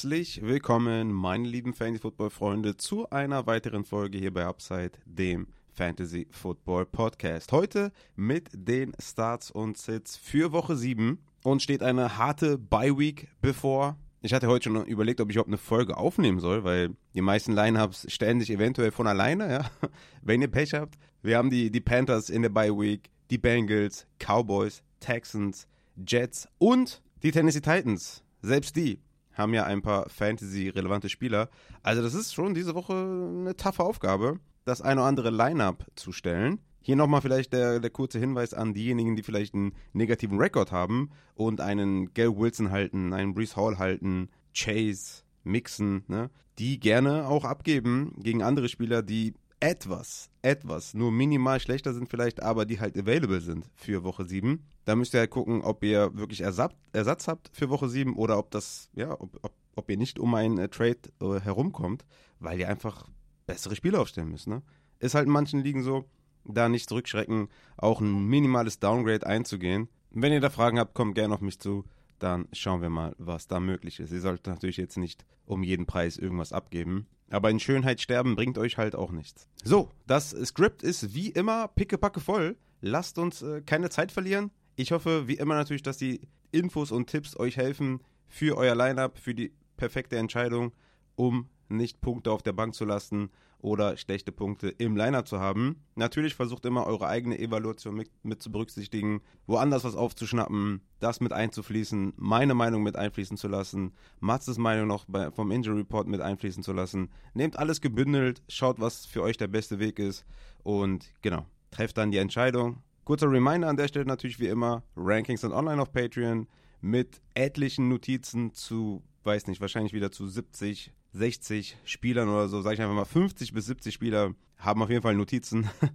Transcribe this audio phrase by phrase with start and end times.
[0.00, 6.86] Herzlich willkommen, meine lieben Fantasy-Football-Freunde, zu einer weiteren Folge hier bei Upside, dem Fantasy Football
[6.86, 7.52] Podcast.
[7.52, 13.98] Heute mit den Starts und Sits für Woche 7 und steht eine harte Bye-Week bevor.
[14.22, 17.52] Ich hatte heute schon überlegt, ob ich überhaupt eine Folge aufnehmen soll, weil die meisten
[17.52, 19.70] Lineups stellen sich eventuell von alleine, ja.
[20.22, 20.94] Wenn ihr Pech habt.
[21.20, 25.68] Wir haben die, die Panthers in der Bye-Week, die Bengals, Cowboys, Texans,
[26.08, 28.24] Jets und die Tennessee Titans.
[28.40, 28.98] Selbst die
[29.32, 31.48] haben ja ein paar Fantasy-relevante Spieler.
[31.82, 36.12] Also das ist schon diese Woche eine taffe Aufgabe, das eine oder andere Line-Up zu
[36.12, 36.60] stellen.
[36.82, 41.10] Hier nochmal vielleicht der, der kurze Hinweis an diejenigen, die vielleicht einen negativen Rekord haben
[41.34, 46.30] und einen Gail Wilson halten, einen Brees Hall halten, Chase, Mixon, ne?
[46.58, 52.42] die gerne auch abgeben gegen andere Spieler, die etwas, etwas, nur minimal schlechter sind vielleicht,
[52.42, 54.64] aber die halt available sind für Woche 7.
[54.86, 58.50] Da müsst ihr halt gucken, ob ihr wirklich Ersatz, habt für Woche 7 oder ob
[58.50, 62.06] das, ja, ob, ob, ob ihr nicht um einen äh, Trade äh, herumkommt,
[62.38, 63.08] weil ihr einfach
[63.46, 64.46] bessere Spiele aufstellen müsst.
[64.46, 64.62] Ne?
[64.98, 66.06] Ist halt in manchen Ligen so,
[66.44, 69.88] da nicht zurückschrecken, auch ein minimales Downgrade einzugehen.
[70.10, 71.84] Wenn ihr da Fragen habt, kommt gerne auf mich zu.
[72.18, 74.12] Dann schauen wir mal, was da möglich ist.
[74.12, 77.06] Ihr solltet natürlich jetzt nicht um jeden Preis irgendwas abgeben.
[77.30, 79.48] Aber in Schönheit sterben bringt euch halt auch nichts.
[79.64, 82.56] So, das Skript ist wie immer pickepacke voll.
[82.80, 84.50] Lasst uns äh, keine Zeit verlieren.
[84.76, 89.18] Ich hoffe, wie immer natürlich, dass die Infos und Tipps euch helfen für euer Lineup,
[89.18, 90.72] für die perfekte Entscheidung,
[91.14, 93.30] um nicht Punkte auf der Bank zu lassen
[93.62, 95.76] oder schlechte Punkte im Lineup zu haben.
[95.94, 101.32] Natürlich versucht immer eure eigene Evaluation mit, mit, zu berücksichtigen, woanders was aufzuschnappen, das mit
[101.32, 106.20] einzufließen, meine Meinung mit einfließen zu lassen, Matzes Meinung noch bei, vom Injury Report mit
[106.20, 107.10] einfließen zu lassen.
[107.34, 110.24] Nehmt alles gebündelt, schaut, was für euch der beste Weg ist
[110.62, 112.82] und genau, trefft dann die Entscheidung.
[113.04, 116.46] Kurzer Reminder an der Stelle natürlich wie immer, Rankings sind online auf Patreon
[116.80, 122.74] mit etlichen Notizen zu, weiß nicht, wahrscheinlich wieder zu 70 60 Spielern oder so, sage
[122.74, 125.68] ich einfach mal 50 bis 70 Spieler haben auf jeden Fall Notizen.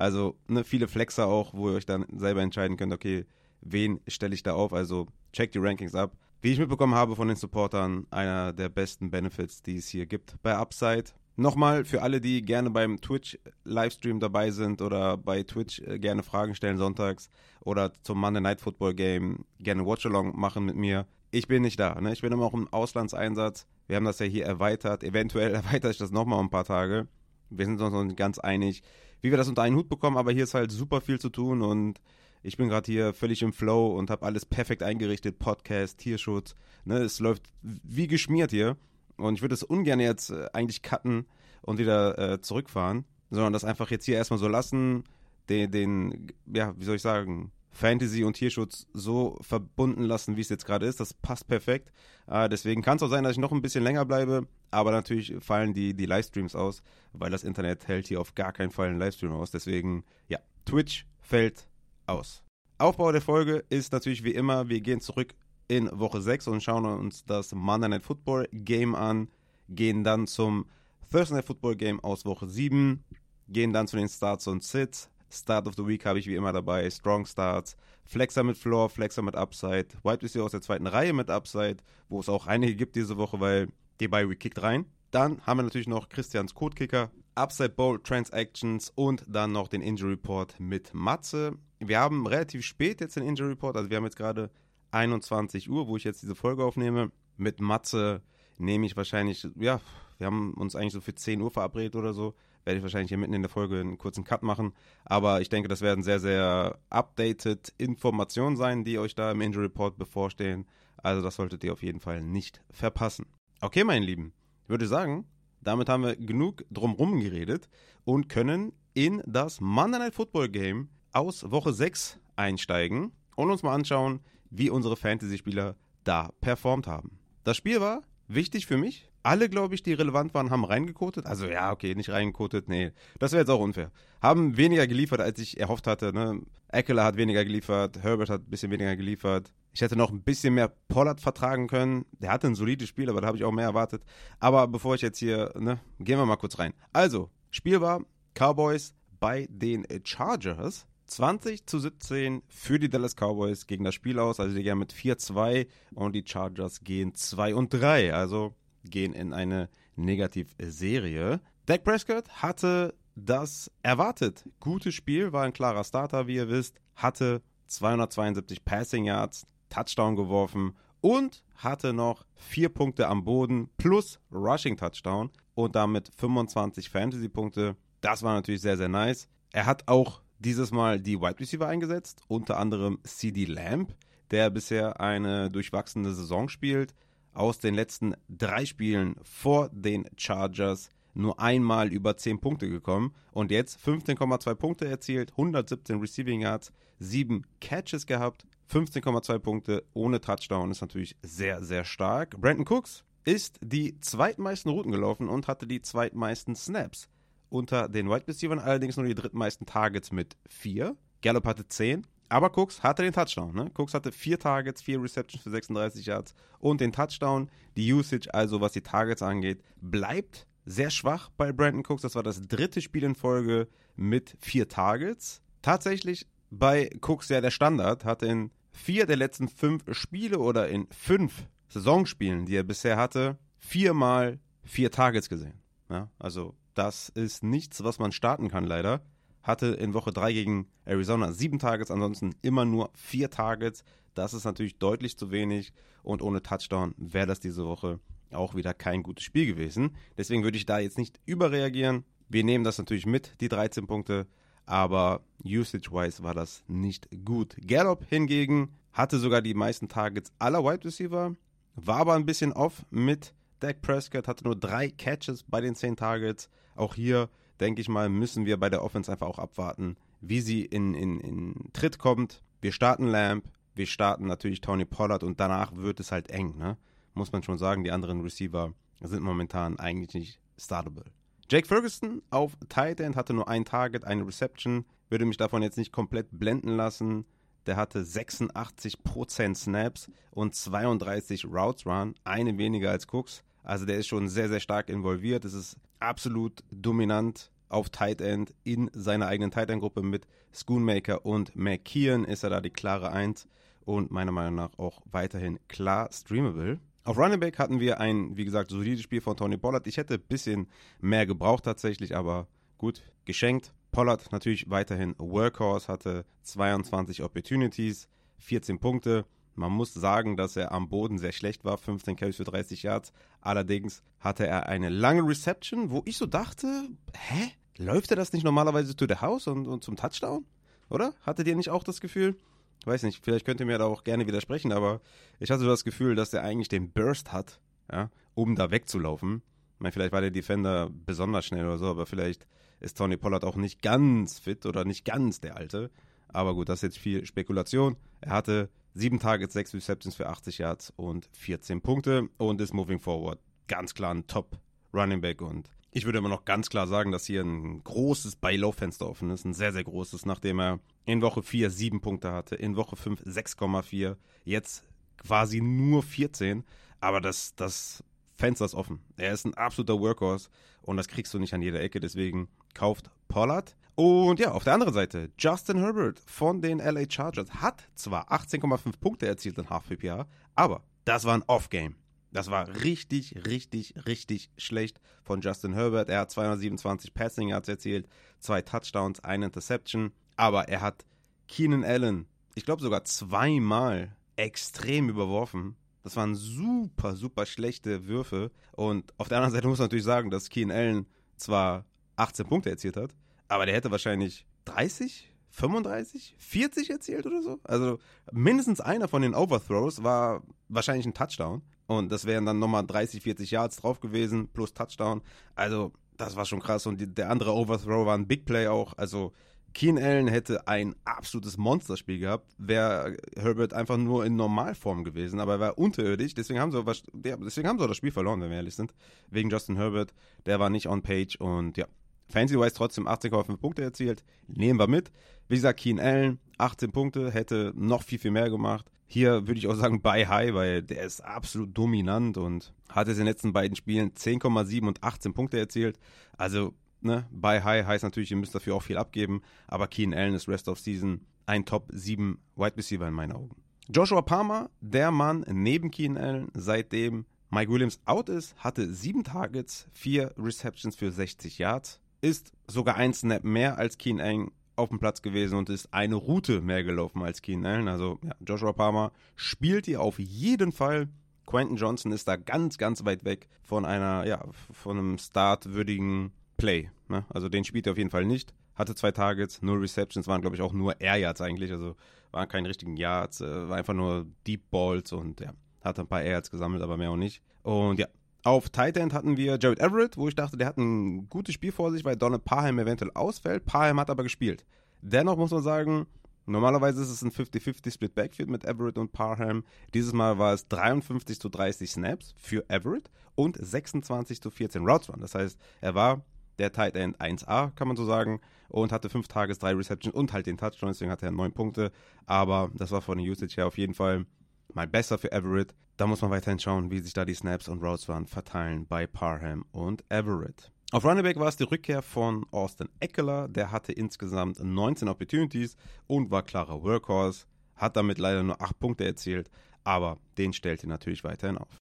[0.00, 3.26] Also ne, viele Flexer auch, wo ihr euch dann selber entscheiden könnt, okay,
[3.62, 4.72] wen stelle ich da auf?
[4.72, 6.16] Also checkt die Rankings ab.
[6.40, 10.40] Wie ich mitbekommen habe von den Supportern, einer der besten Benefits, die es hier gibt
[10.40, 11.06] bei Upside.
[11.40, 16.56] Nochmal für alle, die gerne beim Twitch-Livestream dabei sind oder bei Twitch äh, gerne Fragen
[16.56, 21.06] stellen sonntags oder zum Monday Night Football Game gerne Watchalong machen mit mir.
[21.30, 22.00] Ich bin nicht da.
[22.00, 22.12] Ne?
[22.12, 23.68] Ich bin immer auch im Auslandseinsatz.
[23.86, 25.04] Wir haben das ja hier erweitert.
[25.04, 27.06] Eventuell erweitere ich das nochmal ein paar Tage.
[27.50, 28.82] Wir sind uns noch nicht ganz einig,
[29.20, 31.62] wie wir das unter einen Hut bekommen, aber hier ist halt super viel zu tun
[31.62, 32.00] und
[32.42, 35.38] ich bin gerade hier völlig im Flow und habe alles perfekt eingerichtet.
[35.38, 36.56] Podcast, Tierschutz.
[36.84, 36.98] Ne?
[36.98, 38.76] Es läuft wie geschmiert hier.
[39.18, 41.26] Und ich würde es ungern jetzt äh, eigentlich cutten
[41.62, 45.04] und wieder äh, zurückfahren, sondern das einfach jetzt hier erstmal so lassen,
[45.48, 50.48] den, den, ja, wie soll ich sagen, Fantasy und Tierschutz so verbunden lassen, wie es
[50.48, 51.00] jetzt gerade ist.
[51.00, 51.92] Das passt perfekt.
[52.26, 54.46] Äh, deswegen kann es auch sein, dass ich noch ein bisschen länger bleibe.
[54.70, 58.70] Aber natürlich fallen die, die Livestreams aus, weil das Internet hält hier auf gar keinen
[58.70, 59.50] Fall einen Livestream aus.
[59.50, 61.68] Deswegen, ja, Twitch fällt
[62.06, 62.42] aus.
[62.78, 65.34] Aufbau der Folge ist natürlich wie immer, wir gehen zurück
[65.68, 69.28] in Woche 6 und schauen uns das Monday Night Football Game an,
[69.68, 70.66] gehen dann zum
[71.10, 73.04] Thursday Night Football Game aus Woche 7,
[73.48, 76.52] gehen dann zu den Starts und Sits, Start of the Week habe ich wie immer
[76.52, 76.88] dabei.
[76.90, 81.30] Strong Starts, Flexer mit Floor, Flexer mit Upside, Wide Receiver aus der zweiten Reihe mit
[81.30, 81.76] Upside,
[82.08, 83.68] wo es auch einige gibt diese Woche, weil
[84.00, 84.86] die Bye Week kickt rein.
[85.10, 90.12] Dann haben wir natürlich noch Christians Codekicker, Upside Bowl Transactions und dann noch den Injury
[90.12, 91.52] Report mit Matze.
[91.78, 94.50] Wir haben relativ spät jetzt den Injury Report, also wir haben jetzt gerade
[94.90, 97.10] 21 Uhr, wo ich jetzt diese Folge aufnehme.
[97.36, 98.22] Mit Matze
[98.58, 99.80] nehme ich wahrscheinlich, ja,
[100.18, 102.34] wir haben uns eigentlich so für 10 Uhr verabredet oder so
[102.68, 104.74] werde ich wahrscheinlich hier mitten in der Folge einen kurzen Cut machen.
[105.06, 109.64] Aber ich denke, das werden sehr, sehr updated Informationen sein, die euch da im Injury
[109.64, 110.66] Report bevorstehen.
[110.98, 113.24] Also das solltet ihr auf jeden Fall nicht verpassen.
[113.62, 114.34] Okay, meine Lieben,
[114.64, 115.24] ich würde sagen,
[115.62, 117.70] damit haben wir genug drumherum geredet
[118.04, 123.74] und können in das Monday Night Football Game aus Woche 6 einsteigen und uns mal
[123.74, 127.18] anschauen, wie unsere Fantasy-Spieler da performt haben.
[127.44, 131.26] Das Spiel war wichtig für mich, alle, glaube ich, die relevant waren, haben reingekotet.
[131.26, 132.92] Also ja, okay, nicht reingekotet, nee.
[133.18, 133.90] Das wäre jetzt auch unfair.
[134.22, 136.12] Haben weniger geliefert, als ich erhofft hatte.
[136.12, 136.40] Ne?
[136.68, 139.52] Eckler hat weniger geliefert, Herbert hat ein bisschen weniger geliefert.
[139.72, 142.06] Ich hätte noch ein bisschen mehr Pollard vertragen können.
[142.12, 144.02] Der hatte ein solides Spiel, aber da habe ich auch mehr erwartet.
[144.40, 146.72] Aber bevor ich jetzt hier, ne, gehen wir mal kurz rein.
[146.92, 148.00] Also, Spiel war
[148.34, 150.86] Cowboys bei den Chargers.
[151.08, 154.40] 20 zu 17 für die Dallas Cowboys gegen das Spiel aus.
[154.40, 158.14] Also die gehen mit 4-2 und die Chargers gehen 2 und 3.
[158.14, 161.40] Also gehen in eine Negativserie.
[161.66, 167.42] Dak Prescott hatte das erwartet gute Spiel, war ein klarer Starter, wie ihr wisst, hatte
[167.66, 175.30] 272 Passing Yards, Touchdown geworfen und hatte noch vier Punkte am Boden plus Rushing Touchdown
[175.54, 177.76] und damit 25 Fantasy-Punkte.
[178.00, 179.28] Das war natürlich sehr, sehr nice.
[179.50, 183.94] Er hat auch dieses Mal die Wide Receiver eingesetzt, unter anderem CD Lamb,
[184.30, 186.94] der bisher eine durchwachsene Saison spielt.
[187.34, 193.50] Aus den letzten drei Spielen vor den Chargers nur einmal über 10 Punkte gekommen und
[193.50, 200.80] jetzt 15,2 Punkte erzielt, 117 Receiving Yards, 7 Catches gehabt, 15,2 Punkte ohne Touchdown ist
[200.80, 202.40] natürlich sehr, sehr stark.
[202.40, 207.08] Brandon Cooks ist die zweitmeisten Routen gelaufen und hatte die zweitmeisten Snaps.
[207.50, 210.96] Unter den Wide Receivers allerdings nur die drittmeisten Targets mit 4.
[211.22, 212.06] Gallup hatte 10.
[212.28, 213.54] Aber Cooks hatte den Touchdown.
[213.54, 213.70] Ne?
[213.76, 217.50] Cooks hatte 4 Targets, 4 Receptions für 36 Yards und den Touchdown.
[217.76, 222.02] Die Usage, also was die Targets angeht, bleibt sehr schwach bei Brandon Cooks.
[222.02, 225.40] Das war das dritte Spiel in Folge mit 4 Targets.
[225.62, 230.86] Tatsächlich bei Cooks ja der Standard, hat in vier der letzten fünf Spiele oder in
[230.90, 235.60] fünf Saisonspielen, die er bisher hatte, viermal vier Targets gesehen.
[235.90, 239.02] Ja, also das ist nichts, was man starten kann, leider.
[239.42, 243.82] Hatte in Woche 3 gegen Arizona sieben Targets, ansonsten immer nur vier Targets.
[244.14, 245.72] Das ist natürlich deutlich zu wenig
[246.02, 247.98] und ohne Touchdown wäre das diese Woche
[248.30, 249.96] auch wieder kein gutes Spiel gewesen.
[250.16, 252.04] Deswegen würde ich da jetzt nicht überreagieren.
[252.28, 254.26] Wir nehmen das natürlich mit, die 13 Punkte,
[254.66, 257.56] aber usage-wise war das nicht gut.
[257.66, 261.34] Gallup hingegen hatte sogar die meisten Targets aller Wide Receiver,
[261.74, 265.96] war aber ein bisschen off mit Dak Prescott, hatte nur drei Catches bei den 10
[265.96, 266.48] Targets.
[266.78, 267.28] Auch hier,
[267.60, 271.20] denke ich mal, müssen wir bei der Offense einfach auch abwarten, wie sie in, in,
[271.20, 272.42] in Tritt kommt.
[272.60, 273.44] Wir starten Lamb,
[273.74, 276.76] wir starten natürlich Tony Pollard und danach wird es halt eng, ne?
[277.14, 281.04] Muss man schon sagen, die anderen Receiver sind momentan eigentlich nicht startable.
[281.50, 284.84] Jake Ferguson auf Tight End hatte nur ein Target, eine Reception.
[285.08, 287.24] Würde mich davon jetzt nicht komplett blenden lassen.
[287.66, 293.42] Der hatte 86% Snaps und 32 Routes Run, eine weniger als Cooks.
[293.62, 295.44] Also der ist schon sehr, sehr stark involviert.
[295.44, 301.24] Es ist absolut dominant auf Tight End in seiner eigenen Tight End Gruppe mit Schoonmaker
[301.26, 303.46] und McKeon ist er da die klare Eins
[303.84, 306.78] und meiner Meinung nach auch weiterhin klar streamable.
[307.04, 309.86] Auf Running Back hatten wir ein, wie gesagt, solides Spiel von Tony Pollard.
[309.86, 310.68] Ich hätte ein bisschen
[311.00, 313.72] mehr gebraucht tatsächlich, aber gut, geschenkt.
[313.92, 318.08] Pollard natürlich weiterhin Workhorse, hatte 22 Opportunities,
[318.38, 319.24] 14 Punkte.
[319.58, 323.12] Man muss sagen, dass er am Boden sehr schlecht war, 15 Carries für 30 Yards.
[323.40, 327.50] Allerdings hatte er eine lange Reception, wo ich so dachte, hä?
[327.76, 330.44] Läuft er das nicht normalerweise to the house und, und zum Touchdown?
[330.90, 331.12] Oder?
[331.22, 332.36] Hattet ihr nicht auch das Gefühl?
[332.80, 335.00] Ich weiß nicht, vielleicht könnt ihr mir da auch gerne widersprechen, aber
[335.40, 337.60] ich hatte so das Gefühl, dass der eigentlich den Burst hat,
[337.90, 339.42] ja, um da wegzulaufen.
[339.74, 342.46] Ich meine, vielleicht war der Defender besonders schnell oder so, aber vielleicht
[342.80, 345.90] ist Tony Pollard auch nicht ganz fit oder nicht ganz der Alte.
[346.28, 347.96] Aber gut, das ist jetzt viel Spekulation.
[348.20, 353.00] Er hatte sieben Targets, sechs Receptions für 80 Yards und 14 Punkte und ist moving
[353.00, 354.58] forward ganz klar ein Top
[354.92, 359.08] Running Back und ich würde immer noch ganz kar sagen, dass hier ein großes Buy-Low-Fenster
[359.08, 359.46] offen ist.
[359.46, 363.22] Ein sehr, sehr großes, nachdem er in Woche 4 7 Punkte hatte, in Woche 5
[363.22, 364.84] 6,4, jetzt
[365.16, 366.64] quasi nur 14.
[367.00, 368.04] Aber das, das
[368.38, 369.00] Fenster ist offen.
[369.16, 370.48] Er ist ein absoluter Workhorse
[370.82, 371.98] und das kriegst du nicht an jeder Ecke.
[371.98, 373.76] Deswegen kauft Pollard.
[373.96, 378.92] Und ja, auf der anderen Seite, Justin Herbert von den LA Chargers hat zwar 18,5
[379.00, 381.96] Punkte erzielt in Half PPA, aber das war ein Off-Game.
[382.30, 386.10] Das war richtig, richtig, richtig schlecht von Justin Herbert.
[386.10, 388.06] Er hat 227 Passing Yards erzielt,
[388.38, 390.12] zwei Touchdowns, eine Interception.
[390.36, 391.04] Aber er hat
[391.48, 395.76] Keenan Allen, ich glaube sogar zweimal extrem überworfen.
[396.08, 398.50] Das waren super, super schlechte Würfe.
[398.72, 401.84] Und auf der anderen Seite muss man natürlich sagen, dass Keenan Allen zwar
[402.16, 403.14] 18 Punkte erzielt hat,
[403.46, 407.60] aber der hätte wahrscheinlich 30, 35, 40 erzielt oder so.
[407.62, 407.98] Also
[408.32, 411.60] mindestens einer von den Overthrows war wahrscheinlich ein Touchdown.
[411.86, 415.20] Und das wären dann nochmal 30, 40 Yards drauf gewesen, plus Touchdown.
[415.56, 416.86] Also, das war schon krass.
[416.86, 418.94] Und die, der andere Overthrow war ein Big Play auch.
[418.96, 419.34] Also,
[419.74, 425.54] Keen Allen hätte ein absolutes Monsterspiel gehabt, wäre Herbert einfach nur in Normalform gewesen, aber
[425.54, 426.82] er war unterirdisch, deswegen haben sie,
[427.14, 428.94] deswegen haben sie das Spiel verloren, wenn wir ehrlich sind.
[429.30, 430.12] Wegen Justin Herbert,
[430.46, 431.86] der war nicht on page und ja,
[432.28, 435.10] Fancy-wise trotzdem 18,5 Punkte erzielt, nehmen wir mit.
[435.48, 438.90] Wie gesagt, Keen Allen, 18 Punkte, hätte noch viel, viel mehr gemacht.
[439.06, 443.16] Hier würde ich auch sagen, bei High, weil der ist absolut dominant und hat jetzt
[443.16, 445.98] in den letzten beiden Spielen 10,7 und 18 Punkte erzielt.
[446.36, 450.34] Also, ne, bei High heißt natürlich, ihr müsst dafür auch viel abgeben, aber Keen Allen
[450.34, 453.56] ist Rest of Season ein Top 7 Wide Receiver in meinen Augen.
[453.88, 459.88] Joshua Palmer, der Mann neben Keen Allen, seitdem Mike Williams out ist, hatte sieben Targets,
[459.92, 464.98] vier Receptions für 60 Yards, ist sogar ein Snap mehr als Keen Allen auf dem
[464.98, 467.88] Platz gewesen und ist eine Route mehr gelaufen als Keenan Allen.
[467.88, 471.08] Also ja, Joshua Palmer spielt hier auf jeden Fall.
[471.46, 476.90] Quentin Johnson ist da ganz, ganz weit weg von einer, ja, von einem startwürdigen Play.
[477.08, 477.24] Ne?
[477.30, 478.52] Also den spielt er auf jeden Fall nicht.
[478.74, 481.96] Hatte zwei Targets, null Receptions, waren glaube ich auch nur Air Yards eigentlich, also
[482.30, 486.22] waren keine richtigen Yards, äh, war einfach nur Deep Balls und ja, hat ein paar
[486.22, 487.42] Air Yards gesammelt, aber mehr auch nicht.
[487.62, 488.06] Und ja,
[488.44, 491.72] auf Tight End hatten wir Jared Everett, wo ich dachte, der hat ein gutes Spiel
[491.72, 493.66] vor sich, weil Donald Parham eventuell ausfällt.
[493.66, 494.64] Parham hat aber gespielt.
[495.00, 496.06] Dennoch muss man sagen,
[496.46, 499.64] normalerweise ist es ein 50-50 Split Backfield mit Everett und Parham.
[499.92, 505.08] Dieses Mal war es 53 zu 30 Snaps für Everett und 26 zu 14 Routes
[505.08, 505.20] Run.
[505.20, 506.22] Das heißt, er war
[506.58, 510.32] der Tight End 1A, kann man so sagen, und hatte 5 Tages, 3 Receptions und
[510.32, 511.92] halt den Touchdown, deswegen hatte er 9 Punkte.
[512.26, 514.26] Aber das war von der Usage her auf jeden Fall
[514.74, 515.74] mal besser für Everett.
[515.96, 519.06] Da muss man weiterhin schauen, wie sich da die Snaps und Routes Run verteilen bei
[519.06, 520.70] Parham und Everett.
[520.90, 523.48] Auf Running war es die Rückkehr von Austin Eckler.
[523.48, 527.46] Der hatte insgesamt 19 Opportunities und war klarer Workhorse.
[527.76, 529.50] Hat damit leider nur 8 Punkte erzielt,
[529.84, 531.76] aber den stellte natürlich weiterhin auf.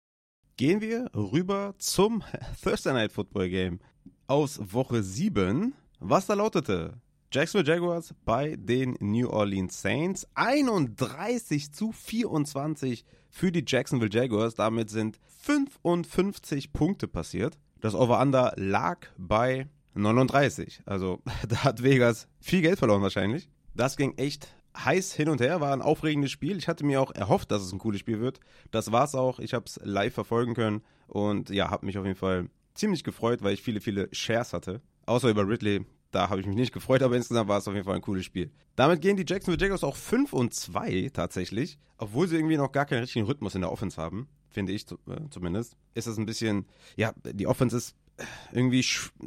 [0.57, 2.23] Gehen wir rüber zum
[2.63, 3.79] Thursday Night Football Game
[4.27, 6.93] aus Woche 7, was da lautete.
[7.31, 10.27] Jacksonville Jaguars bei den New Orleans Saints.
[10.35, 14.55] 31 zu 24 für die Jacksonville Jaguars.
[14.55, 17.57] Damit sind 55 Punkte passiert.
[17.81, 20.81] Das Over-Under lag bei 39.
[20.85, 23.49] Also da hat Vegas viel Geld verloren wahrscheinlich.
[23.73, 26.57] Das ging echt heiß hin und her, war ein aufregendes Spiel.
[26.57, 28.39] Ich hatte mir auch erhofft, dass es ein cooles Spiel wird.
[28.71, 29.39] Das war es auch.
[29.39, 33.41] Ich habe es live verfolgen können und ja, habe mich auf jeden Fall ziemlich gefreut,
[33.41, 34.81] weil ich viele, viele Shares hatte.
[35.05, 37.85] Außer über Ridley, da habe ich mich nicht gefreut, aber insgesamt war es auf jeden
[37.85, 38.51] Fall ein cooles Spiel.
[38.75, 42.85] Damit gehen die Jacksonville Jaguars auch 5 und 2 tatsächlich, obwohl sie irgendwie noch gar
[42.85, 45.77] keinen richtigen Rhythmus in der Offense haben, finde ich äh, zumindest.
[45.93, 46.65] Ist das ein bisschen,
[46.95, 47.95] ja, die Offense ist
[48.53, 48.85] irgendwie,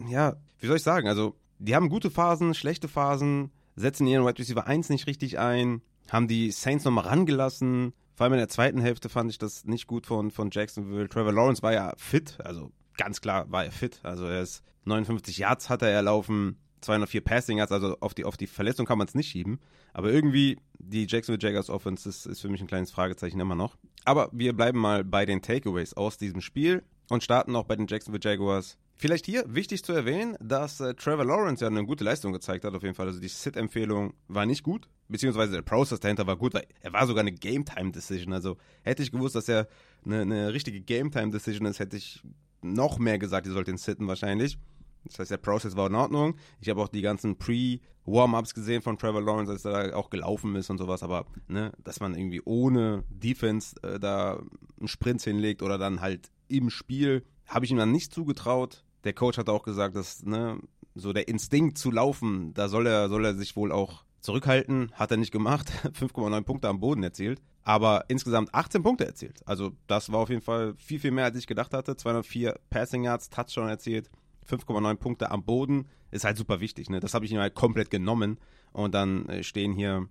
[0.09, 4.39] ja, wie soll ich sagen, also die haben gute Phasen, schlechte Phasen, setzen ihren Wide
[4.39, 7.93] Receiver 1 nicht richtig ein, haben die Saints nochmal rangelassen.
[8.15, 11.09] Vor allem in der zweiten Hälfte fand ich das nicht gut von, von Jacksonville.
[11.09, 14.01] Trevor Lawrence war ja fit, also ganz klar war er fit.
[14.03, 18.37] Also er ist 59 Yards hat er erlaufen, 204 Passing Yards, also auf die, auf
[18.37, 19.59] die Verletzung kann man es nicht schieben.
[19.93, 23.77] Aber irgendwie, die Jacksonville Jaguars Offense ist, ist für mich ein kleines Fragezeichen immer noch.
[24.05, 27.87] Aber wir bleiben mal bei den Takeaways aus diesem Spiel und starten auch bei den
[27.87, 28.79] Jacksonville Jaguars.
[28.95, 32.75] Vielleicht hier wichtig zu erwähnen, dass äh, Trevor Lawrence ja eine gute Leistung gezeigt hat,
[32.75, 33.07] auf jeden Fall.
[33.07, 37.07] Also die Sit-Empfehlung war nicht gut, beziehungsweise der Process dahinter war gut, weil er war
[37.07, 38.33] sogar eine Game-Time-Decision.
[38.33, 39.69] Also hätte ich gewusst, dass er
[40.05, 42.23] eine, eine richtige Game-Time-Decision ist, hätte ich
[42.63, 44.59] noch mehr gesagt, ihr sollt ihn sitten wahrscheinlich.
[45.05, 46.37] Das heißt, der Prozess war in Ordnung.
[46.61, 50.55] Ich habe auch die ganzen Pre-Warm-Ups gesehen von Trevor Lawrence, als er da auch gelaufen
[50.57, 51.03] ist und sowas.
[51.03, 54.43] Aber, ne, dass man irgendwie ohne Defense äh, da
[54.79, 58.85] einen Sprint hinlegt oder dann halt im Spiel, habe ich ihm dann nicht zugetraut.
[59.05, 60.59] Der Coach hat auch gesagt, dass, ne,
[60.95, 64.91] so der Instinkt zu laufen, da soll er, soll er sich wohl auch zurückhalten.
[64.93, 65.71] Hat er nicht gemacht.
[65.85, 67.41] 5,9 Punkte am Boden erzielt.
[67.69, 69.43] Aber insgesamt 18 Punkte erzielt.
[69.45, 71.97] Also, das war auf jeden Fall viel, viel mehr, als ich gedacht hatte.
[71.97, 74.11] 204 Passing Yards, Touchdown erzielt.
[74.49, 76.89] 5,9 Punkte am Boden ist halt super wichtig.
[76.89, 76.99] Ne?
[76.99, 78.39] Das habe ich ihm halt komplett genommen
[78.73, 80.09] und dann äh, stehen hier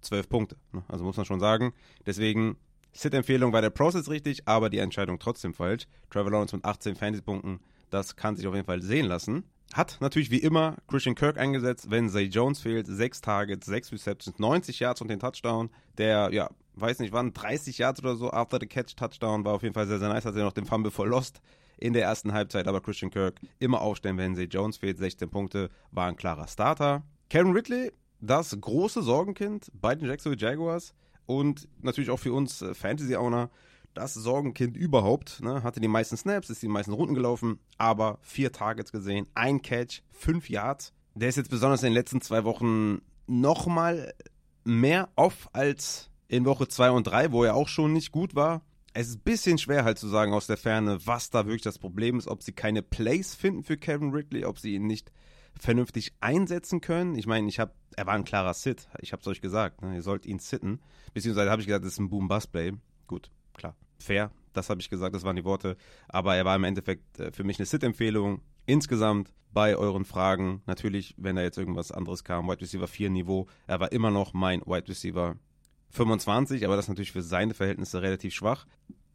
[0.00, 0.56] 12 Punkte.
[0.72, 0.82] Ne?
[0.88, 1.74] Also muss man schon sagen.
[2.04, 2.56] Deswegen
[2.92, 5.86] Sit-Empfehlung war der Process richtig, aber die Entscheidung trotzdem falsch.
[6.10, 7.60] Trevor Lawrence mit 18 Fantasy-Punkten,
[7.90, 9.44] das kann sich auf jeden Fall sehen lassen.
[9.74, 12.88] Hat natürlich wie immer Christian Kirk eingesetzt, wenn Zay Jones fehlt.
[12.88, 15.70] 6 Targets, 6 Receptions, 90 Yards und den Touchdown.
[15.98, 19.62] Der, ja, weiß nicht wann, 30 Yards oder so after the catch Touchdown war auf
[19.62, 20.24] jeden Fall sehr, sehr nice.
[20.24, 21.40] Hat er noch den Fumble verlost
[21.78, 24.98] in der ersten Halbzeit, aber Christian Kirk immer aufstellen, wenn Zay Jones fehlt.
[24.98, 27.02] 16 Punkte, war ein klarer Starter.
[27.28, 30.94] Karen Ridley, das große Sorgenkind bei den Jacksonville Jaguars
[31.26, 33.50] und natürlich auch für uns äh, Fantasy-Owner
[33.94, 35.40] das Sorgenkind überhaupt.
[35.40, 35.62] Ne?
[35.62, 40.02] Hatte die meisten Snaps, ist die meisten Runden gelaufen, aber vier Targets gesehen, ein Catch,
[40.10, 40.92] fünf Yards.
[41.14, 44.12] Der ist jetzt besonders in den letzten zwei Wochen nochmal
[44.64, 48.62] mehr off als in Woche 2 und 3, wo er auch schon nicht gut war
[48.98, 51.78] es ist ein bisschen schwer halt zu sagen aus der Ferne, was da wirklich das
[51.78, 55.12] Problem ist, ob sie keine Plays finden für Kevin Ridley, ob sie ihn nicht
[55.58, 57.14] vernünftig einsetzen können.
[57.14, 58.88] Ich meine, ich habe, er war ein klarer Sit.
[59.00, 59.96] Ich habe es euch gesagt, ne?
[59.96, 60.80] ihr sollt ihn sitten.
[61.12, 62.72] Beziehungsweise habe ich gesagt, das ist ein Boom-Bust-Play.
[63.06, 64.30] Gut, klar, fair.
[64.54, 65.76] Das habe ich gesagt, das waren die Worte.
[66.08, 68.40] Aber er war im Endeffekt äh, für mich eine Sit-Empfehlung.
[68.64, 73.46] Insgesamt bei euren Fragen, natürlich, wenn da jetzt irgendwas anderes kam, Wide Receiver 4 Niveau,
[73.66, 75.36] er war immer noch mein Wide Receiver
[75.90, 78.66] 25, aber das ist natürlich für seine Verhältnisse relativ schwach.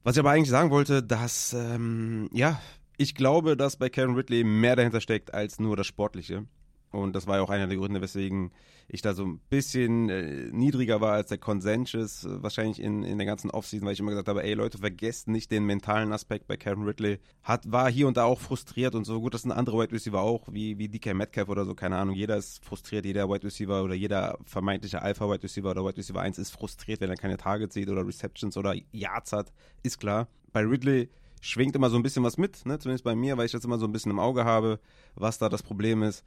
[0.04, 2.60] Was ich aber eigentlich sagen wollte, dass, ähm, ja,
[2.98, 6.46] ich glaube, dass bei Karen Ridley mehr dahinter steckt als nur das Sportliche.
[6.92, 8.52] Und das war ja auch einer der Gründe, weswegen
[8.94, 13.18] ich da so ein bisschen äh, niedriger war als der Consensus, äh, wahrscheinlich in, in
[13.18, 16.48] der ganzen Offseason, weil ich immer gesagt habe, ey Leute, vergesst nicht den mentalen Aspekt
[16.48, 17.20] bei Kevin Ridley.
[17.44, 20.20] Hat, war hier und da auch frustriert und so gut, das sind andere Wide Receiver
[20.20, 22.16] auch, wie, wie DK Metcalf oder so, keine Ahnung.
[22.16, 26.20] Jeder ist frustriert, jeder Wide Receiver oder jeder vermeintliche Alpha Wide Receiver oder Wide Receiver
[26.20, 30.28] 1 ist frustriert, wenn er keine Targets sieht oder Receptions oder Yards hat, ist klar.
[30.52, 31.08] Bei Ridley
[31.42, 32.78] schwingt immer so ein bisschen was mit, ne?
[32.80, 34.80] zumindest bei mir, weil ich das immer so ein bisschen im Auge habe,
[35.16, 36.24] was da das Problem ist.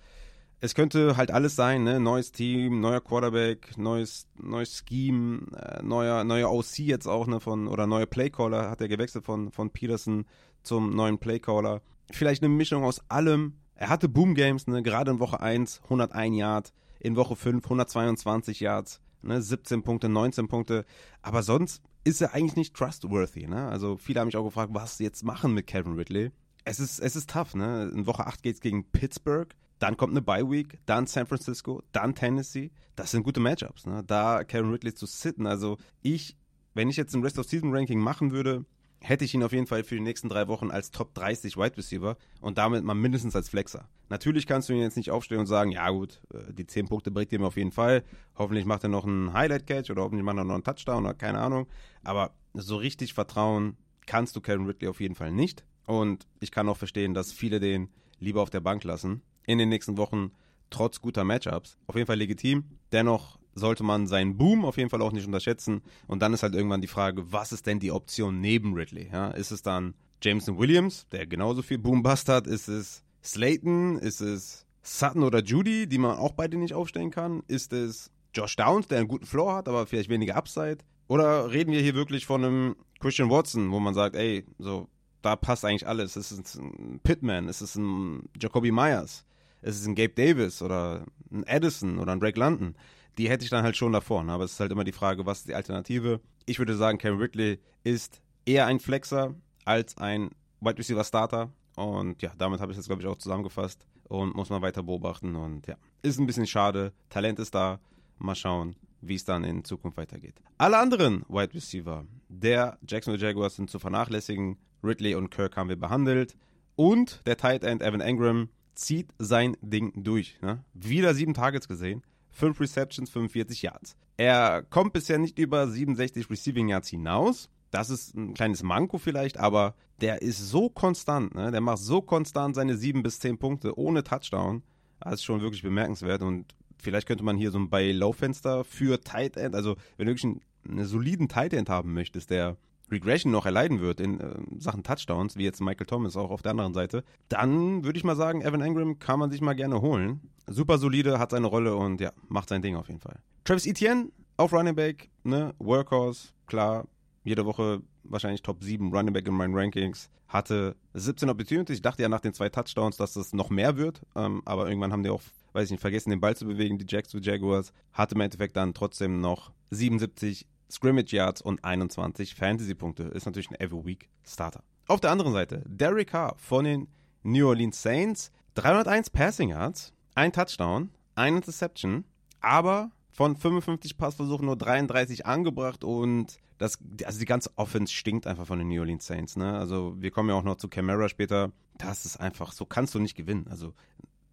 [0.64, 2.00] Es könnte halt alles sein, ne?
[2.00, 7.68] Neues Team, neuer Quarterback, neues, neues Scheme, äh, neuer, neuer OC jetzt auch, ne, von,
[7.68, 10.24] oder neuer Playcaller, hat er gewechselt von, von Peterson
[10.62, 11.82] zum neuen Playcaller.
[12.10, 13.58] Vielleicht eine Mischung aus allem.
[13.74, 18.60] Er hatte Boom Games, ne, gerade in Woche 1 101 Yards, in Woche 5 122
[18.60, 20.86] Yards, ne, 17 Punkte, 19 Punkte,
[21.20, 23.68] aber sonst ist er eigentlich nicht trustworthy, ne?
[23.68, 26.30] Also viele haben mich auch gefragt, was jetzt machen mit Kevin Ridley.
[26.64, 27.92] Es ist, es ist tough, ne?
[27.94, 31.82] In Woche 8 geht es gegen Pittsburgh, dann kommt eine Bye Week, dann San Francisco,
[31.92, 32.70] dann Tennessee.
[32.96, 34.02] Das sind gute Matchups, ne?
[34.06, 35.46] Da Kevin Ridley zu sitten.
[35.46, 36.36] Also ich,
[36.74, 38.64] wenn ich jetzt ein Rest of Season Ranking machen würde,
[39.00, 41.76] hätte ich ihn auf jeden Fall für die nächsten drei Wochen als Top 30 Wide
[41.76, 43.88] Receiver und damit mal mindestens als Flexer.
[44.08, 47.10] Natürlich kannst du ihn jetzt nicht aufstellen und sagen, ja gut, äh, die 10 Punkte
[47.10, 48.02] bringt mir auf jeden Fall.
[48.36, 51.40] Hoffentlich macht er noch einen Highlight-Catch oder hoffentlich macht er noch einen Touchdown oder keine
[51.40, 51.66] Ahnung.
[52.02, 53.76] Aber so richtig vertrauen
[54.06, 55.64] kannst du Kevin Ridley auf jeden Fall nicht.
[55.86, 59.22] Und ich kann auch verstehen, dass viele den lieber auf der Bank lassen.
[59.46, 60.32] In den nächsten Wochen,
[60.70, 61.78] trotz guter Matchups.
[61.86, 62.64] Auf jeden Fall legitim.
[62.92, 65.82] Dennoch sollte man seinen Boom auf jeden Fall auch nicht unterschätzen.
[66.06, 69.08] Und dann ist halt irgendwann die Frage, was ist denn die Option neben Ridley?
[69.12, 72.46] Ja, ist es dann Jameson Williams, der genauso viel Boom-Bust hat?
[72.46, 73.98] Ist es Slayton?
[73.98, 77.42] Ist es Sutton oder Judy, die man auch beide nicht aufstellen kann?
[77.46, 80.78] Ist es Josh Downs, der einen guten Floor hat, aber vielleicht weniger Upside?
[81.06, 84.88] Oder reden wir hier wirklich von einem Christian Watson, wo man sagt, ey, so,
[85.22, 86.16] da passt eigentlich alles.
[86.16, 89.24] Es ist ein Pittman, es ist ein Jacoby Myers,
[89.64, 92.76] es ist ein Gabe Davis oder ein Addison oder ein Drake London
[93.18, 94.24] die hätte ich dann halt schon davor.
[94.24, 94.32] Ne?
[94.32, 96.20] Aber es ist halt immer die Frage, was ist die Alternative?
[96.46, 100.30] Ich würde sagen, Kevin Ridley ist eher ein Flexer als ein
[100.60, 101.52] Wide Receiver Starter.
[101.76, 105.36] Und ja, damit habe ich das, glaube ich, auch zusammengefasst und muss man weiter beobachten.
[105.36, 106.92] Und ja, ist ein bisschen schade.
[107.08, 107.80] Talent ist da.
[108.18, 110.40] Mal schauen, wie es dann in Zukunft weitergeht.
[110.56, 114.56] Alle anderen Wide Receiver der Jacksonville Jaguars sind zu vernachlässigen.
[114.84, 116.36] Ridley und Kirk haben wir behandelt.
[116.76, 120.38] Und der Tight End Evan Engram zieht sein Ding durch.
[120.42, 120.64] Ne?
[120.74, 122.02] Wieder sieben Targets gesehen.
[122.30, 123.96] 5 Receptions, 45 Yards.
[124.16, 127.48] Er kommt bisher nicht über 67 Receiving Yards hinaus.
[127.70, 131.50] Das ist ein kleines Manko vielleicht, aber der ist so konstant, ne?
[131.50, 134.62] der macht so konstant seine 7 bis 10 Punkte ohne Touchdown.
[135.00, 139.36] Das ist schon wirklich bemerkenswert und vielleicht könnte man hier so ein Buy-Low-Fenster für Tight
[139.36, 142.56] End, also wenn du wirklich einen, einen soliden Tight End haben möchtest, der
[142.94, 146.52] Regression noch erleiden wird in äh, Sachen Touchdowns, wie jetzt Michael Thomas auch auf der
[146.52, 150.20] anderen Seite, dann würde ich mal sagen, Evan Engram kann man sich mal gerne holen.
[150.46, 153.18] Super solide, hat seine Rolle und ja, macht sein Ding auf jeden Fall.
[153.44, 156.86] Travis Etienne auf Running Back, ne, Workhorse, klar,
[157.24, 160.10] jede Woche wahrscheinlich Top 7 Running Back in meinen Rankings.
[160.28, 161.76] Hatte 17 Opportunities.
[161.76, 164.02] Ich dachte ja nach den zwei Touchdowns, dass das noch mehr wird.
[164.14, 166.86] Ähm, aber irgendwann haben die auch, weiß ich nicht, vergessen, den Ball zu bewegen, die
[166.88, 167.72] Jacks zu Jaguars.
[167.92, 173.04] Hatte im Endeffekt dann trotzdem noch 77 Scrimmage Yards und 21 Fantasy-Punkte.
[173.04, 174.62] Ist natürlich ein Every Week Starter.
[174.86, 176.88] Auf der anderen Seite, Derek Carr von den
[177.22, 178.30] New Orleans Saints.
[178.54, 182.04] 301 Passing Yards, ein Touchdown, ein Interception,
[182.40, 188.46] aber von 55 Passversuchen nur 33 angebracht und das, also die ganze Offense stinkt einfach
[188.46, 189.36] von den New Orleans Saints.
[189.36, 189.58] Ne?
[189.58, 191.50] Also wir kommen ja auch noch zu Camara später.
[191.78, 193.46] Das ist einfach, so kannst du nicht gewinnen.
[193.50, 193.74] Also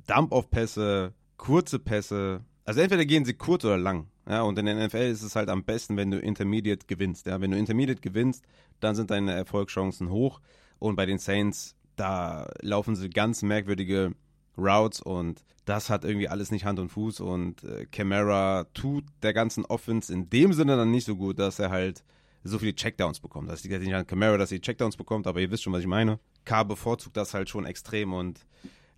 [0.05, 2.41] Dump-Off-Pässe, kurze Pässe.
[2.63, 4.07] Also entweder gehen sie kurz oder lang.
[4.27, 7.25] Ja, und in der NFL ist es halt am besten, wenn du Intermediate gewinnst.
[7.25, 8.43] Ja, wenn du Intermediate gewinnst,
[8.79, 10.39] dann sind deine Erfolgschancen hoch.
[10.79, 14.13] Und bei den Saints, da laufen sie ganz merkwürdige
[14.57, 17.19] Routes und das hat irgendwie alles nicht Hand und Fuß.
[17.19, 21.59] Und äh, Camara tut der ganzen Offense in dem Sinne dann nicht so gut, dass
[21.59, 22.03] er halt
[22.43, 23.49] so viele Checkdowns bekommt.
[23.49, 25.81] Das liegt jetzt nicht an Camara, dass er Checkdowns bekommt, aber ihr wisst schon, was
[25.81, 26.19] ich meine.
[26.45, 28.45] K bevorzugt das halt schon extrem und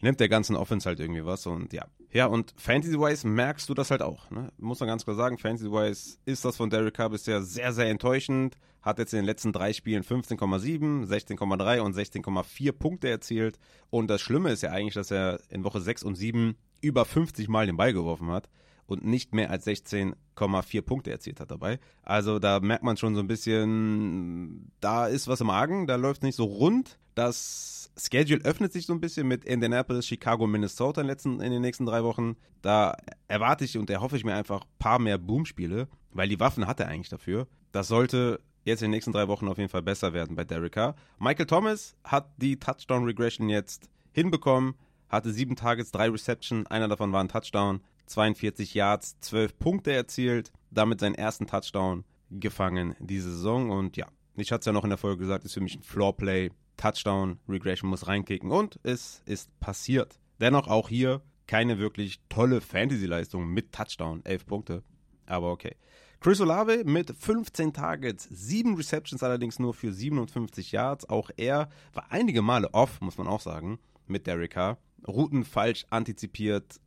[0.03, 1.85] nimmt der ganzen Offense halt irgendwie was und ja.
[2.11, 4.29] Ja, und Fantasy-wise merkst du das halt auch.
[4.29, 4.51] Ne?
[4.57, 8.57] Muss man ganz klar sagen, Fantasy-wise ist das von Derek Carr bisher sehr, sehr enttäuschend.
[8.81, 13.57] Hat jetzt in den letzten drei Spielen 15,7, 16,3 und 16,4 Punkte erzielt.
[13.89, 17.47] Und das Schlimme ist ja eigentlich, dass er in Woche 6 und 7 über 50
[17.47, 18.49] Mal den Ball geworfen hat
[18.93, 21.79] und nicht mehr als 16,4 Punkte erzielt hat dabei.
[22.03, 26.23] Also da merkt man schon so ein bisschen, da ist was im Argen, da läuft
[26.23, 26.97] nicht so rund.
[27.15, 31.61] Das Schedule öffnet sich so ein bisschen mit Indianapolis, Chicago, Minnesota in, letzten, in den
[31.61, 32.35] nächsten drei Wochen.
[32.61, 32.95] Da
[33.27, 36.79] erwarte ich und erhoffe ich mir einfach ein paar mehr Boom-Spiele, weil die Waffen hat
[36.79, 37.47] er eigentlich dafür.
[37.71, 40.73] Das sollte jetzt in den nächsten drei Wochen auf jeden Fall besser werden bei Derek
[40.73, 40.95] Carr.
[41.19, 44.75] Michael Thomas hat die Touchdown-Regression jetzt hinbekommen,
[45.09, 50.51] hatte sieben Targets, drei Reception, einer davon war ein Touchdown, 42 Yards, 12 Punkte erzielt,
[50.71, 53.69] damit seinen ersten Touchdown gefangen diese Saison.
[53.69, 55.83] Und ja, ich hatte es ja noch in der Folge gesagt, ist für mich ein
[55.83, 56.49] Floorplay.
[56.77, 60.19] Touchdown, Regression muss reinkicken und es ist passiert.
[60.39, 64.83] Dennoch auch hier keine wirklich tolle Fantasy-Leistung mit Touchdown, 11 Punkte.
[65.25, 65.75] Aber okay.
[66.19, 71.09] Chris Olave mit 15 Targets, 7 Receptions allerdings nur für 57 Yards.
[71.09, 74.77] Auch er war einige Male off, muss man auch sagen, mit Derek Carr.
[75.05, 76.79] Routen falsch antizipiert,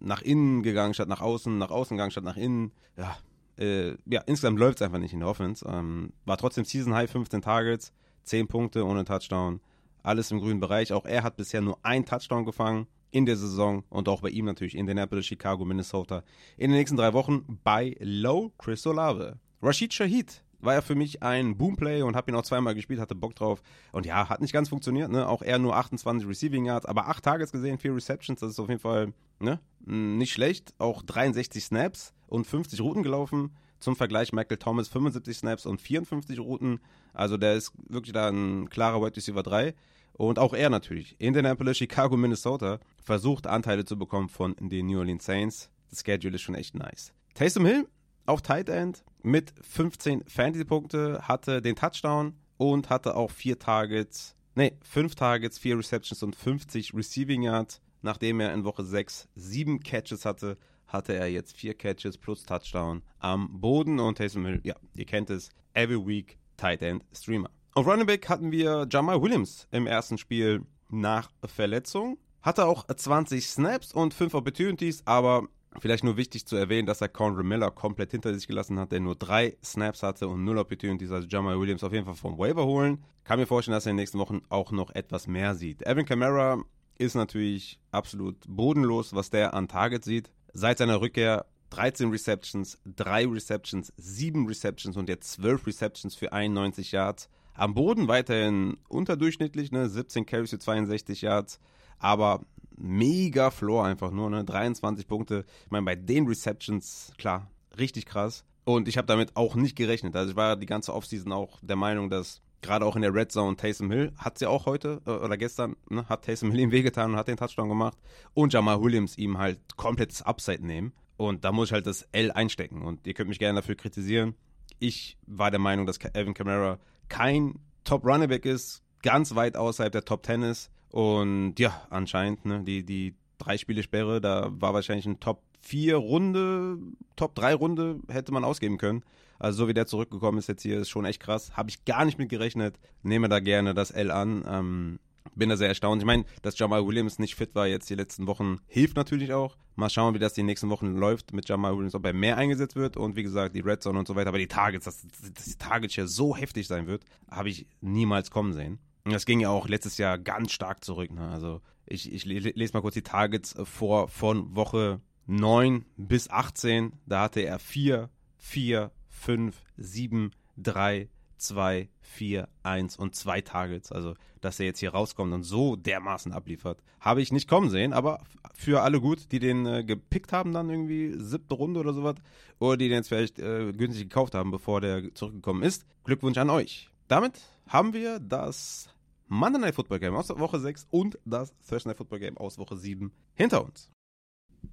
[0.00, 2.72] nach innen gegangen statt nach außen, nach außen gegangen statt nach innen.
[2.96, 3.16] Ja,
[3.58, 5.66] äh, ja insgesamt läuft es einfach nicht in der Offense.
[5.68, 7.92] Ähm, war trotzdem Season High 15 Targets,
[8.24, 9.60] 10 Punkte ohne Touchdown.
[10.02, 10.92] Alles im grünen Bereich.
[10.92, 14.44] Auch er hat bisher nur einen Touchdown gefangen in der Saison und auch bei ihm
[14.44, 16.22] natürlich Indianapolis, Chicago, Minnesota.
[16.56, 19.38] In den nächsten drei Wochen bei Low Chris Olave.
[19.62, 23.14] Rashid Shahid war ja für mich ein Boomplay und habe ihn auch zweimal gespielt, hatte
[23.14, 23.62] Bock drauf.
[23.92, 25.28] Und ja, hat nicht ganz funktioniert, ne?
[25.28, 28.68] Auch er nur 28 Receiving Yards, aber 8 Targets gesehen, 4 Receptions, das ist auf
[28.68, 29.60] jeden Fall ne?
[29.84, 30.74] nicht schlecht.
[30.78, 33.54] Auch 63 Snaps und 50 Routen gelaufen.
[33.78, 36.80] Zum Vergleich Michael Thomas 75 Snaps und 54 Routen.
[37.12, 39.74] Also der ist wirklich da ein klarer Wide Receiver 3.
[40.14, 41.14] Und auch er natürlich.
[41.18, 45.70] Indianapolis, Chicago, Minnesota versucht Anteile zu bekommen von den New Orleans Saints.
[45.90, 47.12] Das Schedule ist schon echt nice.
[47.34, 47.86] Taysom Hill
[48.26, 54.76] auf Tight End mit 15 Fantasy-Punkte, hatte den Touchdown und hatte auch vier Targets, nee,
[54.82, 57.80] fünf Targets, vier Receptions und 50 Receiving Yards.
[58.02, 63.02] Nachdem er in Woche 6 sieben Catches hatte, hatte er jetzt vier Catches plus Touchdown
[63.18, 67.50] am Boden und Taysom Hill, ja, ihr kennt es, every week Tight End Streamer.
[67.74, 72.18] Auf Running Back hatten wir Jamal Williams im ersten Spiel nach Verletzung.
[72.40, 75.48] Hatte auch 20 Snaps und 5 Opportunities, aber
[75.80, 79.00] vielleicht nur wichtig zu erwähnen, dass er Conrad Miller komplett hinter sich gelassen hat, der
[79.00, 81.10] nur 3 Snaps hatte und 0 Opportunities.
[81.10, 83.04] Also Jamal Williams auf jeden Fall vom Waiver holen.
[83.24, 85.86] Kann mir vorstellen, dass er in den nächsten Wochen auch noch etwas mehr sieht.
[85.86, 86.62] Evan Kamara
[86.98, 90.30] ist natürlich absolut bodenlos, was der an Target sieht.
[90.52, 96.92] Seit seiner Rückkehr 13 Receptions, 3 Receptions, 7 Receptions und jetzt 12 Receptions für 91
[96.92, 97.28] Yards.
[97.54, 99.88] Am Boden weiterhin unterdurchschnittlich, ne?
[99.88, 101.58] 17 Carries für 62 Yards,
[101.98, 102.44] aber
[102.76, 104.44] mega Floor einfach nur, ne?
[104.44, 105.44] 23 Punkte.
[105.64, 108.44] Ich meine, bei den Receptions, klar, richtig krass.
[108.64, 110.16] Und ich habe damit auch nicht gerechnet.
[110.16, 113.30] Also ich war die ganze Offseason auch der Meinung, dass gerade auch in der Red
[113.30, 116.72] Zone Taysom Hill hat sie auch heute äh, oder gestern, ne, hat Taysom Hill ihm
[116.72, 117.96] wehgetan und hat den Touchdown gemacht.
[118.34, 120.92] Und Jamal Williams ihm halt komplettes Upside nehmen.
[121.16, 122.82] Und da muss ich halt das L einstecken.
[122.82, 124.34] Und ihr könnt mich gerne dafür kritisieren.
[124.78, 130.04] Ich war der Meinung, dass Evan Kamara kein Top Runnerback ist, ganz weit außerhalb der
[130.04, 130.70] Top Ten ist.
[130.96, 135.94] Und ja, anscheinend, ne, die, die drei Spiele Sperre, da war wahrscheinlich ein Top 4
[135.94, 136.78] Runde,
[137.16, 139.02] Top 3 Runde hätte man ausgeben können.
[139.38, 141.54] Also so wie der zurückgekommen ist jetzt hier, ist schon echt krass.
[141.54, 142.78] Habe ich gar nicht mit gerechnet.
[143.02, 144.42] Nehme da gerne das L an.
[144.48, 144.98] Ähm,
[145.34, 146.00] bin da sehr erstaunt.
[146.00, 149.58] Ich meine, dass Jamal Williams nicht fit war jetzt die letzten Wochen, hilft natürlich auch.
[149.74, 152.74] Mal schauen, wie das die nächsten Wochen läuft mit Jamal Williams, ob er mehr eingesetzt
[152.74, 154.28] wird und wie gesagt, die Red Zone und so weiter.
[154.28, 158.54] Aber die Targets, dass, die Targets hier so heftig sein wird, habe ich niemals kommen
[158.54, 158.78] sehen.
[159.12, 161.12] Das ging ja auch letztes Jahr ganz stark zurück.
[161.12, 161.28] Ne?
[161.28, 166.92] Also ich, ich lese mal kurz die Targets vor von Woche 9 bis 18.
[167.06, 173.92] Da hatte er 4, 4, 5, 7, 3, 2, 4, 1 und 2 Targets.
[173.92, 177.92] Also, dass er jetzt hier rauskommt und so dermaßen abliefert, habe ich nicht kommen sehen.
[177.92, 178.20] Aber
[178.54, 182.16] für alle gut, die den äh, gepickt haben, dann irgendwie siebte Runde oder sowas,
[182.58, 185.84] oder die den jetzt vielleicht äh, günstig gekauft haben, bevor der zurückgekommen ist.
[186.04, 186.88] Glückwunsch an euch.
[187.08, 188.88] Damit haben wir das
[189.28, 192.76] Monday Night Football Game aus Woche 6 und das Thursday Night Football Game aus Woche
[192.76, 193.90] 7 hinter uns.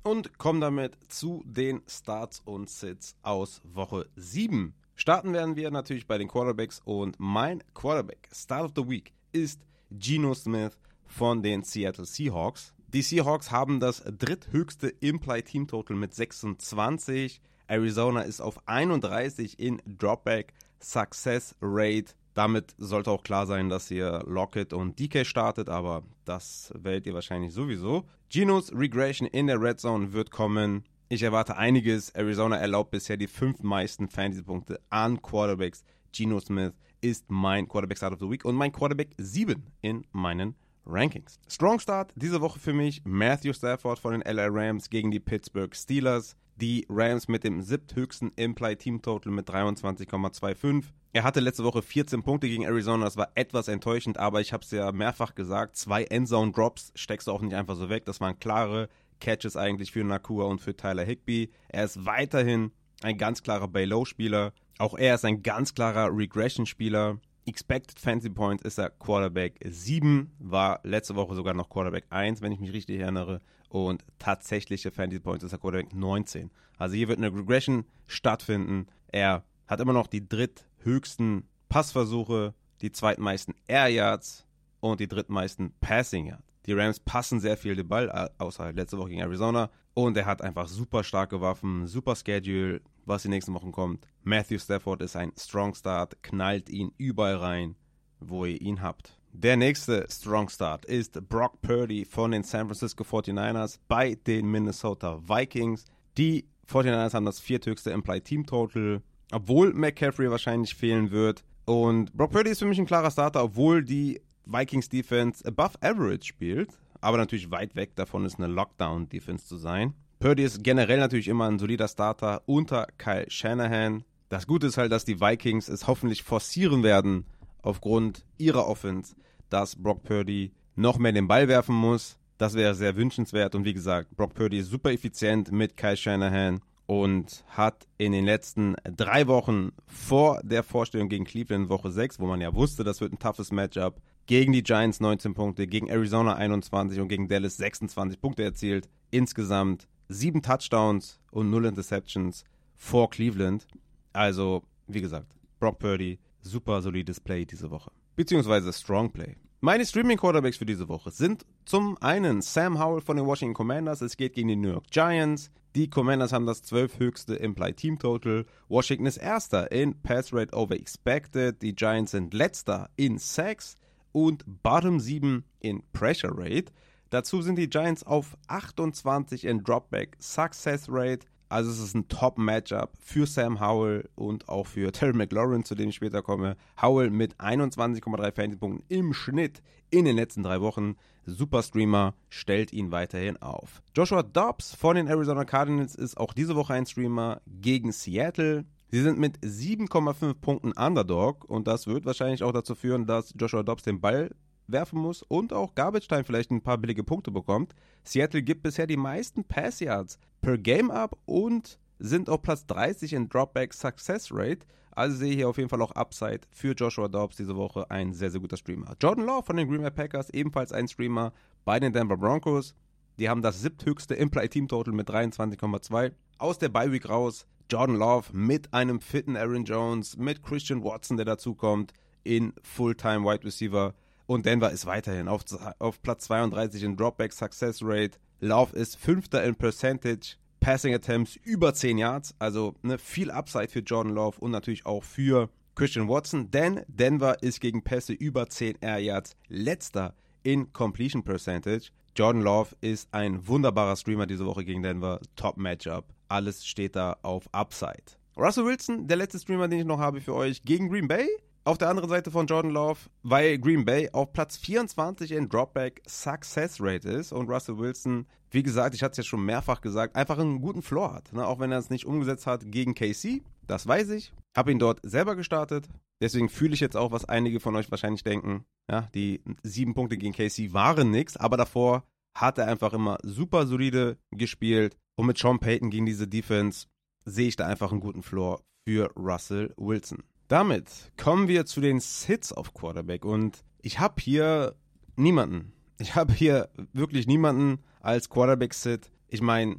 [0.04, 4.76] Und kommen damit zu den Starts und Sits aus Woche 7.
[4.96, 9.60] Starten werden wir natürlich bei den Quarterbacks und mein Quarterback Start of the Week ist
[9.89, 12.74] Geno Smith von den Seattle Seahawks.
[12.94, 17.42] Die Seahawks haben das dritthöchste Implied Team Total mit 26.
[17.66, 22.13] Arizona ist auf 31 in Dropback Success Rate.
[22.34, 27.13] Damit sollte auch klar sein, dass ihr Lockett und DK startet, aber das wählt ihr
[27.13, 28.06] wahrscheinlich sowieso.
[28.30, 30.84] Genos Regression in der Red Zone wird kommen.
[31.10, 32.10] Ich erwarte einiges.
[32.10, 35.84] Arizona erlaubt bisher die fünf meisten Fantasy-Punkte an Quarterbacks.
[36.12, 40.56] Geno Smith ist mein Quarterback Start of the Week und mein Quarterback 7 in meinen
[40.86, 41.39] Rankings.
[41.48, 43.02] Strong Start diese Woche für mich.
[43.04, 46.36] Matthew Stafford von den LA Rams gegen die Pittsburgh Steelers.
[46.56, 50.86] Die Rams mit dem siebthöchsten Implied Team Total mit 23,25.
[51.12, 54.63] Er hatte letzte Woche 14 Punkte gegen Arizona, das war etwas enttäuschend, aber ich habe
[54.63, 58.06] es ja mehrfach gesagt, zwei Endzone Drops steckst du auch nicht einfach so weg.
[58.06, 58.89] Das waren klare
[59.20, 61.52] Catches eigentlich für Nakua und für Tyler Higby.
[61.70, 62.72] Er ist weiterhin
[63.04, 64.54] ein ganz klarer Bay-Low-Spieler.
[64.80, 67.20] Auch er ist ein ganz klarer Regression-Spieler.
[67.46, 72.52] Expected Fantasy Points ist er Quarterback 7, war letzte Woche sogar noch Quarterback 1, wenn
[72.52, 73.42] ich mich richtig erinnere.
[73.70, 76.52] Und tatsächliche Fantasy Points ist er Quarterback 19.
[76.78, 78.88] Also hier wird eine Regression stattfinden.
[79.08, 84.46] Er hat immer noch die dritthöchsten Passversuche, die zweitmeisten Air Yards
[84.80, 86.44] und die drittmeisten Passing Yards.
[86.66, 89.70] Die Rams passen sehr viel den Ball, außer letzte Woche gegen Arizona.
[89.94, 94.08] Und er hat einfach super starke Waffen, super Schedule, was die nächsten Wochen kommt.
[94.24, 97.76] Matthew Stafford ist ein Strong Start, knallt ihn überall rein,
[98.20, 99.18] wo ihr ihn habt.
[99.32, 105.20] Der nächste Strong Start ist Brock Purdy von den San Francisco 49ers bei den Minnesota
[105.28, 105.86] Vikings.
[106.18, 111.44] Die 49ers haben das vierthöchste Implied Team Total, obwohl McCaffrey wahrscheinlich fehlen wird.
[111.66, 116.26] Und Brock Purdy ist für mich ein klarer Starter, obwohl die Vikings Defense above average
[116.26, 116.70] spielt,
[117.02, 119.94] aber natürlich weit weg davon ist, eine Lockdown Defense zu sein.
[120.24, 124.06] Purdy ist generell natürlich immer ein solider Starter unter Kyle Shanahan.
[124.30, 127.26] Das Gute ist halt, dass die Vikings es hoffentlich forcieren werden
[127.62, 129.18] aufgrund ihrer Offense,
[129.50, 132.18] dass Brock Purdy noch mehr den Ball werfen muss.
[132.38, 136.62] Das wäre sehr wünschenswert und wie gesagt, Brock Purdy ist super effizient mit Kyle Shanahan
[136.86, 142.28] und hat in den letzten drei Wochen vor der Vorstellung gegen Cleveland Woche 6, wo
[142.28, 146.36] man ja wusste, das wird ein toughes Matchup, gegen die Giants 19 Punkte, gegen Arizona
[146.36, 148.88] 21 und gegen Dallas 26 Punkte erzielt.
[149.12, 152.44] Insgesamt sieben Touchdowns und null Interceptions
[152.76, 153.68] vor Cleveland.
[154.12, 157.92] Also, wie gesagt, Brock Purdy, super solides Play diese Woche.
[158.16, 159.36] Beziehungsweise Strong Play.
[159.62, 164.02] Meine Streaming Quarterbacks für diese Woche sind zum einen Sam Howell von den Washington Commanders.
[164.02, 165.50] Es geht gegen die New York Giants.
[165.76, 168.46] Die Commanders haben das 12 höchste Implied Team Total.
[168.68, 171.62] Washington ist erster in Pass Rate over Expected.
[171.62, 173.78] Die Giants sind letzter in Sacks
[174.12, 176.74] und Bottom 7 in Pressure Rate.
[177.13, 181.28] Dazu sind die Giants auf 28 in Dropback Success Rate.
[181.47, 185.89] Also es ist ein Top-Matchup für Sam Howell und auch für Terry McLaurin, zu dem
[185.89, 186.58] ich später komme.
[186.82, 190.95] Howell mit 21,3 Fantasy-Punkten im Schnitt in den letzten drei Wochen.
[191.28, 193.84] Super Streamer, stellt ihn weiterhin auf.
[193.95, 198.65] Joshua Dobbs von den Arizona Cardinals ist auch diese Woche ein Streamer gegen Seattle.
[198.89, 203.62] Sie sind mit 7,5 Punkten Underdog und das wird wahrscheinlich auch dazu führen, dass Joshua
[203.62, 204.32] Dobbs den Ball
[204.67, 207.73] werfen muss und auch Garbage Time vielleicht ein paar billige Punkte bekommt.
[208.04, 213.13] Seattle gibt bisher die meisten Pass Yards per Game ab und sind auf Platz 30
[213.13, 214.65] in Dropback Success Rate.
[214.91, 217.89] Also sehe ich hier auf jeden Fall auch Upside für Joshua Dobbs diese Woche.
[217.89, 218.95] Ein sehr, sehr guter Streamer.
[219.02, 221.34] Jordan Law von den Green Bay Packers, ebenfalls ein Streamer
[221.65, 222.76] bei den Denver Broncos.
[223.17, 226.12] Die haben das siebthöchste Implied Team Total mit 23,2.
[226.38, 231.17] Aus der Bye Week raus Jordan Love mit einem fitten Aaron Jones, mit Christian Watson,
[231.17, 233.93] der dazukommt, in Fulltime Wide Receiver.
[234.26, 235.44] Und Denver ist weiterhin auf,
[235.80, 238.18] auf Platz 32 in Dropback Success Rate.
[238.40, 240.36] Love ist Fünfter in Percentage.
[240.60, 242.34] Passing Attempts über 10 Yards.
[242.40, 246.52] Also ne, viel Upside für Jordan Love und natürlich auch für Christian Watson.
[246.52, 251.90] Denn Denver ist gegen Pässe über 10 Air Yards letzter in Completion Percentage.
[252.16, 255.20] Jordan Love ist ein wunderbarer Streamer diese Woche gegen Denver.
[255.36, 258.18] Top Matchup alles steht da auf Upside.
[258.36, 261.28] Russell Wilson, der letzte Streamer, den ich noch habe für euch, gegen Green Bay.
[261.65, 266.02] Auf der anderen Seite von Jordan Love, weil Green Bay auf Platz 24 in Dropback
[266.06, 270.17] Success Rate ist und Russell Wilson, wie gesagt, ich hatte es ja schon mehrfach gesagt,
[270.17, 271.32] einfach einen guten Floor hat.
[271.32, 271.47] Ne?
[271.47, 274.34] Auch wenn er es nicht umgesetzt hat gegen KC, das weiß ich.
[274.58, 275.88] Habe ihn dort selber gestartet.
[276.21, 278.65] Deswegen fühle ich jetzt auch, was einige von euch wahrscheinlich denken.
[278.91, 282.04] Ja, die sieben Punkte gegen KC waren nichts, aber davor
[282.38, 284.97] hat er einfach immer super solide gespielt.
[285.15, 286.88] Und mit Sean Payton gegen diese Defense
[287.23, 290.23] sehe ich da einfach einen guten Floor für Russell Wilson.
[290.54, 294.76] Damit kommen wir zu den Sits auf Quarterback und ich habe hier
[295.16, 295.74] niemanden.
[295.98, 299.10] Ich habe hier wirklich niemanden als Quarterback-Sit.
[299.30, 299.78] Ich meine,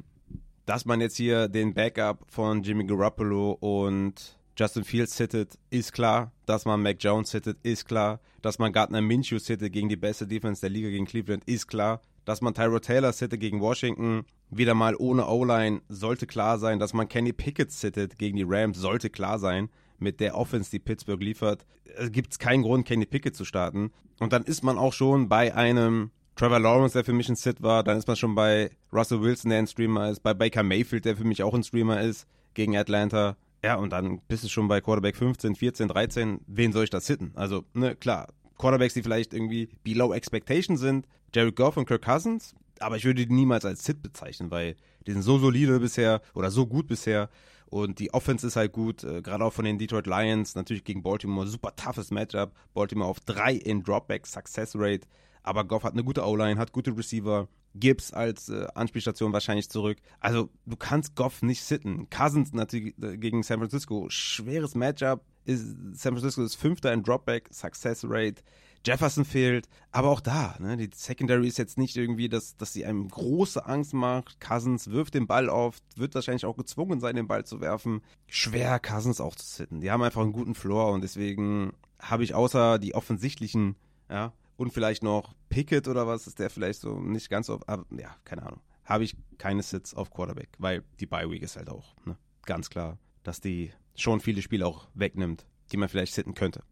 [0.65, 6.33] dass man jetzt hier den Backup von Jimmy Garoppolo und Justin Fields sittet, ist klar.
[6.45, 8.19] Dass man Mac Jones sittet, ist klar.
[8.41, 12.01] Dass man Gardner Minshew sittet gegen die beste Defense der Liga gegen Cleveland, ist klar.
[12.25, 16.79] Dass man Tyro Taylor sittet gegen Washington, wieder mal ohne O-Line, sollte klar sein.
[16.79, 19.69] Dass man Kenny Pickett sittet gegen die Rams, sollte klar sein.
[19.97, 21.65] Mit der Offense, die Pittsburgh liefert,
[22.11, 23.91] gibt es keinen Grund, Kenny Pickett zu starten.
[24.19, 27.61] Und dann ist man auch schon bei einem Trevor Lawrence, der für mich ein Sit
[27.61, 27.83] war.
[27.83, 30.21] Dann ist man schon bei Russell Wilson, der ein Streamer ist.
[30.21, 33.37] Bei Baker Mayfield, der für mich auch ein Streamer ist, gegen Atlanta.
[33.63, 36.41] Ja, und dann bist du schon bei Quarterback 15, 14, 13.
[36.45, 37.31] Wen soll ich da sitten?
[37.35, 38.27] Also, ne, klar.
[38.57, 41.07] Quarterbacks, die vielleicht irgendwie below expectation sind.
[41.33, 45.11] Jared Goff und Kirk Cousins, aber ich würde die niemals als Sit bezeichnen, weil die
[45.11, 47.29] sind so solide bisher oder so gut bisher
[47.75, 51.03] und die Offense ist halt gut, äh, gerade auch von den Detroit Lions, natürlich gegen
[51.03, 52.53] Baltimore, super toughes Matchup.
[52.73, 55.05] Baltimore auf 3 in Dropback Success Rate,
[55.43, 59.97] aber Goff hat eine gute O-Line, hat gute Receiver, Gibbs als äh, Anspielstation wahrscheinlich zurück.
[60.21, 62.09] Also du kannst Goff nicht sitten.
[62.09, 65.25] Cousins natürlich äh, gegen San Francisco, schweres Matchup.
[65.43, 68.41] ist San Francisco ist Fünfter in Dropback, Success Rate.
[68.85, 72.85] Jefferson fehlt, aber auch da, ne, die Secondary ist jetzt nicht irgendwie, dass, dass sie
[72.85, 74.39] einem große Angst macht.
[74.39, 78.01] Cousins wirft den Ball auf, wird wahrscheinlich auch gezwungen sein, den Ball zu werfen.
[78.27, 79.81] Schwer, Cousins auch zu sitten.
[79.81, 83.75] Die haben einfach einen guten Floor und deswegen habe ich außer die offensichtlichen,
[84.09, 87.85] ja, und vielleicht noch Pickett oder was, ist der vielleicht so nicht ganz auf, aber,
[87.97, 88.61] ja, keine Ahnung.
[88.85, 92.69] Habe ich keine Sits auf Quarterback, weil die Bye Week ist halt auch, ne, ganz
[92.69, 96.63] klar, dass die schon viele Spiele auch wegnimmt, die man vielleicht sitten könnte.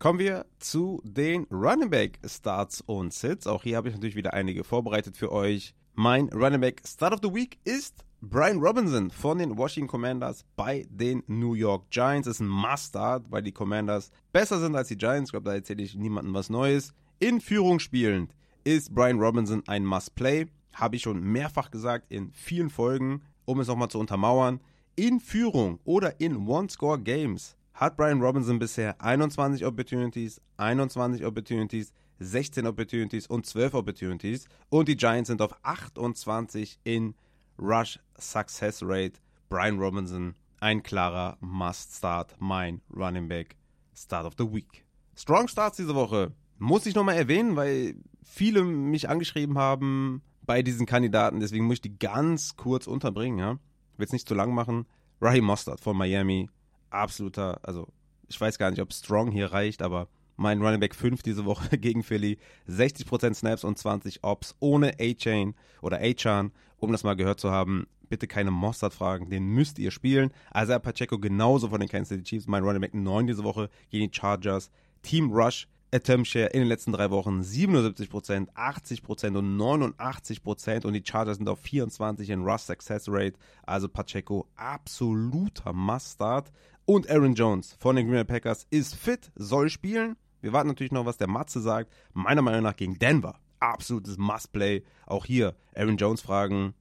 [0.00, 3.46] Kommen wir zu den Running Back Starts und Sits.
[3.46, 5.74] Auch hier habe ich natürlich wieder einige vorbereitet für euch.
[5.94, 10.86] Mein Running Back Start of the Week ist Brian Robinson von den Washington Commanders bei
[10.88, 12.26] den New York Giants.
[12.26, 15.28] Ist ein Must-Start, weil die Commanders besser sind als die Giants.
[15.28, 16.94] Ich glaube, da erzähle ich niemandem was Neues.
[17.18, 18.34] In Führung spielend
[18.64, 20.46] ist Brian Robinson ein Must-Play.
[20.72, 24.60] Habe ich schon mehrfach gesagt in vielen Folgen, um es nochmal zu untermauern.
[24.96, 33.26] In Führung oder in One-Score-Games hat Brian Robinson bisher 21 Opportunities, 21 Opportunities, 16 Opportunities
[33.26, 34.46] und 12 Opportunities.
[34.68, 37.14] Und die Giants sind auf 28 in
[37.58, 39.14] Rush Success Rate.
[39.48, 43.56] Brian Robinson, ein klarer Must-Start, mein Running Back
[43.96, 44.84] Start of the Week.
[45.16, 46.32] Strong Starts diese Woche.
[46.58, 51.40] Muss ich nochmal erwähnen, weil viele mich angeschrieben haben bei diesen Kandidaten.
[51.40, 53.38] Deswegen muss ich die ganz kurz unterbringen.
[53.38, 53.58] Ja?
[53.96, 54.84] Will es nicht zu lang machen.
[55.22, 56.50] Raheem Mostert von Miami
[56.90, 57.88] absoluter, also
[58.28, 61.68] ich weiß gar nicht, ob Strong hier reicht, aber mein Running Back 5 diese Woche
[61.78, 67.40] gegen Philly, 60% Snaps und 20 Ops ohne A-Chain oder A-Chan, um das mal gehört
[67.40, 67.86] zu haben.
[68.08, 70.32] Bitte keine Mossad-Fragen, den müsst ihr spielen.
[70.50, 74.10] Also Pacheco genauso von den Kansas City Chiefs, mein Running Back 9 diese Woche gegen
[74.10, 74.70] die Chargers.
[75.02, 81.02] Team Rush, Attempt Share in den letzten drei Wochen 77%, 80% und 89% und die
[81.04, 83.36] Chargers sind auf 24 in Rush Success Rate.
[83.64, 86.52] Also Pacheco absoluter Must-Start.
[86.86, 90.16] Und Aaron Jones von den Green Bay Packers ist fit, soll spielen.
[90.40, 91.92] Wir warten natürlich noch, was der Matze sagt.
[92.12, 93.38] Meiner Meinung nach gegen Denver.
[93.58, 94.82] Absolutes Must-Play.
[95.06, 96.74] Auch hier Aaron Jones fragen.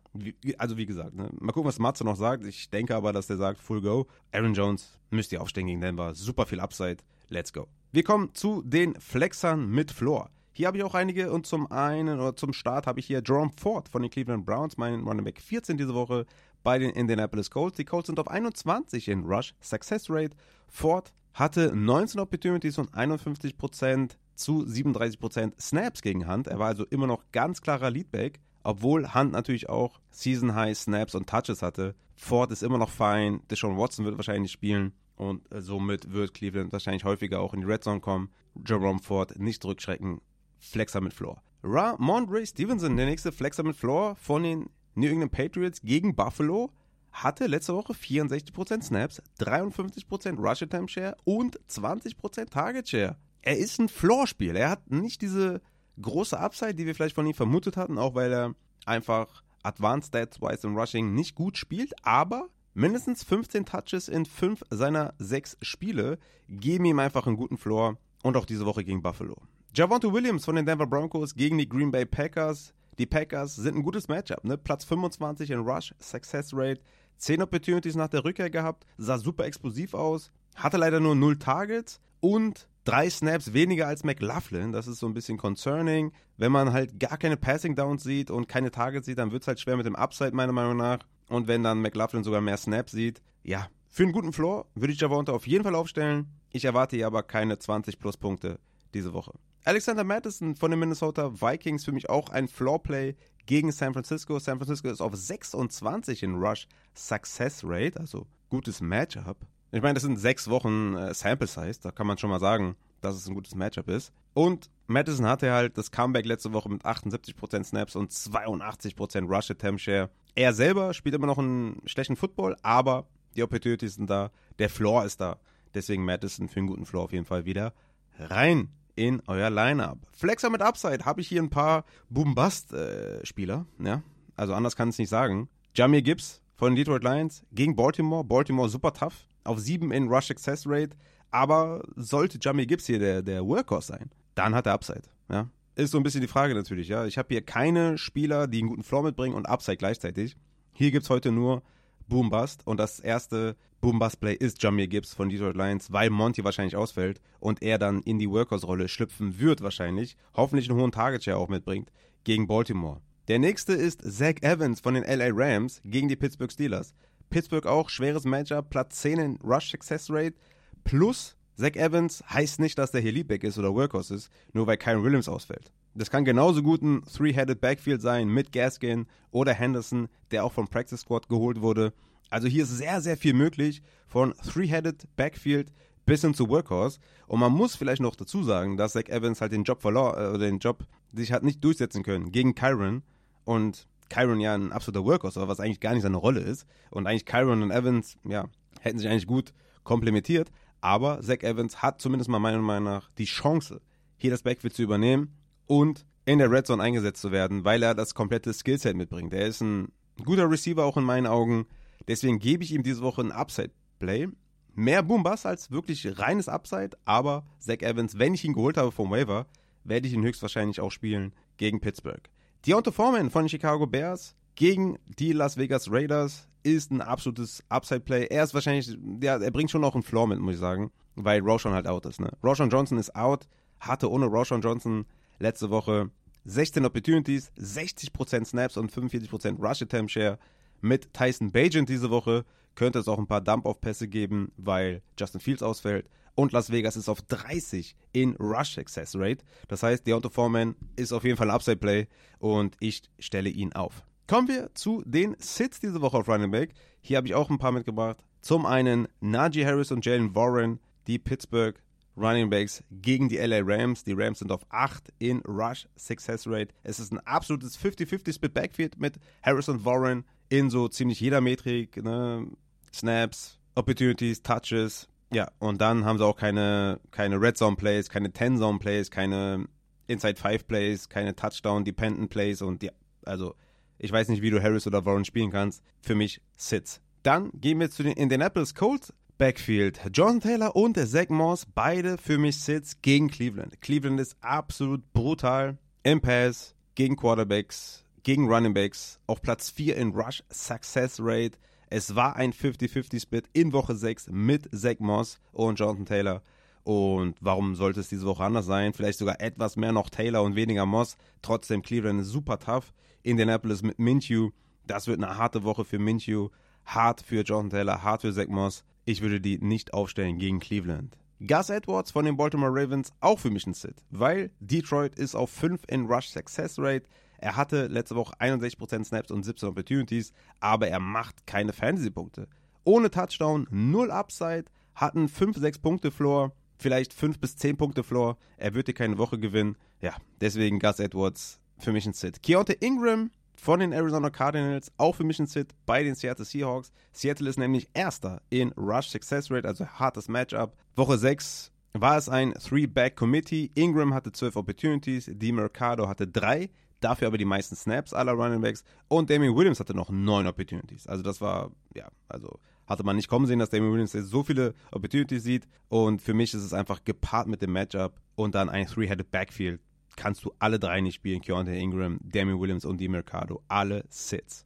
[0.57, 1.29] also wie gesagt, ne?
[1.39, 2.45] mal gucken, was Matze noch sagt.
[2.45, 4.07] Ich denke aber, dass der sagt Full Go.
[4.31, 6.13] Aaron Jones müsst ihr aufstehen gegen Denver.
[6.13, 6.97] Super viel Upside.
[7.27, 7.67] Let's go.
[7.91, 10.29] Wir kommen zu den Flexern mit Floor.
[10.51, 13.49] Hier habe ich auch einige und zum einen oder zum Start habe ich hier Jerome
[13.59, 16.27] Ford von den Cleveland Browns, mein Running Back 14 diese Woche
[16.61, 17.77] bei den Indianapolis Colts.
[17.77, 20.37] Die Colts sind auf 21 in Rush Success Rate.
[20.67, 26.45] Ford hatte 19 Opportunities und 51% zu 37% Snaps gegen Hunt.
[26.45, 31.15] Er war also immer noch ganz klarer Leadback, obwohl Hunt natürlich auch Season High Snaps
[31.15, 31.95] und Touches hatte.
[32.15, 33.41] Ford ist immer noch fein.
[33.49, 37.83] Deshaun Watson wird wahrscheinlich spielen und somit wird Cleveland wahrscheinlich häufiger auch in die Red
[37.83, 38.29] Zone kommen.
[38.65, 40.21] Jerome Ford nicht zurückschrecken.
[40.57, 41.43] Flexer mit Floor.
[41.61, 46.71] Ramondre Stevenson, der nächste Flexer mit Floor von den New England Patriots gegen Buffalo
[47.11, 53.17] hatte letzte Woche 64% Snaps, 53% Rush Attempt Share und 20% Target Share.
[53.41, 54.55] Er ist ein Floor-Spiel.
[54.55, 55.61] Er hat nicht diese
[56.01, 58.55] große Upside, die wir vielleicht von ihm vermutet hatten, auch weil er
[58.85, 65.13] einfach Advanced Stats-wise im Rushing nicht gut spielt, aber mindestens 15 Touches in 5 seiner
[65.19, 69.37] 6 Spiele geben ihm einfach einen guten Floor und auch diese Woche gegen Buffalo.
[69.73, 73.83] Javonte Williams von den Denver Broncos gegen die Green Bay Packers die Packers sind ein
[73.83, 74.43] gutes Matchup.
[74.43, 74.57] Ne?
[74.57, 76.81] Platz 25 in Rush, Success Rate,
[77.17, 82.01] 10 Opportunities nach der Rückkehr gehabt, sah super explosiv aus, hatte leider nur 0 Targets
[82.19, 84.73] und drei Snaps weniger als McLaughlin.
[84.73, 86.11] Das ist so ein bisschen concerning.
[86.35, 89.47] Wenn man halt gar keine Passing Downs sieht und keine Targets sieht, dann wird es
[89.47, 90.99] halt schwer mit dem Upside, meiner Meinung nach.
[91.29, 94.99] Und wenn dann McLaughlin sogar mehr Snaps sieht, ja, für einen guten Floor würde ich
[94.99, 96.27] Javonte auf jeden Fall aufstellen.
[96.51, 98.59] Ich erwarte hier aber keine 20 plus Punkte
[98.93, 99.33] diese Woche.
[99.65, 103.15] Alexander Madison von den Minnesota Vikings für mich auch ein Floorplay
[103.45, 104.39] gegen San Francisco.
[104.39, 109.37] San Francisco ist auf 26 in Rush Success Rate, also gutes Matchup.
[109.71, 112.75] Ich meine, das sind sechs Wochen äh, Sample Size, da kann man schon mal sagen,
[113.01, 114.11] dass es ein gutes Matchup ist.
[114.33, 119.81] Und Madison hatte halt das Comeback letzte Woche mit 78% Snaps und 82% Rush Attempt
[119.81, 120.09] Share.
[120.35, 125.05] Er selber spielt immer noch einen schlechten Football, aber die Opportunities sind da, der Floor
[125.05, 125.37] ist da.
[125.73, 127.73] Deswegen Madison für einen guten Floor auf jeden Fall wieder
[128.17, 129.99] rein in euer Lineup.
[130.11, 133.65] Flexer mit Upside habe ich hier ein paar Boom-Bust-Spieler.
[133.79, 134.03] Ja?
[134.35, 135.47] Also anders kann es nicht sagen.
[135.73, 138.23] Jamir Gibbs von Detroit Lions gegen Baltimore.
[138.23, 139.27] Baltimore super tough.
[139.45, 140.97] Auf 7 in Rush Success Rate.
[141.31, 145.03] Aber sollte Jamir Gibbs hier der, der Workhorse sein, dann hat er Upside.
[145.29, 145.49] Ja?
[145.75, 146.87] Ist so ein bisschen die Frage natürlich.
[146.87, 147.05] Ja?
[147.05, 150.35] Ich habe hier keine Spieler, die einen guten Floor mitbringen und Upside gleichzeitig.
[150.73, 151.61] Hier gibt es heute nur
[152.09, 152.65] Boom Bust.
[152.65, 156.75] Und das erste Boom Bust Play ist Jamir Gibbs von Detroit Lions, weil Monty wahrscheinlich
[156.75, 160.17] ausfällt und er dann in die Workhorse-Rolle schlüpfen wird wahrscheinlich.
[160.33, 161.91] Hoffentlich einen hohen Target Share auch mitbringt
[162.23, 163.01] gegen Baltimore.
[163.27, 166.93] Der nächste ist Zach Evans von den LA Rams gegen die Pittsburgh Steelers.
[167.29, 170.35] Pittsburgh auch schweres Matchup, Platz 10 in Rush Success Rate.
[170.83, 174.77] Plus, Zach Evans heißt nicht, dass der hier Leadback ist oder Workhorse ist, nur weil
[174.77, 175.71] Kyron Williams ausfällt.
[175.93, 180.67] Das kann genauso gut ein Three-Headed Backfield sein mit Gaskin oder Henderson, der auch vom
[180.67, 181.93] Practice Squad geholt wurde.
[182.29, 185.73] Also hier ist sehr, sehr viel möglich von Three-Headed Backfield
[186.05, 186.99] bis hin zu Workhorse.
[187.27, 190.27] Und man muss vielleicht noch dazu sagen, dass Zach Evans halt den Job verlor, äh,
[190.29, 193.03] oder den Job sich hat nicht durchsetzen können gegen Kyron.
[193.43, 196.65] Und Kyron ja ein absoluter Workhorse war, was eigentlich gar nicht seine Rolle ist.
[196.89, 198.45] Und eigentlich Kyron und Evans, ja,
[198.79, 199.53] hätten sich eigentlich gut
[199.83, 200.49] komplementiert.
[200.81, 203.81] Aber Zach Evans hat zumindest mal meiner Meinung nach die Chance,
[204.17, 207.95] hier das Backfield zu übernehmen und in der Red Zone eingesetzt zu werden, weil er
[207.95, 209.33] das komplette Skillset mitbringt.
[209.33, 209.91] Er ist ein
[210.23, 211.65] guter Receiver auch in meinen Augen.
[212.07, 214.27] Deswegen gebe ich ihm diese Woche ein Upside-Play.
[214.75, 219.11] Mehr Boom-Bass als wirklich reines Upside, aber Zach Evans, wenn ich ihn geholt habe vom
[219.11, 219.47] Waiver,
[219.83, 222.29] werde ich ihn höchstwahrscheinlich auch spielen gegen Pittsburgh.
[222.65, 228.27] Deontay Foreman von den Chicago Bears gegen die Las Vegas Raiders ist ein absolutes Upside-Play.
[228.29, 231.41] Er ist wahrscheinlich, ja, er bringt schon noch einen Floor mit, muss ich sagen, weil
[231.41, 232.19] Roshan halt out ist.
[232.19, 232.31] Ne?
[232.43, 233.47] Roshan Johnson ist out,
[233.79, 235.05] hatte ohne Roshan Johnson
[235.39, 236.09] letzte Woche
[236.45, 240.39] 16 Opportunities, 60% Snaps und 45% Rush Attempt Share.
[240.81, 242.45] Mit Tyson Bagent diese Woche
[242.75, 246.09] könnte es auch ein paar Dump-Off-Pässe geben, weil Justin Fields ausfällt.
[246.35, 249.43] Und Las Vegas ist auf 30 in Rush Success Rate.
[249.67, 252.07] Das heißt, Deontay Foreman ist auf jeden Fall ein Upside-Play
[252.39, 254.03] und ich stelle ihn auf.
[254.29, 256.75] Kommen wir zu den Sits diese Woche auf Running Back.
[257.01, 258.17] Hier habe ich auch ein paar mitgebracht.
[258.41, 261.81] Zum einen Najee Harris und Jalen Warren, die Pittsburgh
[262.15, 264.03] Running Backs gegen die LA Rams.
[264.03, 266.75] Die Rams sind auf 8 in Rush Success Rate.
[266.83, 271.41] Es ist ein absolutes 50-50 Split Backfield mit Harris und Warren in so ziemlich jeder
[271.41, 271.97] Metrik.
[271.97, 272.51] Ne?
[272.93, 278.31] Snaps, Opportunities, Touches, ja, und dann haben sie auch keine, keine Red Zone Plays, keine
[278.31, 279.65] Ten Zone Plays, keine
[280.05, 282.91] Inside Five Plays, keine Touchdown Dependent Plays und ja,
[283.25, 283.55] also
[283.99, 285.83] ich weiß nicht, wie du Harris oder Warren spielen kannst.
[286.01, 287.01] Für mich Sits.
[287.21, 290.01] Dann gehen wir zu den Indianapolis Colts Backfield.
[290.13, 293.81] Jonathan Taylor und Zach Moss, beide für mich Sits gegen Cleveland.
[293.81, 300.11] Cleveland ist absolut brutal im Pass, gegen Quarterbacks, gegen Running Backs, auf Platz 4 in
[300.11, 301.57] Rush Success Rate.
[301.89, 306.41] Es war ein 50-50-Split in Woche 6 mit Zach Moss und Jonathan Taylor.
[306.83, 308.93] Und warum sollte es diese Woche anders sein?
[308.93, 311.17] Vielleicht sogar etwas mehr noch Taylor und weniger Moss.
[311.41, 312.93] Trotzdem, Cleveland ist super tough.
[313.23, 314.51] Indianapolis mit Minshew.
[314.85, 316.49] Das wird eine harte Woche für Minshew.
[316.85, 318.83] Hart für Jonathan Taylor, hart für Zach Moss.
[319.05, 321.17] Ich würde die nicht aufstellen gegen Cleveland.
[321.45, 325.49] Gus Edwards von den Baltimore Ravens auch für mich ein Sit, weil Detroit ist auf
[325.51, 327.07] 5 in Rush Success Rate.
[327.37, 332.47] Er hatte letzte Woche 61% Snaps und 17 Opportunities, aber er macht keine Fantasy-Punkte.
[332.83, 334.65] Ohne Touchdown, null Upside,
[334.95, 338.37] hat einen 5-6 Punkte Floor, vielleicht 5 bis 10 Punkte Floor.
[338.57, 339.77] Er wird dir keine Woche gewinnen.
[340.01, 342.43] Ja, deswegen Gus Edwards für mich ein Sit.
[342.43, 346.91] Keontae Ingram von den Arizona Cardinals, auch für mich ein Sit bei den Seattle Seahawks.
[347.11, 350.75] Seattle ist nämlich Erster in Rush Success Rate, also hartes Matchup.
[350.95, 353.71] Woche 6 war es ein Three-Back-Committee.
[353.75, 356.69] Ingram hatte 12 Opportunities, Mercado hatte 3
[356.99, 361.07] dafür aber die meisten Snaps aller Running Backs und Damien Williams hatte noch neun Opportunities.
[361.07, 364.43] Also das war, ja, also hatte man nicht kommen sehen, dass Damien Williams jetzt so
[364.43, 368.69] viele Opportunities sieht und für mich ist es einfach gepaart mit dem Matchup und dann
[368.69, 369.81] ein Three-Headed Backfield.
[370.19, 374.65] Kannst du alle drei nicht spielen, Keontae Ingram, Damien Williams und die Mercado, alle Sits.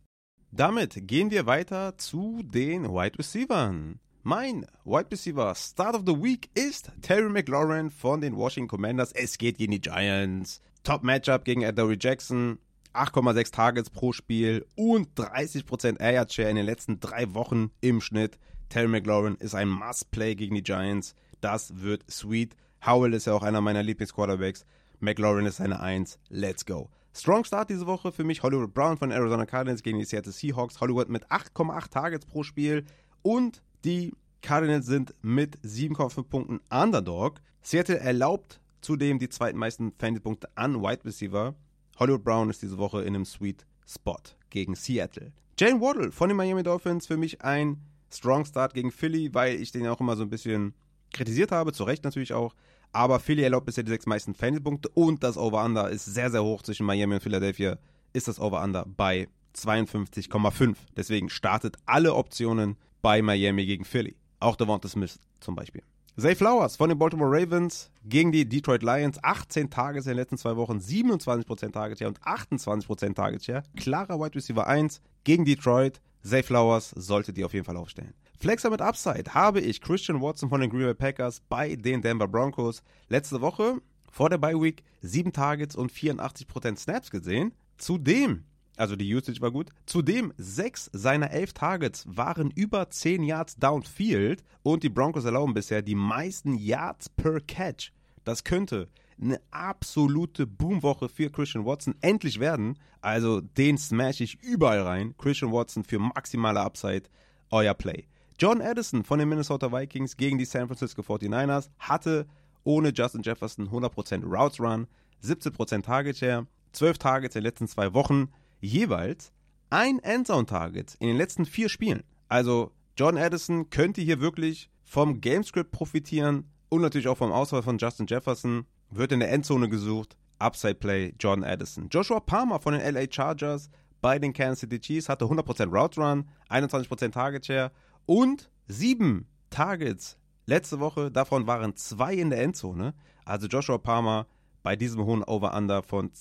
[0.52, 3.76] Damit gehen wir weiter zu den Wide Receivers.
[4.24, 9.12] Mein Wide Receiver Start of the Week ist Terry McLaurin von den Washington Commanders.
[9.12, 10.60] Es geht gegen die Giants.
[10.82, 12.58] Top-Matchup gegen Adoree Jackson.
[12.96, 18.40] 8,6 Targets pro Spiel und 30% Air Share in den letzten drei Wochen im Schnitt.
[18.70, 21.14] Terry McLaurin ist ein Must-Play gegen die Giants.
[21.42, 22.56] Das wird sweet.
[22.84, 24.66] Howell ist ja auch einer meiner Lieblingsquarterbacks.
[25.04, 26.18] McLaurin ist eine 1.
[26.30, 26.90] Let's go.
[27.14, 28.42] Strong Start diese Woche für mich.
[28.42, 30.80] Hollywood Brown von Arizona Cardinals gegen die Seattle Seahawks.
[30.80, 32.86] Hollywood mit 8,8 Targets pro Spiel.
[33.22, 37.42] Und die Cardinals sind mit 7,5 Punkten Underdog.
[37.62, 41.56] Seattle erlaubt Zudem die zweitmeisten Fantasy-Punkte an Wide Receiver.
[42.00, 45.32] Hollywood Brown ist diese Woche in einem Sweet Spot gegen Seattle.
[45.58, 47.82] Jane Waddle von den Miami Dolphins für mich ein
[48.12, 50.74] Strong Start gegen Philly, weil ich den auch immer so ein bisschen
[51.14, 52.54] kritisiert habe, zu Recht natürlich auch.
[52.92, 56.62] Aber Philly erlaubt bisher die sechs meisten Fantasy-Punkte und das Over-Under ist sehr, sehr hoch
[56.62, 57.78] zwischen Miami und Philadelphia.
[58.14, 60.76] Ist das Over-Under bei 52,5.
[60.96, 64.16] Deswegen startet alle Optionen bei Miami gegen Philly.
[64.40, 65.82] Auch Devonta Smith zum Beispiel.
[66.16, 69.18] Zay Flowers von den Baltimore Ravens gegen die Detroit Lions.
[69.24, 73.64] 18 Tages in den letzten zwei Wochen, 27% Target Share und 28% Target Share.
[73.76, 76.02] Klarer Wide Receiver 1 gegen Detroit.
[76.24, 78.14] Zay Flowers sollte die auf jeden Fall aufstellen.
[78.40, 82.28] Flexer mit Upside habe ich Christian Watson von den Green Bay Packers bei den Denver
[82.28, 82.84] Broncos.
[83.08, 83.82] Letzte Woche
[84.12, 87.54] vor der Bye Week 7 Targets und 84% Snaps gesehen.
[87.78, 88.44] Zudem
[88.76, 89.70] Also die Usage war gut.
[89.86, 95.82] Zudem sechs seiner elf Targets waren über 10 Yards downfield und die Broncos erlauben bisher
[95.82, 97.92] die meisten Yards per Catch.
[98.24, 98.90] Das könnte
[99.22, 102.78] eine absolute Boomwoche für Christian Watson endlich werden.
[103.02, 105.16] Also den smash ich überall rein.
[105.18, 107.04] Christian Watson für maximale Upside.
[107.52, 108.06] Euer Play.
[108.40, 112.26] John Addison von den Minnesota Vikings gegen die San Francisco 49ers hatte
[112.64, 114.88] ohne Justin Jefferson 100% Routes Run,
[115.24, 118.30] 17% Target Share, 12 Targets in den letzten zwei Wochen,
[118.60, 119.32] jeweils
[119.70, 122.04] ein Endzone-Target in den letzten vier Spielen.
[122.28, 127.78] Also John Addison könnte hier wirklich vom Gamescript profitieren und natürlich auch vom Auswahl von
[127.78, 128.66] Justin Jefferson.
[128.90, 130.16] Wird in der Endzone gesucht.
[130.38, 131.90] Upside Play John Addison.
[131.90, 133.70] Joshua Palmer von den LA Chargers
[134.02, 137.72] bei den Kansas City Chiefs hatte 100% Route Run, 21% Target Share
[138.06, 141.12] und sieben Targets letzte Woche.
[141.12, 142.94] Davon waren zwei in der Endzone.
[143.26, 144.28] Also Joshua Palmer
[144.62, 146.12] bei diesem hohen Over-Under von,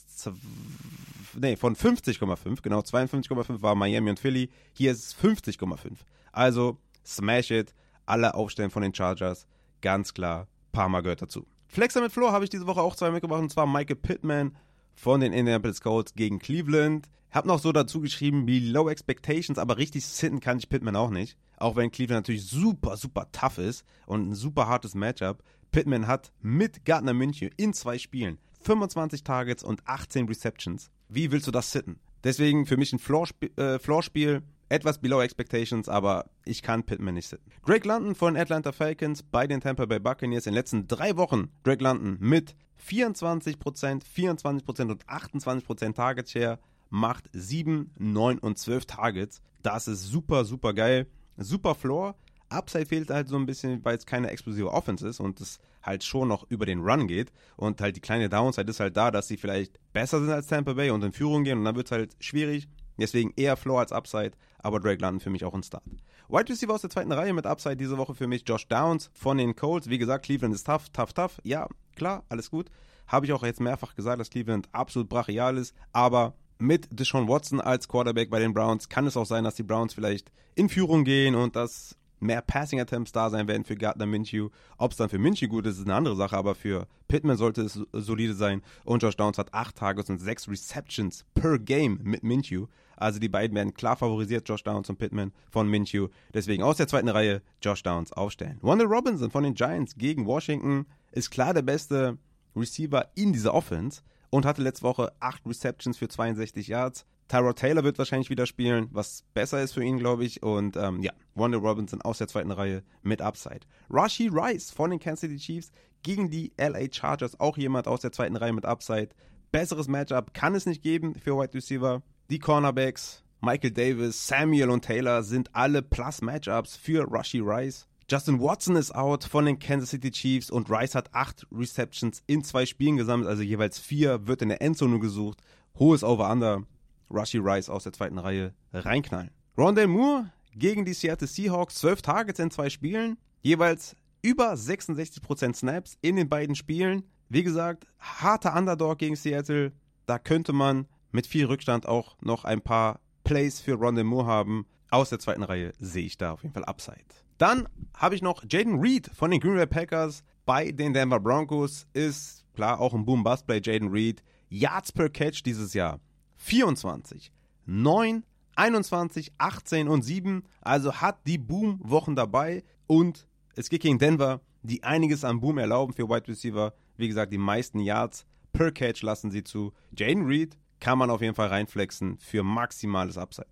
[1.35, 2.62] nee, von 50,5.
[2.62, 4.51] Genau, 52,5 war Miami und Philly.
[4.72, 5.93] Hier ist es 50,5.
[6.33, 7.74] Also smash it.
[8.05, 9.47] Alle Aufstellen von den Chargers.
[9.80, 11.47] Ganz klar, Palmer gehört dazu.
[11.68, 13.41] Flexer mit Flo habe ich diese Woche auch zwei mitgebracht.
[13.41, 14.57] Und zwar Michael Pittman
[14.95, 17.09] von den Indianapolis Colts gegen Cleveland.
[17.30, 21.09] Hab noch so dazu geschrieben, wie Low Expectations, aber richtig sitten kann ich Pittman auch
[21.09, 21.39] nicht.
[21.63, 25.45] Auch wenn Cleveland natürlich super, super tough ist und ein super hartes Matchup.
[25.71, 30.91] Pittman hat mit Gardner München in zwei Spielen 25 Targets und 18 Receptions.
[31.09, 32.01] Wie willst du das sitten?
[32.25, 37.29] Deswegen für mich ein äh, Floor-Spiel, äh, etwas below expectations, aber ich kann Pittman nicht
[37.29, 37.49] sitten.
[37.65, 41.49] Drake London von Atlanta Falcons bei den Tampa Bay Buccaneers in den letzten drei Wochen.
[41.63, 42.57] Drake London mit
[42.89, 46.59] 24%, 24% und 28% Target Share
[46.91, 49.43] macht 7, 9 und 12 Targets.
[49.63, 51.07] Das ist super, super geil.
[51.37, 52.14] Super Floor.
[52.49, 56.05] Upside fehlt halt so ein bisschen, weil es keine explosive Offense ist und es halt
[56.05, 57.33] schon noch über den Run geht.
[57.57, 60.74] Und halt die kleine Downside ist halt da, dass sie vielleicht besser sind als Tampa
[60.74, 62.68] Bay und in Führung gehen und dann wird es halt schwierig.
[62.99, 65.83] Deswegen eher Floor als Upside, aber Drake London für mich auch ein Start.
[66.28, 69.39] Wide Receiver aus der zweiten Reihe mit Upside diese Woche für mich Josh Downs von
[69.39, 69.89] den Colts.
[69.89, 71.41] Wie gesagt, Cleveland ist tough, tough, tough.
[71.43, 72.70] Ja, klar, alles gut.
[73.07, 77.61] Habe ich auch jetzt mehrfach gesagt, dass Cleveland absolut brachial ist, aber mit Deshaun Watson
[77.61, 81.05] als Quarterback bei den Browns kann es auch sein, dass die Browns vielleicht in Führung
[81.05, 84.51] gehen und dass mehr Passing Attempts da sein werden für Gardner Minshew.
[84.79, 87.63] Ob es dann für Minshew gut ist, ist eine andere Sache, aber für Pittman sollte
[87.63, 88.63] es solide sein.
[88.85, 92.67] Und Josh Downs hat acht Targets und sechs Receptions per Game mit Minshew.
[92.97, 96.09] Also die beiden werden klar favorisiert, Josh Downs und Pittman von Minshew.
[96.33, 98.59] Deswegen aus der zweiten Reihe Josh Downs aufstellen.
[98.63, 102.19] Wanda Robinson von den Giants gegen Washington ist klar der beste
[102.55, 104.03] Receiver in dieser Offense
[104.33, 107.05] und hatte letzte Woche acht Receptions für 62 Yards.
[107.28, 110.43] Tyrod Taylor wird wahrscheinlich wieder spielen, was besser ist für ihn, glaube ich.
[110.43, 113.61] Und ähm, ja, Wanda Robinson aus der zweiten Reihe mit Upside.
[113.91, 115.70] Rashi Rice von den Kansas City Chiefs
[116.03, 119.11] gegen die LA Chargers, auch jemand aus der zweiten Reihe mit Upside.
[119.51, 122.03] Besseres Matchup kann es nicht geben für Wide Receiver.
[122.30, 127.87] Die Cornerbacks, Michael Davis, Samuel und Taylor sind alle Plus-Matchups für Rashi Rice.
[128.11, 132.45] Justin Watson ist out von den Kansas City Chiefs und Rice hat acht Receptions in
[132.45, 135.41] zwei Spielen gesammelt, also jeweils vier, wird in der Endzone gesucht.
[135.79, 136.65] Hohes Over-Under.
[137.11, 139.31] Rushy Rice aus der zweiten Reihe reinknallen.
[139.57, 145.99] Rondell Moore gegen die Seattle Seahawks, 12 Targets in zwei Spielen, jeweils über 66% Snaps
[146.01, 147.05] in den beiden Spielen.
[147.29, 149.73] Wie gesagt, harter Underdog gegen Seattle.
[150.07, 154.67] Da könnte man mit viel Rückstand auch noch ein paar Plays für Rondell Moore haben.
[154.91, 156.99] Aus der zweiten Reihe sehe ich da auf jeden Fall Upside.
[157.43, 161.88] Dann habe ich noch Jaden Reed von den Green Bay Packers bei den Denver Broncos.
[161.93, 164.22] Ist klar auch ein Boom-Bust-Play, Jaden Reed.
[164.49, 165.99] Yards per Catch dieses Jahr
[166.36, 167.32] 24,
[167.66, 168.22] 9,
[168.55, 170.45] 21, 18 und 7.
[170.61, 173.26] Also hat die Boom-Wochen dabei und
[173.57, 176.74] es geht gegen Denver, die einiges an Boom erlauben für Wide Receiver.
[176.97, 179.72] Wie gesagt, die meisten Yards per Catch lassen sie zu.
[179.99, 183.51] Jaden Reed kann man auf jeden Fall reinflexen für maximales Upside.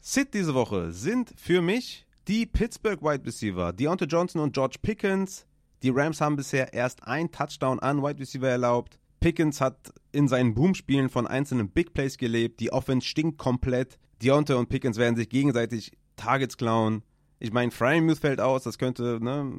[0.00, 5.46] Sit diese Woche sind für mich die Pittsburgh Wide Receiver, Deontay Johnson und George Pickens.
[5.82, 8.98] Die Rams haben bisher erst ein Touchdown an Wide Receiver erlaubt.
[9.20, 12.60] Pickens hat in seinen Boomspielen von einzelnen Big Plays gelebt.
[12.60, 13.98] Die Offense stinkt komplett.
[14.22, 17.02] Deontay und Pickens werden sich gegenseitig Targets klauen.
[17.38, 19.52] Ich meine, Frymuth fällt aus, das könnte ne,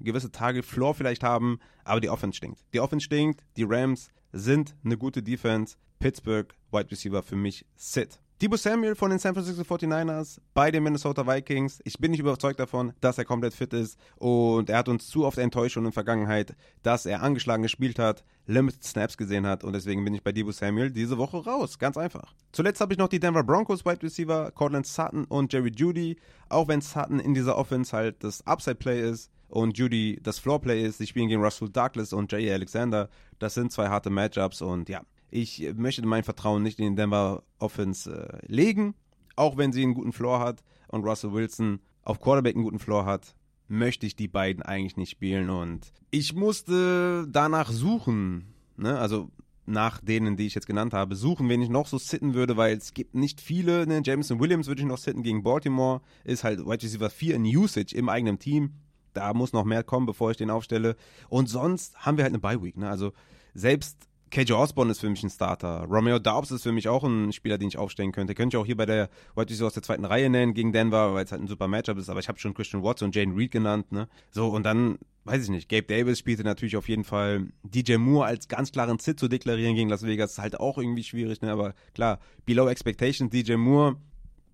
[0.00, 2.60] gewisse Target Floor vielleicht haben, aber die Offense stinkt.
[2.74, 5.76] Die Offense stinkt, die Rams sind eine gute Defense.
[5.98, 8.20] Pittsburgh, Wide Receiver für mich, sit.
[8.42, 11.80] Debo Samuel von den San Francisco 49ers bei den Minnesota Vikings.
[11.84, 15.24] Ich bin nicht überzeugt davon, dass er komplett fit ist und er hat uns zu
[15.24, 19.62] oft enttäuscht schon in der Vergangenheit, dass er angeschlagen gespielt hat, Limited Snaps gesehen hat
[19.62, 21.78] und deswegen bin ich bei Debo Samuel diese Woche raus.
[21.78, 22.34] Ganz einfach.
[22.50, 26.16] Zuletzt habe ich noch die Denver Broncos Wide Receiver, Cortland Sutton und Jerry Judy.
[26.48, 30.60] Auch wenn Sutton in dieser Offense halt das Upside Play ist und Judy das Floor
[30.60, 30.98] Play ist.
[30.98, 33.08] Sie spielen gegen Russell Douglas und Jay Alexander.
[33.38, 35.02] Das sind zwei harte Matchups und ja,
[35.34, 38.94] Ich möchte mein Vertrauen nicht in den Denver Offense äh, legen,
[39.34, 43.06] auch wenn sie einen guten Floor hat und Russell Wilson auf Quarterback einen guten Floor
[43.06, 43.34] hat,
[43.66, 48.98] möchte ich die beiden eigentlich nicht spielen und ich musste danach suchen, ne?
[48.98, 49.30] also
[49.64, 52.76] nach denen, die ich jetzt genannt habe, suchen, wen ich noch so sitten würde, weil
[52.76, 53.86] es gibt nicht viele.
[53.86, 54.02] Ne?
[54.04, 57.96] Jameson Williams würde ich noch sitten gegen Baltimore, ist halt Wide Receiver 4 in Usage
[57.96, 58.74] im eigenen Team.
[59.14, 60.96] Da muss noch mehr kommen, bevor ich den aufstelle.
[61.28, 62.76] Und sonst haben wir halt eine Bye Week.
[62.76, 62.90] Ne?
[62.90, 63.12] Also
[63.54, 65.84] selbst KJ Osborne ist für mich ein Starter.
[65.90, 68.34] Romeo Daubs ist für mich auch ein Spieler, den ich aufstellen könnte.
[68.34, 71.12] Könnte ich auch hier bei der White Receiver aus der zweiten Reihe nennen gegen Denver,
[71.12, 72.08] weil es halt ein super Matchup ist.
[72.08, 73.92] Aber ich habe schon Christian Watson und Jane Reed genannt.
[73.92, 74.08] Ne?
[74.30, 78.24] So, und dann, weiß ich nicht, Gabe Davis spielte natürlich auf jeden Fall DJ Moore
[78.24, 80.32] als ganz klaren Sit zu deklarieren gegen Las Vegas.
[80.32, 81.42] Ist halt auch irgendwie schwierig.
[81.42, 81.52] Ne?
[81.52, 83.96] Aber klar, below expectations, DJ Moore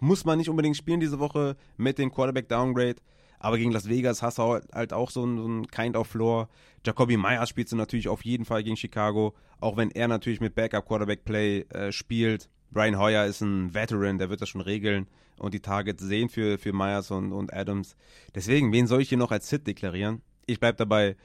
[0.00, 2.96] muss man nicht unbedingt spielen diese Woche mit dem Quarterback Downgrade.
[3.38, 6.48] Aber gegen Las Vegas hast du halt auch so ein, so ein Kind of Floor.
[6.84, 10.54] Jacoby Myers spielst du natürlich auf jeden Fall gegen Chicago, auch wenn er natürlich mit
[10.54, 12.48] Backup Quarterback Play äh, spielt.
[12.70, 15.06] Brian Hoyer ist ein Veteran, der wird das schon regeln
[15.38, 17.96] und die Targets sehen für, für Myers und, und Adams.
[18.34, 20.22] Deswegen, wen soll ich hier noch als Sit deklarieren?
[20.46, 21.16] Ich bleibe dabei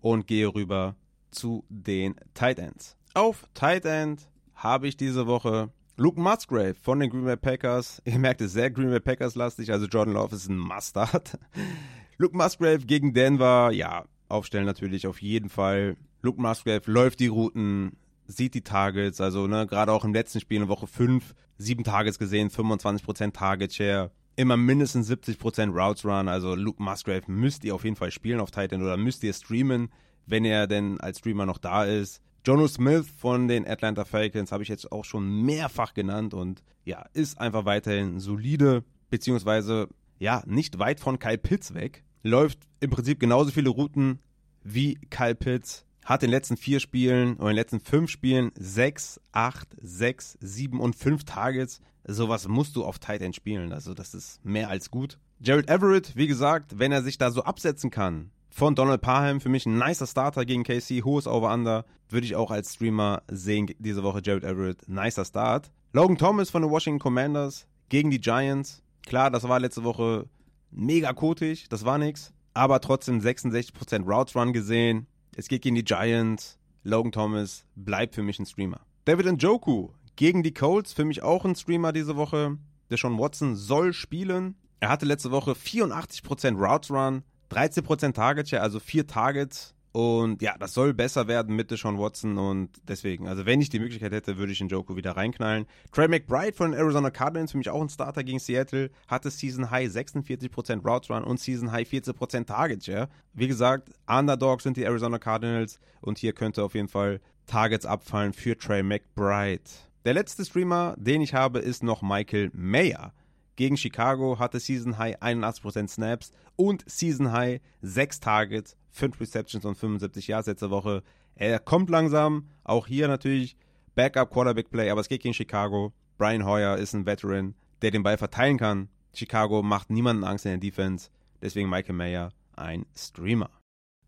[0.00, 0.96] und gehe rüber
[1.30, 2.96] zu den Tight Ends.
[3.14, 8.02] Auf Tight End habe ich diese Woche Luke Musgrave von den Green Bay Packers.
[8.04, 11.38] Ihr merkt es sehr Green Bay Packers lastig, also Jordan Love ist ein Mustard.
[12.18, 15.96] Luke Musgrave gegen Denver, ja, aufstellen natürlich auf jeden Fall.
[16.20, 20.60] Luke Musgrave läuft die Routen, sieht die Targets, also ne, gerade auch im letzten Spiel
[20.60, 26.54] in Woche 5, sieben Targets gesehen, 25% Target Share, immer mindestens 70% Routes Run, also
[26.54, 29.90] Luke Musgrave müsst ihr auf jeden Fall spielen auf Titan oder müsst ihr streamen,
[30.26, 32.20] wenn er denn als Streamer noch da ist.
[32.46, 37.04] Jono Smith von den Atlanta Falcons habe ich jetzt auch schon mehrfach genannt und ja,
[37.12, 39.88] ist einfach weiterhin solide, beziehungsweise
[40.20, 42.04] ja, nicht weit von Kyle Pitts weg.
[42.22, 44.20] Läuft im Prinzip genauso viele Routen
[44.62, 45.86] wie Kyle Pitts.
[46.04, 50.38] Hat in den letzten vier Spielen oder in den letzten fünf Spielen sechs, acht, sechs,
[50.40, 51.80] sieben und fünf Targets.
[52.04, 53.72] Sowas musst du auf Tight End spielen.
[53.72, 55.18] Also, das ist mehr als gut.
[55.40, 59.42] Jared Everett, wie gesagt, wenn er sich da so absetzen kann, von Donald Parham.
[59.42, 61.84] Für mich ein nicer Starter gegen KC, hohes Over-Under.
[62.08, 64.22] Würde ich auch als Streamer sehen diese Woche.
[64.24, 65.70] Jared Everett, nicer Start.
[65.92, 68.82] Logan Thomas von den Washington Commanders gegen die Giants.
[69.04, 70.26] Klar, das war letzte Woche
[70.70, 72.32] mega kotig, das war nix.
[72.54, 75.06] Aber trotzdem 66% Routes Run gesehen.
[75.36, 76.58] Es geht gegen die Giants.
[76.82, 78.80] Logan Thomas bleibt für mich ein Streamer.
[79.04, 82.56] David Njoku gegen die Colts, für mich auch ein Streamer diese Woche.
[82.90, 84.56] Deshaun Watson soll spielen.
[84.80, 89.74] Er hatte letzte Woche 84% Routes Run, 13% Target Share, also vier Targets.
[89.96, 93.78] Und ja, das soll besser werden mit Deshaun Watson und deswegen, also wenn ich die
[93.78, 95.64] Möglichkeit hätte, würde ich in Joko wieder reinknallen.
[95.90, 99.70] Trey McBride von den Arizona Cardinals, für mich auch ein Starter gegen Seattle, hatte Season
[99.70, 103.08] High 46% Routes Run und Season High 14% Target Share.
[103.32, 108.34] Wie gesagt, Underdogs sind die Arizona Cardinals und hier könnte auf jeden Fall Targets abfallen
[108.34, 109.62] für Trey McBride.
[110.04, 113.14] Der letzte Streamer, den ich habe, ist noch Michael Mayer
[113.56, 119.76] gegen Chicago hatte Season High 81% Snaps und Season High 6 Targets, 5 Receptions und
[119.76, 121.02] 75 Yards letzte Woche.
[121.34, 123.56] Er kommt langsam, auch hier natürlich
[123.94, 125.92] Backup Quarterback Play, aber es geht gegen Chicago.
[126.18, 128.88] Brian Hoyer ist ein Veteran, der den Ball verteilen kann.
[129.14, 131.10] Chicago macht niemanden Angst in der Defense,
[131.42, 133.50] deswegen Michael Mayer ein Streamer.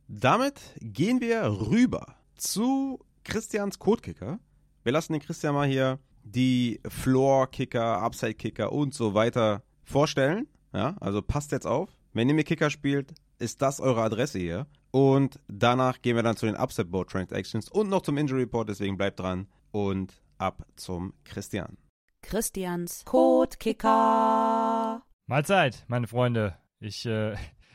[0.08, 4.38] Damit gehen wir rüber zu Christians Codekicker.
[4.84, 5.98] Wir lassen den Christian mal hier
[6.34, 10.48] die Floor-Kicker, Upside-Kicker und so weiter vorstellen.
[10.72, 11.90] Ja, also passt jetzt auf.
[12.12, 14.66] Wenn ihr mit Kicker spielt, ist das eure Adresse hier.
[14.90, 18.68] Und danach gehen wir dann zu den Upside Board Transactions und noch zum Injury Report.
[18.68, 21.76] Deswegen bleibt dran und ab zum Christian.
[22.22, 25.02] Christians Code Kicker.
[25.26, 26.56] Mahlzeit, meine Freunde.
[26.80, 27.34] Ich, äh,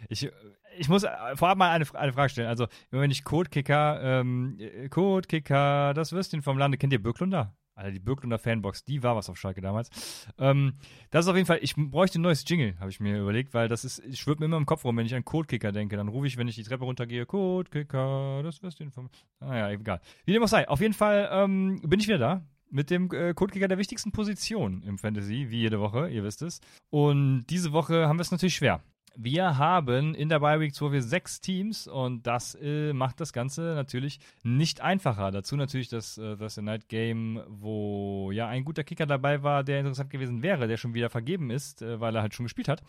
[0.09, 0.29] ich,
[0.77, 2.47] ich muss vorab mal eine, eine Frage stellen.
[2.47, 4.57] Also, wenn ich Code Kicker, ähm,
[4.89, 7.55] Code Kicker, das Würstchen vom Lande, kennt ihr Böcklunder?
[7.75, 9.89] Alter, die Birklunder Fanbox, die war was auf Schalke damals.
[10.37, 10.73] Ähm,
[11.09, 13.67] das ist auf jeden Fall, ich bräuchte ein neues Jingle, habe ich mir überlegt, weil
[13.67, 15.97] das ist, ich schwirrt mir immer im Kopf rum, wenn ich an Codekicker denke.
[15.97, 19.09] Dann rufe ich, wenn ich die Treppe runtergehe, Codekicker, das wirst du von.
[19.39, 20.01] Naja, egal.
[20.25, 20.67] Wie dem auch sei.
[20.67, 24.81] Auf jeden Fall ähm, bin ich wieder da mit dem äh, Codekicker der wichtigsten Position
[24.83, 26.59] im Fantasy, wie jede Woche, ihr wisst es.
[26.89, 28.81] Und diese Woche haben wir es natürlich schwer.
[29.15, 33.73] Wir haben in der Bye Week 2 sechs Teams und das äh, macht das Ganze
[33.75, 35.29] natürlich nicht einfacher.
[35.29, 39.79] Dazu natürlich das äh, Thursday Night Game, wo ja ein guter Kicker dabei war, der
[39.79, 42.81] interessant gewesen wäre, der schon wieder vergeben ist, äh, weil er halt schon gespielt hat.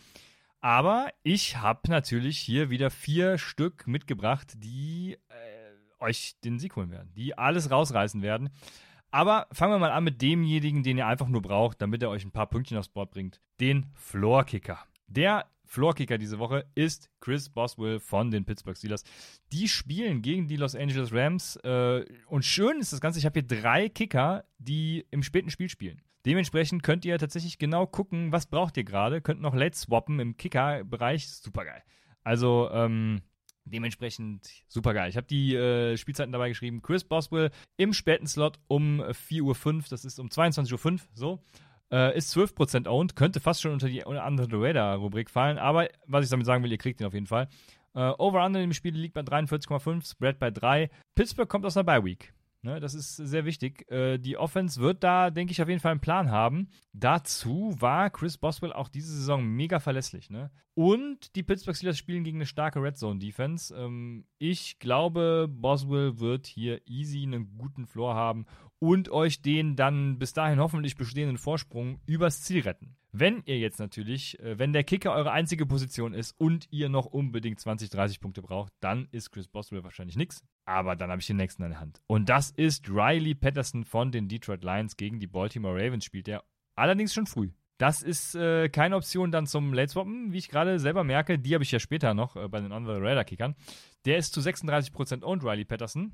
[0.61, 6.89] Aber ich habe natürlich hier wieder vier Stück mitgebracht, die äh, euch den Sieg holen
[6.89, 8.49] werden, die alles rausreißen werden.
[9.11, 12.25] Aber fangen wir mal an mit demjenigen, den ihr einfach nur braucht, damit er euch
[12.25, 13.39] ein paar Pünktchen aufs Board bringt.
[13.59, 14.79] Den Floor Kicker.
[15.07, 15.45] Der
[15.75, 19.03] Floorkicker diese Woche ist Chris Boswell von den Pittsburgh Steelers.
[19.51, 21.57] Die spielen gegen die Los Angeles Rams.
[21.57, 25.67] Äh, und schön ist das Ganze, ich habe hier drei Kicker, die im späten Spiel
[25.67, 26.01] spielen.
[26.25, 29.19] Dementsprechend könnt ihr tatsächlich genau gucken, was braucht ihr gerade.
[29.19, 31.27] Könnt noch late swappen im Kicker-Bereich.
[31.27, 31.83] Supergeil.
[32.23, 33.21] Also, ähm,
[33.67, 35.09] Dementsprechend super geil.
[35.09, 36.83] Ich habe die äh, Spielzeiten dabei geschrieben.
[36.83, 41.43] Chris Boswell im späten Slot um 4.05 Uhr, das ist um 22.05 Uhr, so.
[41.91, 46.25] Äh, ist 12% owned, könnte fast schon unter die Under the Radar-Rubrik fallen, aber was
[46.25, 47.47] ich damit sagen will, ihr kriegt ihn auf jeden Fall.
[47.93, 50.89] Äh, Over-Under im Spiel liegt bei 43,5, Spread bei 3.
[51.13, 52.33] Pittsburgh kommt aus einer Bye-Week.
[52.65, 53.89] Ne, das ist sehr wichtig.
[53.91, 56.69] Äh, die Offense wird da, denke ich, auf jeden Fall einen Plan haben.
[56.93, 60.31] Dazu war Chris Boswell auch diese Saison mega verlässlich.
[60.31, 60.49] Ne?
[60.73, 63.71] Und die Pittsburgh Steelers spielen gegen eine starke Red Zone Defense.
[63.75, 68.47] Ähm, ich glaube, Boswell wird hier easy einen guten Floor haben
[68.79, 72.95] und euch den dann bis dahin hoffentlich bestehenden Vorsprung übers Ziel retten.
[73.11, 77.05] Wenn ihr jetzt natürlich, äh, wenn der Kicker eure einzige Position ist und ihr noch
[77.05, 80.43] unbedingt 20, 30 Punkte braucht, dann ist Chris Boswell wahrscheinlich nichts.
[80.65, 82.01] Aber dann habe ich den nächsten an der Hand.
[82.07, 86.43] Und das ist Riley Patterson von den Detroit Lions gegen die Baltimore Ravens spielt er.
[86.75, 87.51] Allerdings schon früh.
[87.77, 91.37] Das ist äh, keine Option dann zum Late Swappen, wie ich gerade selber merke.
[91.37, 93.55] Die habe ich ja später noch äh, bei den Under Radar Kickern.
[94.05, 96.13] Der ist zu 36% owned, Riley Patterson.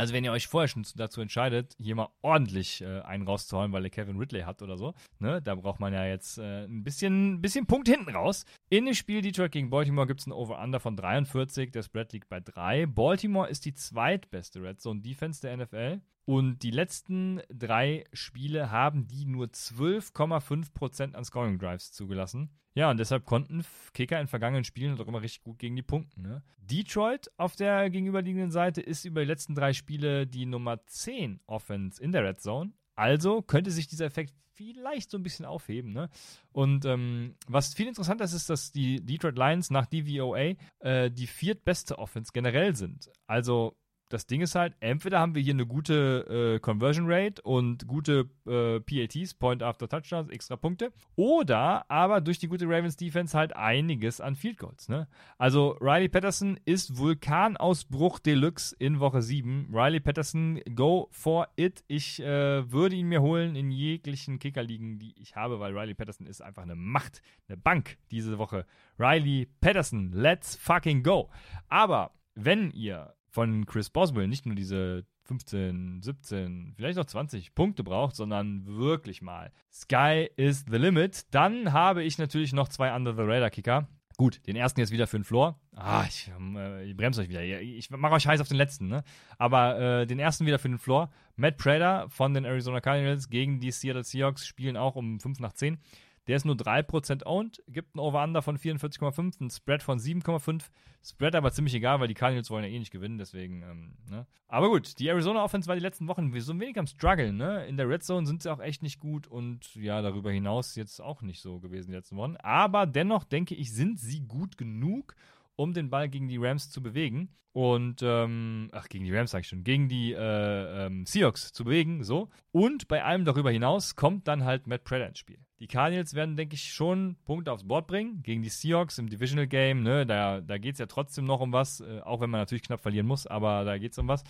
[0.00, 3.84] Also wenn ihr euch vorher schon dazu entscheidet, hier mal ordentlich äh, einen rauszuholen, weil
[3.84, 7.42] ihr Kevin Ridley habt oder so, ne, da braucht man ja jetzt äh, ein bisschen,
[7.42, 8.46] bisschen Punkt hinten raus.
[8.70, 12.30] In dem Spiel Detroit gegen Baltimore gibt es ein Over-Under von 43, der Spread liegt
[12.30, 12.86] bei 3.
[12.86, 16.00] Baltimore ist die zweitbeste Red Zone Defense der NFL.
[16.24, 22.50] Und die letzten drei Spiele haben die nur 12,5% an Scoring Drives zugelassen.
[22.74, 23.64] Ja, und deshalb konnten
[23.94, 26.20] Kicker in vergangenen Spielen doch immer richtig gut gegen die Punkte.
[26.20, 26.42] Ne?
[26.58, 32.00] Detroit auf der gegenüberliegenden Seite ist über die letzten drei Spiele die Nummer 10 Offense
[32.00, 32.72] in der Red Zone.
[32.94, 35.92] Also könnte sich dieser Effekt vielleicht so ein bisschen aufheben.
[35.92, 36.10] Ne?
[36.52, 41.26] Und ähm, was viel interessanter ist, ist, dass die Detroit Lions nach DVOA äh, die
[41.26, 43.10] viertbeste Offense generell sind.
[43.26, 43.76] Also
[44.10, 48.28] das Ding ist halt, entweder haben wir hier eine gute äh, Conversion Rate und gute
[48.44, 53.54] äh, PATs, Point After Touchdowns, extra Punkte, oder aber durch die gute Ravens Defense halt
[53.56, 54.88] einiges an Field Goals.
[54.88, 55.06] Ne?
[55.38, 59.68] Also Riley Patterson ist Vulkanausbruch Deluxe in Woche 7.
[59.72, 61.84] Riley Patterson, go for it.
[61.86, 66.26] Ich äh, würde ihn mir holen in jeglichen Kickerligen, die ich habe, weil Riley Patterson
[66.26, 68.66] ist einfach eine Macht, eine Bank diese Woche.
[68.98, 71.30] Riley Patterson, let's fucking go.
[71.68, 77.84] Aber wenn ihr von Chris Boswell nicht nur diese 15, 17, vielleicht auch 20 Punkte
[77.84, 83.14] braucht, sondern wirklich mal Sky is the limit, dann habe ich natürlich noch zwei Under
[83.14, 83.86] the Radar Kicker.
[84.16, 85.58] Gut, den ersten jetzt wieder für den Floor.
[85.74, 87.42] Ah, ich, äh, ich bremse euch wieder.
[87.42, 89.02] Ich mache euch heiß auf den letzten, ne?
[89.38, 91.10] Aber äh, den ersten wieder für den Floor.
[91.36, 95.54] Matt Prater von den Arizona Cardinals gegen die Seattle Seahawks spielen auch um 5 nach
[95.54, 95.78] 10.
[96.26, 100.64] Der ist nur 3% owned, gibt ein Over-Under von 44,5, ein Spread von 7,5.
[101.02, 104.26] Spread aber ziemlich egal, weil die Cardinals wollen ja eh nicht gewinnen, deswegen, ähm, ne?
[104.46, 107.66] Aber gut, die Arizona Offense war die letzten Wochen so ein wenig am struggeln, ne?
[107.66, 111.00] In der Red Zone sind sie auch echt nicht gut und ja, darüber hinaus jetzt
[111.00, 112.36] auch nicht so gewesen die letzten Wochen.
[112.36, 115.14] Aber dennoch denke ich, sind sie gut genug,
[115.60, 117.28] um den Ball gegen die Rams zu bewegen.
[117.52, 121.64] Und, ähm, ach, gegen die Rams sag ich schon, gegen die äh, ähm, Seahawks zu
[121.64, 122.28] bewegen, so.
[122.52, 125.38] Und bei allem darüber hinaus kommt dann halt Matt Prater ins Spiel.
[125.58, 129.48] Die Cardinals werden, denke ich, schon Punkte aufs Board bringen gegen die Seahawks im Divisional
[129.48, 129.82] Game.
[129.82, 130.06] Ne?
[130.06, 132.80] Da, da geht es ja trotzdem noch um was, äh, auch wenn man natürlich knapp
[132.80, 134.22] verlieren muss, aber da geht es um was.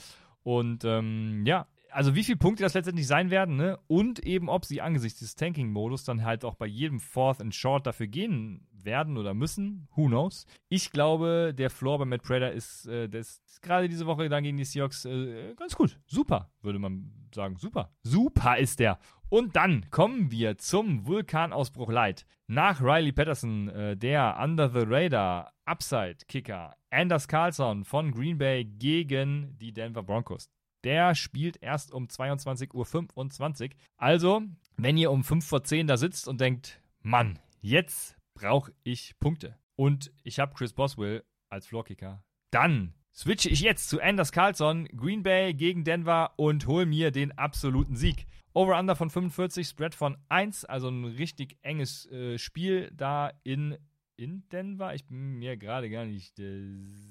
[0.43, 3.78] Und ähm, ja, also wie viele Punkte das letztendlich sein werden, ne?
[3.87, 7.87] Und eben, ob sie angesichts des Tanking-Modus dann halt auch bei jedem Fourth and Short
[7.87, 9.89] dafür gehen werden oder müssen.
[9.95, 10.47] Who knows?
[10.68, 14.57] Ich glaube, der Floor bei Matt Prater ist, äh, ist gerade diese Woche dann gegen
[14.57, 15.99] die Seahawks äh, ganz gut.
[16.07, 17.57] Super, würde man sagen.
[17.57, 17.93] Super.
[18.03, 18.99] Super ist der.
[19.28, 22.26] Und dann kommen wir zum Vulkanausbruch Light.
[22.49, 28.64] Nach Riley Patterson, äh, der Under the Radar Upside Kicker, Anders Carlson von Green Bay
[28.64, 30.51] gegen die Denver Broncos.
[30.83, 33.76] Der spielt erst um 22.25 Uhr.
[33.97, 34.43] Also,
[34.76, 39.59] wenn ihr um 5 vor 10 da sitzt und denkt, Mann, jetzt brauche ich Punkte.
[39.76, 42.24] Und ich habe Chris Boswell als Floorkicker.
[42.51, 47.36] Dann switche ich jetzt zu Anders Carlson, Green Bay gegen Denver und hole mir den
[47.36, 48.26] absoluten Sieg.
[48.53, 53.76] Over-Under von 45, Spread von 1, also ein richtig enges äh, Spiel da in,
[54.16, 54.95] in Denver.
[54.95, 56.62] Ich bin mir gerade gar nicht äh,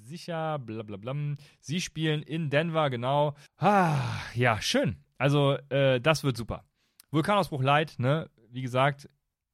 [0.04, 0.60] sicher.
[0.60, 1.36] Blablabla.
[1.60, 3.36] Sie spielen in Denver, genau.
[3.58, 4.98] Ah, ja, schön.
[5.18, 6.66] Also, äh, das wird super.
[7.12, 8.30] Vulkanausbruch Light, ne?
[8.52, 9.08] Wie gesagt,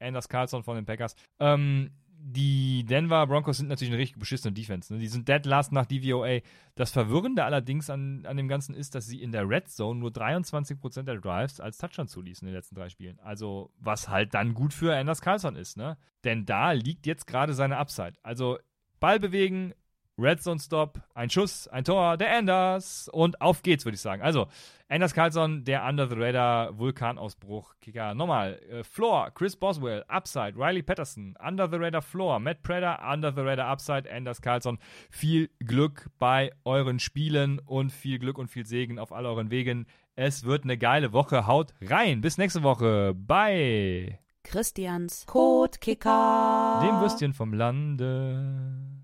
[0.06, 1.16] Anders Carlson von den Packers.
[1.40, 1.92] Ähm,
[2.28, 4.92] die Denver Broncos sind natürlich eine richtig beschissene Defense.
[4.92, 5.00] Ne?
[5.00, 6.40] Die sind dead last nach DVOA.
[6.74, 10.10] Das Verwirrende allerdings an, an dem Ganzen ist, dass sie in der Red Zone nur
[10.10, 13.20] 23% der Drives als Touchdown zuließen in den letzten drei Spielen.
[13.20, 15.98] Also, was halt dann gut für Anders Carlson ist, ne?
[16.24, 18.16] Denn da liegt jetzt gerade seine Upside.
[18.24, 18.58] Also,
[19.00, 19.74] Ball bewegen,
[20.18, 24.22] Red Zone Stop, ein Schuss, ein Tor, der Anders und auf geht's, würde ich sagen.
[24.22, 24.48] Also,
[24.88, 28.14] Anders Carlson, der Under the Radar Vulkanausbruch, Kicker.
[28.14, 33.34] Nochmal, äh, Floor, Chris Boswell, Upside, Riley Patterson, Under the Radar Floor, Matt Preda, Under
[33.34, 34.78] the Radar Upside, Anders Carlson.
[35.10, 39.86] Viel Glück bei euren Spielen und viel Glück und viel Segen auf all euren Wegen.
[40.16, 41.46] Es wird eine geile Woche.
[41.46, 42.22] Haut rein.
[42.22, 43.14] Bis nächste Woche.
[43.16, 44.20] Bye.
[44.44, 46.80] Christians Kotkicker.
[46.84, 48.95] Dem Würstchen vom Lande.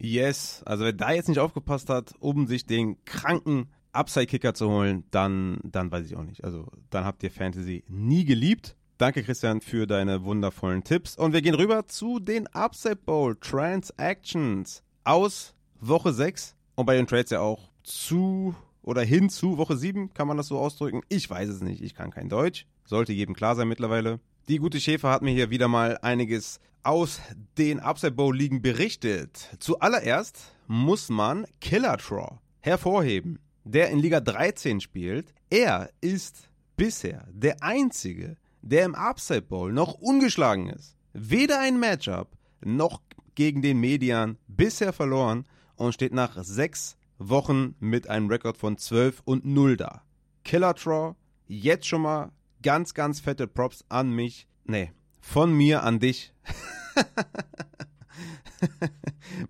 [0.00, 5.04] Yes, also wer da jetzt nicht aufgepasst hat, um sich den kranken Upside-Kicker zu holen,
[5.10, 6.44] dann, dann weiß ich auch nicht.
[6.44, 8.76] Also dann habt ihr Fantasy nie geliebt.
[8.98, 11.16] Danke, Christian, für deine wundervollen Tipps.
[11.16, 17.06] Und wir gehen rüber zu den Upside Bowl Transactions aus Woche 6 und bei den
[17.06, 21.02] Trades ja auch zu oder hin zu Woche 7, kann man das so ausdrücken?
[21.08, 22.66] Ich weiß es nicht, ich kann kein Deutsch.
[22.84, 24.18] Sollte jedem klar sein mittlerweile.
[24.48, 26.58] Die gute Schäfer hat mir hier wieder mal einiges
[26.88, 27.20] aus
[27.58, 29.50] den Upside Bowl Ligen berichtet.
[29.58, 35.34] Zuallererst muss man Killer Traw hervorheben, der in Liga 13 spielt.
[35.50, 40.96] Er ist bisher der einzige, der im Upside Bowl noch ungeschlagen ist.
[41.12, 42.30] Weder ein Matchup
[42.64, 43.02] noch
[43.34, 45.44] gegen den Median bisher verloren
[45.76, 50.04] und steht nach sechs Wochen mit einem Rekord von 12 und 0 da.
[50.42, 51.16] Killer Traw,
[51.48, 52.32] jetzt schon mal
[52.62, 54.46] ganz, ganz fette Props an mich.
[54.64, 54.90] Nee,
[55.28, 56.32] von mir an dich.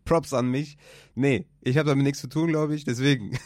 [0.04, 0.76] Props an mich.
[1.14, 3.38] Nee, ich habe damit nichts zu tun, glaube ich, deswegen.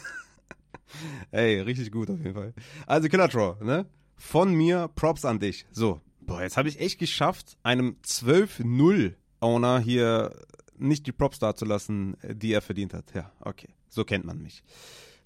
[1.31, 2.53] Ey, richtig gut auf jeden Fall.
[2.87, 3.85] Also Killer Draw, ne?
[4.15, 5.67] Von mir Props an dich.
[5.71, 10.35] So, boah, jetzt habe ich echt geschafft, einem 12-0 Owner hier
[10.75, 13.13] nicht die Props dazulassen, die er verdient hat.
[13.13, 13.69] Ja, okay.
[13.89, 14.63] So kennt man mich.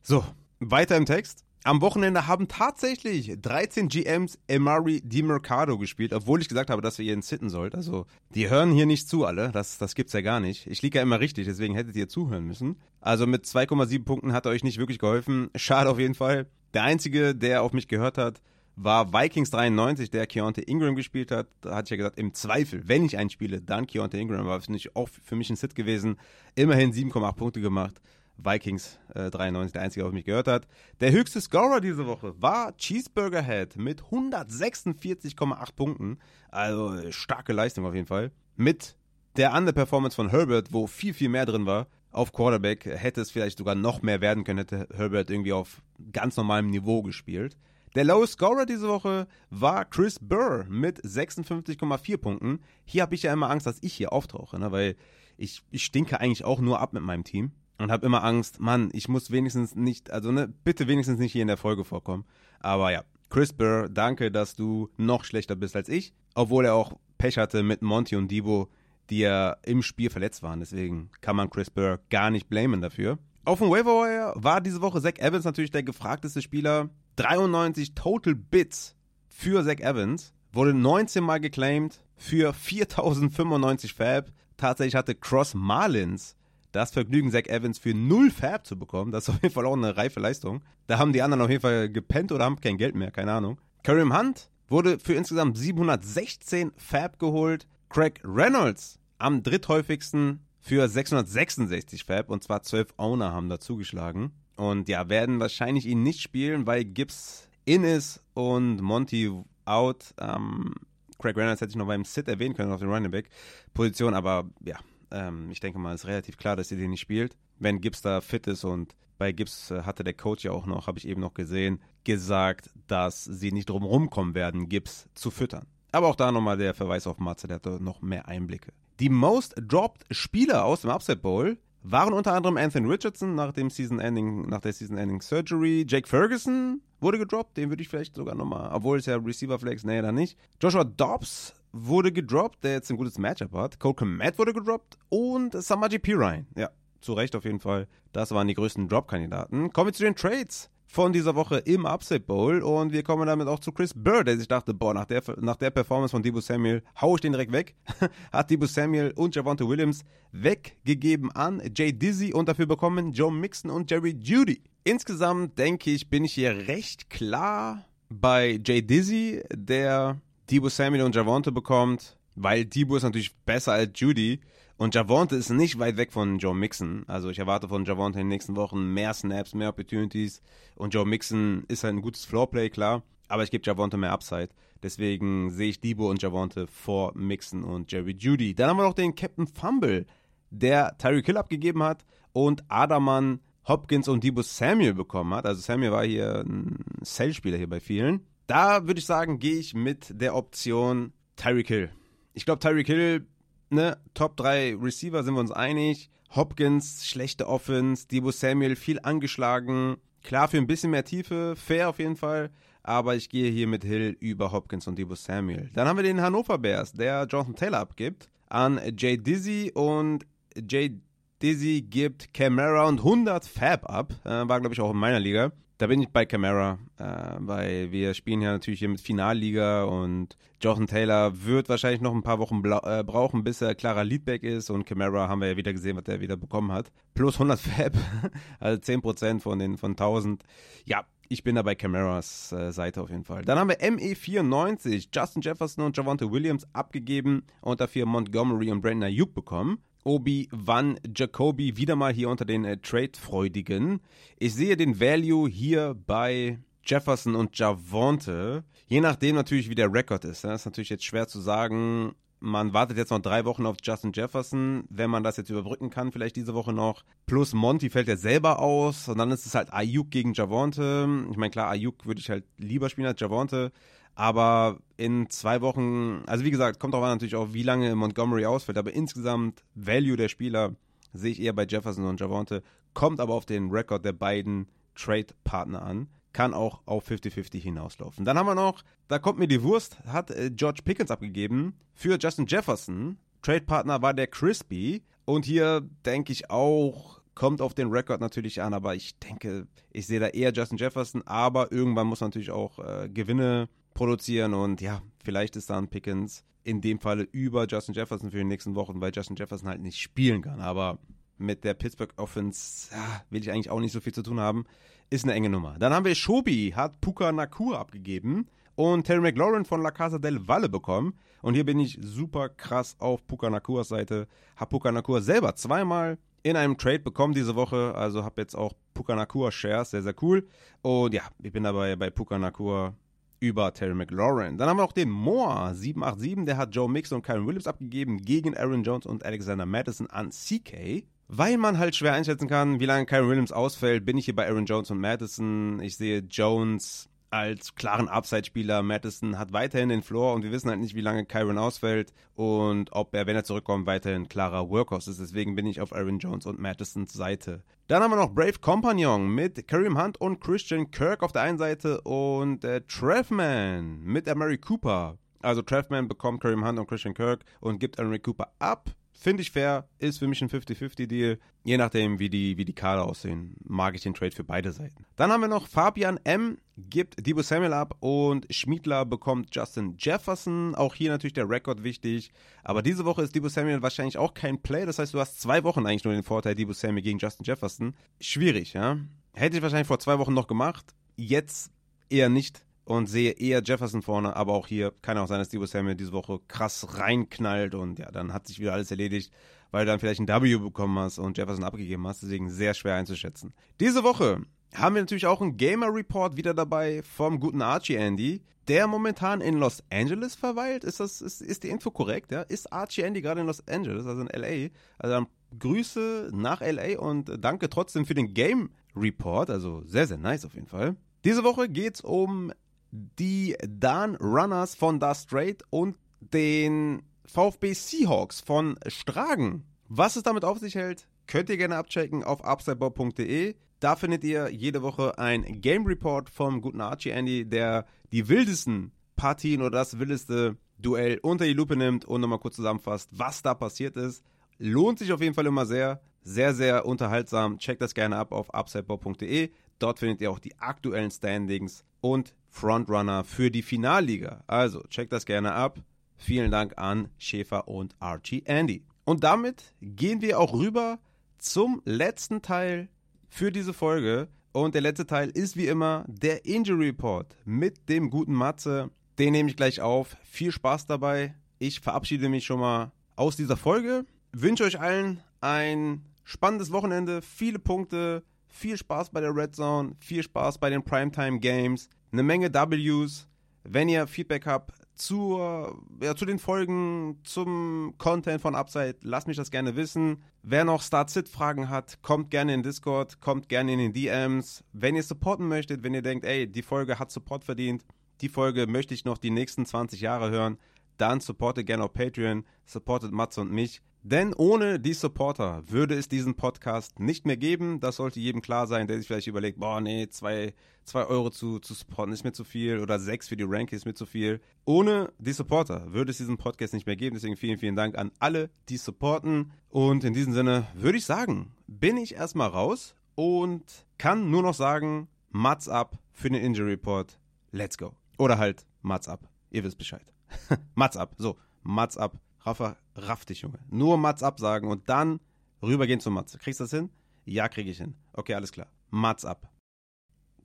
[0.03, 0.25] So,
[0.59, 1.45] weiter im Text.
[1.63, 7.13] Am Wochenende haben tatsächlich 13 GMs Emari DiMercado gespielt, obwohl ich gesagt habe, dass ihr
[7.13, 7.75] ihn sitten sollt.
[7.75, 9.51] Also, die hören hier nicht zu, alle.
[9.51, 10.67] Das, das gibt's ja gar nicht.
[10.67, 12.77] Ich liege ja immer richtig, deswegen hättet ihr zuhören müssen.
[13.01, 15.49] Also, mit 2,7 Punkten hat er euch nicht wirklich geholfen.
[15.55, 16.47] Schade auf jeden Fall.
[16.73, 18.41] Der Einzige, der auf mich gehört hat,
[18.77, 21.47] war Vikings 93, der Keontae Ingram gespielt hat.
[21.61, 24.45] Da hatte ich ja gesagt, im Zweifel, wenn ich einen spiele, dann Keontae Ingram.
[24.45, 26.17] War finde ich auch für mich ein Sit gewesen.
[26.55, 27.99] Immerhin 7,8 Punkte gemacht.
[28.37, 30.67] Vikings äh, 93, der einzige, der auf mich gehört hat.
[30.99, 36.19] Der höchste Scorer diese Woche war Cheeseburger Head mit 146,8 Punkten.
[36.49, 38.31] Also äh, starke Leistung auf jeden Fall.
[38.55, 38.95] Mit
[39.35, 41.87] der Underperformance von Herbert, wo viel, viel mehr drin war.
[42.11, 45.81] Auf Quarterback hätte es vielleicht sogar noch mehr werden können, hätte Herbert irgendwie auf
[46.11, 47.57] ganz normalem Niveau gespielt.
[47.95, 52.59] Der Lowest Scorer diese Woche war Chris Burr mit 56,4 Punkten.
[52.85, 54.71] Hier habe ich ja immer Angst, dass ich hier auftauche, ne?
[54.71, 54.95] weil
[55.37, 58.89] ich, ich stinke eigentlich auch nur ab mit meinem Team und habe immer Angst, Mann,
[58.93, 62.25] ich muss wenigstens nicht, also ne, bitte wenigstens nicht hier in der Folge vorkommen.
[62.59, 66.93] Aber ja, Chris Burr, danke, dass du noch schlechter bist als ich, obwohl er auch
[67.17, 68.69] Pech hatte mit Monty und Debo,
[69.09, 70.59] die ja im Spiel verletzt waren.
[70.59, 73.17] Deswegen kann man Chris Burr gar nicht blamen dafür.
[73.45, 76.89] Auf dem Waiver war diese Woche Zach Evans natürlich der gefragteste Spieler.
[77.15, 78.95] 93 Total Bits
[79.27, 80.33] für Zach Evans.
[80.51, 84.31] Wurde 19 Mal geclaimed für 4095 Fab.
[84.57, 86.36] Tatsächlich hatte Cross Marlins
[86.71, 89.75] das Vergnügen, Zach Evans für null Fab zu bekommen, das ist auf jeden Fall auch
[89.75, 90.61] eine reife Leistung.
[90.87, 93.59] Da haben die anderen auf jeden Fall gepennt oder haben kein Geld mehr, keine Ahnung.
[93.83, 97.67] Kareem Hunt wurde für insgesamt 716 Fab geholt.
[97.89, 104.31] Craig Reynolds am dritthäufigsten für 666 Fab und zwar 12 Owner haben dazugeschlagen.
[104.57, 109.31] Und ja, werden wahrscheinlich ihn nicht spielen, weil Gibbs in ist und Monty
[109.65, 110.13] out.
[110.19, 110.73] Ähm,
[111.19, 113.29] Craig Reynolds hätte ich noch beim Sit erwähnen können auf der Running Back
[113.73, 114.77] Position, aber ja,
[115.11, 117.35] ähm, ich denke mal, es ist relativ klar, dass sie den nicht spielt.
[117.59, 120.87] Wenn Gibbs da fit ist und bei Gibbs äh, hatte der Coach ja auch noch,
[120.87, 125.67] habe ich eben noch gesehen, gesagt, dass sie nicht drum rumkommen werden, Gibbs zu füttern.
[125.91, 128.71] Aber auch da nochmal der Verweis auf Matze, der hat noch mehr Einblicke.
[128.99, 133.69] Die Most Dropped Spieler aus dem Upset Bowl waren unter anderem Anthony Richardson nach dem
[133.69, 135.85] Season Ending, nach der Season Ending Surgery.
[135.87, 139.83] Jake Ferguson wurde gedroppt, den würde ich vielleicht sogar nochmal, obwohl es ja Receiver Flex,
[139.83, 140.37] nee, dann nicht.
[140.61, 143.79] Joshua Dobbs wurde gedroppt, der jetzt ein gutes Matchup hat.
[143.79, 146.45] Cole Komet wurde gedroppt und Samaji Pirine.
[146.55, 146.69] Ja,
[147.01, 147.87] zu Recht auf jeden Fall.
[148.11, 149.71] Das waren die größten Drop-Kandidaten.
[149.71, 153.47] Kommen wir zu den Trades von dieser Woche im Upset Bowl und wir kommen damit
[153.47, 156.39] auch zu Chris Burr, der sich dachte, boah, nach der, nach der Performance von Debo
[156.39, 157.75] Samuel hau ich den direkt weg.
[158.31, 163.69] Hat Debo Samuel und Javante Williams weggegeben an Jay Dizzy und dafür bekommen Joe Mixon
[163.69, 164.63] und Jerry Judy.
[164.83, 171.15] Insgesamt denke ich, bin ich hier recht klar bei Jay Dizzy, der Debo Samuel und
[171.15, 172.17] Javante bekommt.
[172.35, 174.39] weil Debo ist natürlich besser als Judy.
[174.77, 177.03] Und Javonte ist nicht weit weg von Joe Mixon.
[177.07, 180.43] Also ich erwarte von Javonte in den nächsten Wochen mehr Snaps, mehr Opportunities.
[180.75, 183.01] Und Joe Mixon ist halt ein gutes Floorplay, klar.
[183.27, 184.49] Aber ich gebe Javonte mehr Upside.
[184.83, 188.53] Deswegen sehe ich Debo und Javonte vor Mixon und Jerry Judy.
[188.53, 190.05] Dann haben wir noch den Captain Fumble,
[190.51, 195.47] der Tyreek Hill abgegeben hat und Adaman Hopkins und Debo Samuel bekommen hat.
[195.47, 198.27] Also Samuel war hier ein Sale-Spieler hier bei vielen.
[198.47, 201.89] Da würde ich sagen, gehe ich mit der Option Tyreek Hill.
[202.33, 203.27] Ich glaube, Tyreek Hill,
[203.69, 206.09] ne, Top 3 Receiver sind wir uns einig.
[206.35, 208.07] Hopkins, schlechte Offense.
[208.07, 209.97] Debo Samuel, viel angeschlagen.
[210.23, 212.49] Klar, für ein bisschen mehr Tiefe, fair auf jeden Fall.
[212.83, 215.69] Aber ich gehe hier mit Hill über Hopkins und Debo Samuel.
[215.73, 220.25] Dann haben wir den Hannover Bears, der Jonathan Taylor abgibt an Jay Dizzy und
[220.55, 220.99] Jay
[221.41, 224.13] Dizzy gibt Camara und 100 Fab ab.
[224.23, 225.51] Äh, war, glaube ich, auch in meiner Liga.
[225.79, 227.03] Da bin ich bei Camara, äh,
[227.37, 232.23] weil wir spielen ja natürlich hier mit Finalliga und Jonathan Taylor wird wahrscheinlich noch ein
[232.23, 235.73] paar Wochen äh, brauchen, bis er klarer Leadback ist und Camara haben wir ja wieder
[235.73, 236.91] gesehen, was er wieder bekommen hat.
[237.13, 237.93] Plus 100 Fab,
[238.59, 240.41] also 10% von den von 1000.
[240.85, 243.43] Ja, ich bin da bei Camaras äh, Seite auf jeden Fall.
[243.43, 249.03] Dann haben wir ME94, Justin Jefferson und Javante Williams abgegeben und dafür Montgomery und Brandon
[249.03, 249.77] Ayuk bekommen.
[250.07, 253.99] Obi-Wan Jacoby wieder mal hier unter den äh, Trade-Freudigen.
[254.39, 258.63] Ich sehe den Value hier bei Jefferson und Javonte.
[258.87, 260.45] Je nachdem natürlich, wie der Rekord ist.
[260.45, 262.13] Das ist natürlich jetzt schwer zu sagen.
[262.39, 266.11] Man wartet jetzt noch drei Wochen auf Justin Jefferson, wenn man das jetzt überbrücken kann,
[266.11, 267.03] vielleicht diese Woche noch.
[267.25, 271.25] Plus Monty fällt ja selber aus und dann ist es halt Ayuk gegen Javonte.
[271.31, 273.71] Ich meine, klar, Ayuk würde ich halt lieber spielen als Javonte.
[274.17, 278.47] Aber in zwei Wochen, also wie gesagt, kommt auch an natürlich auch, wie lange Montgomery
[278.47, 280.75] ausfällt, aber insgesamt Value der Spieler
[281.13, 282.63] sehe ich eher bei Jefferson und Javonte,
[282.95, 288.25] kommt aber auf den Rekord der beiden Trade-Partner an, kann auch auf 50-50 hinauslaufen.
[288.25, 292.17] Dann haben wir noch, da kommt mir die Wurst, hat äh, George Pickens abgegeben für
[292.19, 293.19] Justin Jefferson.
[293.43, 298.73] Trade-Partner war der Crispy und hier denke ich auch, kommt auf den Rekord natürlich an,
[298.73, 303.09] aber ich denke, ich sehe da eher Justin Jefferson, aber irgendwann muss natürlich auch äh,
[303.09, 308.37] Gewinne produzieren und ja, vielleicht ist dann Pickens in dem Falle über Justin Jefferson für
[308.37, 310.61] die nächsten Wochen, weil Justin Jefferson halt nicht spielen kann.
[310.61, 310.99] Aber
[311.37, 314.65] mit der Pittsburgh Offense ja, will ich eigentlich auch nicht so viel zu tun haben.
[315.09, 315.77] Ist eine enge Nummer.
[315.79, 320.47] Dann haben wir Shobi, hat Puka Nakua abgegeben und Terry McLaurin von La Casa del
[320.47, 321.13] Valle bekommen.
[321.41, 324.27] Und hier bin ich super krass auf Puka Nakuas Seite.
[324.57, 327.95] Hab Puka Nakua selber zweimal in einem Trade bekommen diese Woche.
[327.95, 330.47] Also habe jetzt auch Puka Nakua Shares, sehr, sehr cool.
[330.81, 332.93] Und ja, ich bin dabei bei Puka Nakua
[333.39, 334.57] über Terry McLaurin.
[334.57, 338.21] Dann haben wir noch den Moore 787, der hat Joe Mixon und Kyron Williams abgegeben
[338.21, 341.03] gegen Aaron Jones und Alexander Madison an CK.
[341.29, 344.47] Weil man halt schwer einschätzen kann, wie lange Kyron Williams ausfällt, bin ich hier bei
[344.47, 345.81] Aaron Jones und Madison.
[345.81, 348.83] Ich sehe Jones als klaren Upside-Spieler.
[348.83, 352.91] Madison hat weiterhin den Floor und wir wissen halt nicht, wie lange Kyron ausfällt und
[352.93, 355.19] ob er, wenn er zurückkommt, weiterhin klarer Workhorse ist.
[355.19, 357.63] Deswegen bin ich auf Aaron Jones und Madisons Seite.
[357.87, 361.57] Dann haben wir noch Brave Compagnon mit Kareem Hunt und Christian Kirk auf der einen
[361.57, 365.17] Seite und äh, Trevman mit Mary Cooper.
[365.41, 368.91] Also Trevman bekommt Kareem Hunt und Christian Kirk und gibt Mary Cooper ab.
[369.19, 371.39] Finde ich fair, ist für mich ein 50-50-Deal.
[371.63, 375.05] Je nachdem, wie die, wie die Kader aussehen, mag ich den Trade für beide Seiten.
[375.15, 376.59] Dann haben wir noch Fabian M.
[376.77, 380.75] gibt Debo Samuel ab und Schmiedler bekommt Justin Jefferson.
[380.75, 382.31] Auch hier natürlich der Rekord wichtig.
[382.63, 384.85] Aber diese Woche ist Debo Samuel wahrscheinlich auch kein Play.
[384.85, 387.95] Das heißt, du hast zwei Wochen eigentlich nur den Vorteil Debo Samuel gegen Justin Jefferson.
[388.21, 388.99] Schwierig, ja.
[389.33, 390.93] Hätte ich wahrscheinlich vor zwei Wochen noch gemacht.
[391.15, 391.71] Jetzt
[392.11, 395.65] eher nicht und sehe eher Jefferson vorne, aber auch hier kann auch sein, dass Debo
[395.65, 399.33] Samuel diese Woche krass reinknallt und ja, dann hat sich wieder alles erledigt,
[399.71, 402.95] weil du dann vielleicht ein W bekommen hast und Jefferson abgegeben hast, deswegen sehr schwer
[402.95, 403.53] einzuschätzen.
[403.81, 404.41] Diese Woche
[404.73, 409.41] haben wir natürlich auch einen Gamer Report wieder dabei vom guten Archie Andy, der momentan
[409.41, 410.85] in Los Angeles verweilt.
[410.85, 412.31] Ist das ist, ist die Info korrekt?
[412.31, 412.43] Ja?
[412.43, 414.69] Ist Archie Andy gerade in Los Angeles, also in LA?
[414.97, 415.27] Also dann
[415.59, 420.53] Grüße nach LA und danke trotzdem für den Game Report, also sehr sehr nice auf
[420.53, 420.95] jeden Fall.
[421.25, 422.53] Diese Woche geht es um
[422.91, 429.65] die Dan Runners von Da Straight und den VfB Seahawks von Stragen.
[429.87, 433.55] Was es damit auf sich hält, könnt ihr gerne abchecken auf upsidebob.de.
[433.79, 438.91] Da findet ihr jede Woche ein Game Report vom guten Archie Andy, der die wildesten
[439.15, 443.55] Partien oder das wildeste Duell unter die Lupe nimmt und nochmal kurz zusammenfasst, was da
[443.55, 444.23] passiert ist.
[444.59, 446.01] Lohnt sich auf jeden Fall immer sehr.
[446.21, 447.57] Sehr, sehr unterhaltsam.
[447.57, 449.51] Checkt das gerne ab auf upsidebob.de.
[449.79, 454.43] Dort findet ihr auch die aktuellen Standings und Frontrunner für die Finalliga.
[454.47, 455.79] Also checkt das gerne ab.
[456.17, 458.83] Vielen Dank an Schäfer und Archie Andy.
[459.05, 460.99] Und damit gehen wir auch rüber
[461.37, 462.89] zum letzten Teil
[463.29, 464.27] für diese Folge.
[464.51, 468.89] Und der letzte Teil ist wie immer der Injury Report mit dem guten Matze.
[469.19, 470.17] Den nehme ich gleich auf.
[470.23, 471.35] Viel Spaß dabei.
[471.59, 474.05] ich verabschiede mich schon mal aus dieser Folge.
[474.31, 480.23] Wünsche euch allen ein spannendes Wochenende, viele Punkte, viel Spaß bei der Red Zone, viel
[480.23, 483.27] Spaß bei den Primetime Games, eine Menge Ws.
[483.63, 489.37] Wenn ihr Feedback habt zur, ja, zu den Folgen, zum Content von Upside, lasst mich
[489.37, 490.23] das gerne wissen.
[490.41, 494.63] Wer noch Start-Sit-Fragen hat, kommt gerne in Discord, kommt gerne in den DMs.
[494.73, 497.85] Wenn ihr supporten möchtet, wenn ihr denkt, ey, die Folge hat Support verdient,
[498.21, 500.57] die Folge möchte ich noch die nächsten 20 Jahre hören,
[500.97, 503.81] dann supportet gerne auf Patreon, supportet Matze und mich.
[504.03, 507.79] Denn ohne die Supporter würde es diesen Podcast nicht mehr geben.
[507.79, 510.53] Das sollte jedem klar sein, der sich vielleicht überlegt, boah, nee, zwei,
[510.85, 513.85] zwei Euro zu, zu supporten ist mir zu viel oder sechs für die Rankings ist
[513.85, 514.39] mir zu viel.
[514.65, 517.15] Ohne die Supporter würde es diesen Podcast nicht mehr geben.
[517.15, 519.51] Deswegen vielen, vielen Dank an alle, die supporten.
[519.69, 524.53] Und in diesem Sinne würde ich sagen, bin ich erstmal raus und kann nur noch
[524.53, 527.19] sagen, Mats ab für den Injury Report.
[527.51, 527.93] Let's go.
[528.17, 529.27] Oder halt Mats ab.
[529.51, 530.13] Ihr wisst Bescheid.
[530.75, 531.15] Mats ab.
[531.17, 532.17] So, Mats ab.
[532.47, 533.59] Rafa, raff dich, Junge.
[533.69, 535.19] Nur Mats ab sagen und dann
[535.61, 536.37] rübergehen zu Mats.
[536.39, 536.89] Kriegst du das hin?
[537.25, 537.95] Ja, krieg ich hin.
[538.13, 538.67] Okay, alles klar.
[538.89, 539.51] Mats ab.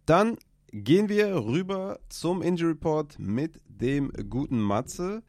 [0.05, 0.36] Dann
[0.72, 5.22] gehen wir rüber zum Injury Report mit dem guten Matze.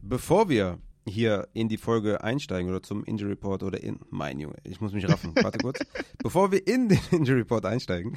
[0.00, 4.56] Bevor wir hier in die Folge einsteigen oder zum Injury Report oder in, mein Junge,
[4.64, 5.80] ich muss mich raffen, warte kurz.
[6.22, 8.16] Bevor wir in den Injury Report einsteigen,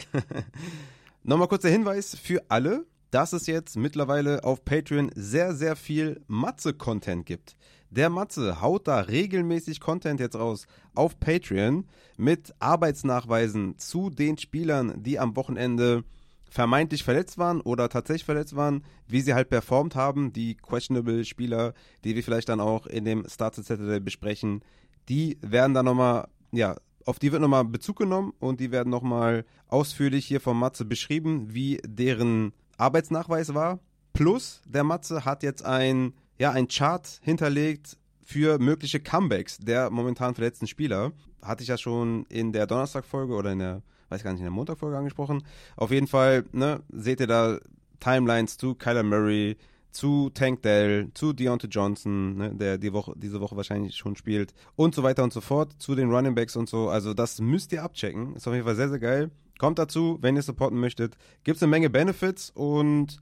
[1.24, 6.22] nochmal kurz der Hinweis für alle, dass es jetzt mittlerweile auf Patreon sehr, sehr viel
[6.28, 7.58] Matze-Content gibt.
[7.98, 15.02] Der Matze haut da regelmäßig Content jetzt raus auf Patreon mit Arbeitsnachweisen zu den Spielern,
[15.02, 16.04] die am Wochenende
[16.48, 21.74] vermeintlich verletzt waren oder tatsächlich verletzt waren, wie sie halt performt haben, die questionable Spieler,
[22.04, 24.62] die wir vielleicht dann auch in dem Started Saturday besprechen,
[25.10, 29.44] die werden dann nochmal, ja, auf die wird nochmal Bezug genommen und die werden nochmal
[29.70, 33.80] ausführlich hier vom Matze beschrieben, wie deren Arbeitsnachweis war.
[34.14, 40.36] Plus, der Matze hat jetzt ein ja, ein Chart hinterlegt für mögliche Comebacks der momentan
[40.36, 41.14] verletzten Spieler.
[41.42, 44.52] Hatte ich ja schon in der Donnerstagfolge oder in der, weiß gar nicht, in der
[44.52, 45.44] Montagfolge angesprochen.
[45.76, 47.60] Auf jeden Fall, ne, seht ihr da
[48.00, 49.56] Timelines zu Kyler Murray,
[49.92, 54.54] zu Tank Dell, zu Deontay Johnson, ne, der die Woche, diese Woche wahrscheinlich schon spielt
[54.76, 56.90] und so weiter und so fort, zu den Running Backs und so.
[56.90, 58.36] Also das müsst ihr abchecken.
[58.36, 59.32] Ist auf jeden Fall sehr, sehr geil.
[59.58, 61.18] Kommt dazu, wenn ihr supporten möchtet.
[61.44, 63.18] Gibt es eine Menge Benefits und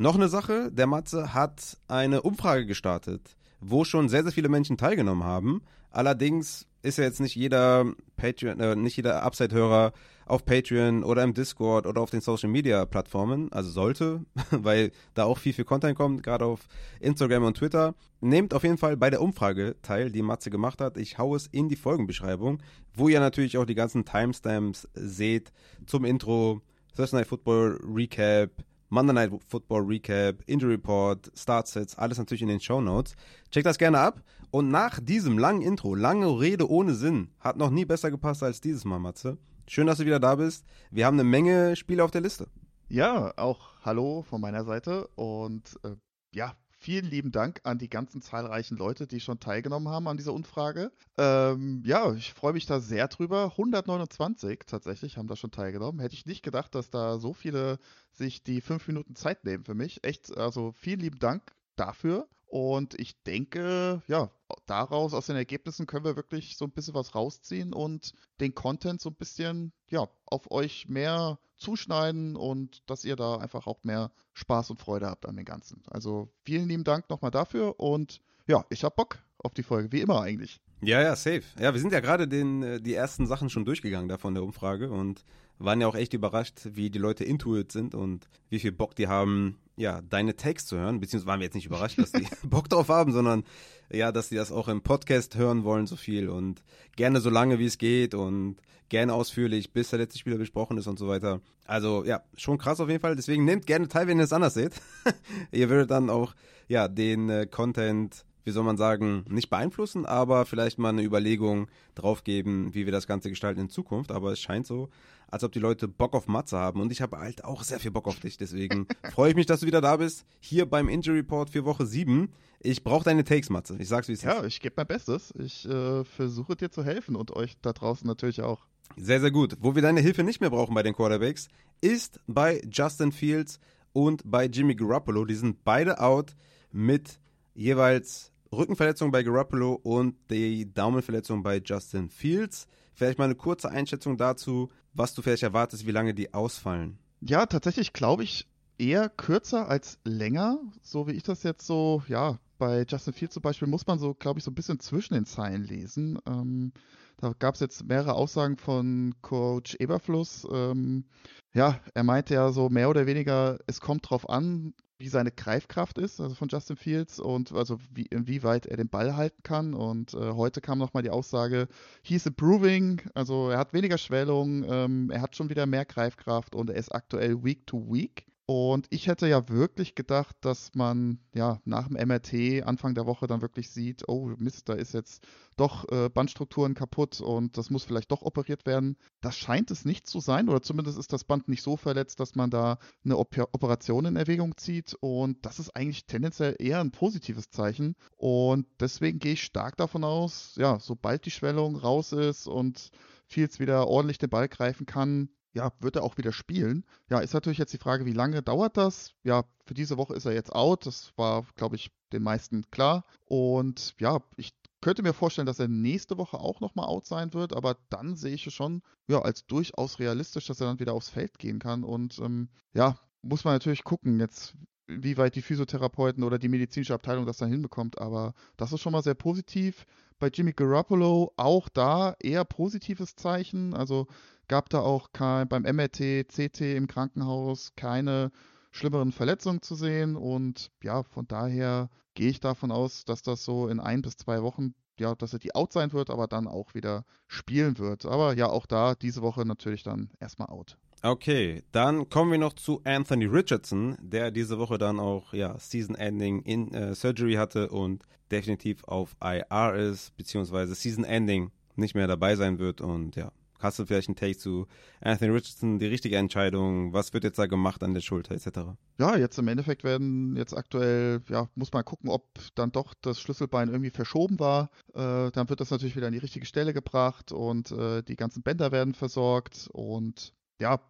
[0.00, 4.78] noch eine Sache, der Matze hat eine Umfrage gestartet, wo schon sehr, sehr viele Menschen
[4.78, 5.60] teilgenommen haben.
[5.90, 7.84] Allerdings ist ja jetzt nicht jeder
[8.16, 9.92] Patreon, äh, nicht jeder Upside-Hörer
[10.24, 15.24] auf Patreon oder im Discord oder auf den Social Media Plattformen, also sollte, weil da
[15.24, 16.60] auch viel, viel Content kommt, gerade auf
[17.00, 17.94] Instagram und Twitter.
[18.22, 20.96] Nehmt auf jeden Fall bei der Umfrage teil, die Matze gemacht hat.
[20.96, 22.62] Ich haue es in die Folgenbeschreibung,
[22.94, 25.52] wo ihr natürlich auch die ganzen Timestamps seht
[25.84, 26.62] zum Intro,
[26.96, 28.50] Thursday Night Football Recap,
[28.90, 33.14] Monday Night Football Recap, Injury Report, Startsets, alles natürlich in den Show Notes.
[33.50, 34.22] Checkt das gerne ab.
[34.50, 38.60] Und nach diesem langen Intro, lange Rede ohne Sinn, hat noch nie besser gepasst als
[38.60, 39.38] dieses Mal, Matze.
[39.68, 40.64] Schön, dass du wieder da bist.
[40.90, 42.48] Wir haben eine Menge Spiele auf der Liste.
[42.88, 45.06] Ja, auch hallo von meiner Seite.
[45.14, 45.94] Und äh,
[46.34, 50.32] ja, vielen lieben Dank an die ganzen zahlreichen Leute, die schon teilgenommen haben an dieser
[50.32, 50.90] Umfrage.
[51.18, 53.50] Ähm, ja, ich freue mich da sehr drüber.
[53.52, 56.00] 129 tatsächlich haben da schon teilgenommen.
[56.00, 57.78] Hätte ich nicht gedacht, dass da so viele
[58.12, 60.02] sich die fünf Minuten Zeit nehmen für mich.
[60.04, 62.26] Echt, also vielen lieben Dank dafür.
[62.50, 64.28] Und ich denke, ja,
[64.66, 69.00] daraus, aus den Ergebnissen können wir wirklich so ein bisschen was rausziehen und den Content
[69.00, 74.10] so ein bisschen, ja, auf euch mehr zuschneiden und dass ihr da einfach auch mehr
[74.32, 75.84] Spaß und Freude habt an den Ganzen.
[75.86, 80.00] Also vielen lieben Dank nochmal dafür und ja, ich hab Bock auf die Folge, wie
[80.00, 80.60] immer eigentlich.
[80.82, 81.44] Ja, ja, safe.
[81.60, 84.42] Ja, wir sind ja gerade den, äh, die ersten Sachen schon durchgegangen da von der
[84.42, 85.24] Umfrage und
[85.58, 89.06] waren ja auch echt überrascht, wie die Leute intuit sind und wie viel Bock die
[89.06, 91.00] haben, ja, deine Takes zu hören.
[91.00, 93.44] Beziehungsweise waren wir jetzt nicht überrascht, dass die Bock drauf haben, sondern
[93.90, 96.62] ja, dass die das auch im Podcast hören wollen, so viel und
[96.96, 98.56] gerne so lange wie es geht und
[98.90, 101.40] gerne ausführlich, bis der letzte Spieler besprochen ist und so weiter.
[101.64, 103.16] Also ja, schon krass auf jeden Fall.
[103.16, 104.74] Deswegen nehmt gerne teil, wenn ihr es anders seht.
[105.52, 106.34] ihr würdet dann auch
[106.68, 111.68] ja den äh, Content wie soll man sagen, nicht beeinflussen, aber vielleicht mal eine Überlegung
[111.94, 114.10] drauf geben, wie wir das Ganze gestalten in Zukunft.
[114.12, 114.88] Aber es scheint so,
[115.28, 116.80] als ob die Leute Bock auf Matze haben.
[116.80, 118.36] Und ich habe halt auch sehr viel Bock auf dich.
[118.36, 120.24] Deswegen freue ich mich, dass du wieder da bist.
[120.40, 122.32] Hier beim Injury Report für Woche 7.
[122.60, 123.76] Ich brauche deine Takes, Matze.
[123.78, 124.24] Ich sag's, wie es ist.
[124.24, 125.32] Ja, ich gebe mein Bestes.
[125.38, 128.66] Ich äh, versuche dir zu helfen und euch da draußen natürlich auch.
[128.96, 129.56] Sehr, sehr gut.
[129.60, 131.48] Wo wir deine Hilfe nicht mehr brauchen bei den Quarterbacks,
[131.80, 133.60] ist bei Justin Fields
[133.92, 135.24] und bei Jimmy Garoppolo.
[135.24, 136.34] Die sind beide out
[136.72, 137.20] mit
[137.54, 142.66] jeweils Rückenverletzung bei Garoppolo und die Daumenverletzung bei Justin Fields.
[142.94, 146.98] Vielleicht mal eine kurze Einschätzung dazu, was du vielleicht erwartest, wie lange die ausfallen.
[147.20, 148.48] Ja, tatsächlich glaube ich
[148.78, 153.42] eher kürzer als länger, so wie ich das jetzt so, ja, bei Justin Fields zum
[153.42, 156.18] Beispiel muss man so, glaube ich, so ein bisschen zwischen den Zeilen lesen.
[156.26, 156.72] Ähm,
[157.16, 160.46] da gab es jetzt mehrere Aussagen von Coach Eberfluss.
[160.50, 161.04] Ähm,
[161.52, 165.98] ja, er meinte ja so mehr oder weniger, es kommt drauf an, wie seine Greifkraft
[165.98, 169.72] ist, also von Justin Fields und also wie, inwieweit er den Ball halten kann.
[169.72, 171.68] Und äh, heute kam nochmal die Aussage,
[172.02, 176.68] he's improving, also er hat weniger Schwellung, ähm, er hat schon wieder mehr Greifkraft und
[176.68, 178.26] er ist aktuell week to week.
[178.52, 183.28] Und ich hätte ja wirklich gedacht, dass man ja nach dem MRT Anfang der Woche
[183.28, 185.24] dann wirklich sieht, oh Mist, da ist jetzt
[185.56, 188.96] doch äh, Bandstrukturen kaputt und das muss vielleicht doch operiert werden.
[189.20, 192.34] Das scheint es nicht zu sein oder zumindest ist das Band nicht so verletzt, dass
[192.34, 196.90] man da eine Op Operation in Erwägung zieht und das ist eigentlich tendenziell eher ein
[196.90, 202.48] positives Zeichen und deswegen gehe ich stark davon aus, ja, sobald die Schwellung raus ist
[202.48, 202.90] und
[203.26, 206.84] Fields wieder ordentlich den Ball greifen kann, ja, wird er auch wieder spielen.
[207.08, 209.12] Ja, ist natürlich jetzt die Frage, wie lange dauert das?
[209.24, 210.86] Ja, für diese Woche ist er jetzt out.
[210.86, 213.04] Das war, glaube ich, den meisten klar.
[213.26, 217.54] Und ja, ich könnte mir vorstellen, dass er nächste Woche auch nochmal out sein wird,
[217.54, 221.10] aber dann sehe ich es schon ja, als durchaus realistisch, dass er dann wieder aufs
[221.10, 221.84] Feld gehen kann.
[221.84, 224.54] Und ähm, ja, muss man natürlich gucken, jetzt
[224.86, 228.00] wie weit die Physiotherapeuten oder die medizinische Abteilung das dann hinbekommt.
[228.00, 229.84] Aber das ist schon mal sehr positiv.
[230.18, 233.74] Bei Jimmy Garoppolo auch da eher positives Zeichen.
[233.74, 234.06] Also
[234.50, 238.32] gab da auch kein, beim MRT, CT im Krankenhaus keine
[238.72, 240.16] schlimmeren Verletzungen zu sehen.
[240.16, 244.42] Und ja, von daher gehe ich davon aus, dass das so in ein bis zwei
[244.42, 248.04] Wochen, ja, dass er die out sein wird, aber dann auch wieder spielen wird.
[248.06, 250.76] Aber ja, auch da diese Woche natürlich dann erstmal out.
[251.02, 256.42] Okay, dann kommen wir noch zu Anthony Richardson, der diese Woche dann auch ja, Season-Ending
[256.42, 258.02] in äh, Surgery hatte und
[258.32, 262.80] definitiv auf IR ist, beziehungsweise Season-Ending nicht mehr dabei sein wird.
[262.80, 264.66] Und ja, hast du vielleicht einen Take zu
[265.00, 266.92] Anthony Richardson, die richtige Entscheidung?
[266.92, 268.76] Was wird jetzt da gemacht an der Schulter etc.?
[268.98, 273.20] Ja, jetzt im Endeffekt werden jetzt aktuell, ja, muss man gucken, ob dann doch das
[273.20, 274.70] Schlüsselbein irgendwie verschoben war.
[274.94, 278.42] Äh, dann wird das natürlich wieder an die richtige Stelle gebracht und äh, die ganzen
[278.42, 280.80] Bänder werden versorgt und ja,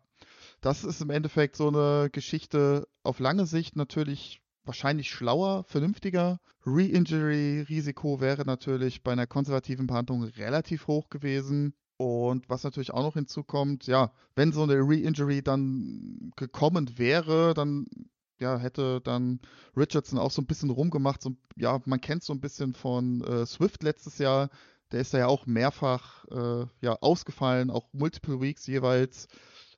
[0.61, 6.39] das ist im Endeffekt so eine Geschichte auf lange Sicht natürlich wahrscheinlich schlauer, vernünftiger.
[6.67, 11.75] Re-Injury-Risiko wäre natürlich bei einer konservativen Behandlung relativ hoch gewesen.
[12.01, 17.89] Und was natürlich auch noch hinzukommt, ja, wenn so eine Re-Injury dann gekommen wäre, dann
[18.39, 19.39] ja, hätte dann
[19.77, 21.21] Richardson auch so ein bisschen rumgemacht.
[21.21, 24.49] So, ja, man kennt so ein bisschen von äh, Swift letztes Jahr.
[24.93, 29.29] Der ist ja auch mehrfach äh, ja, ausgefallen, auch multiple Weeks jeweils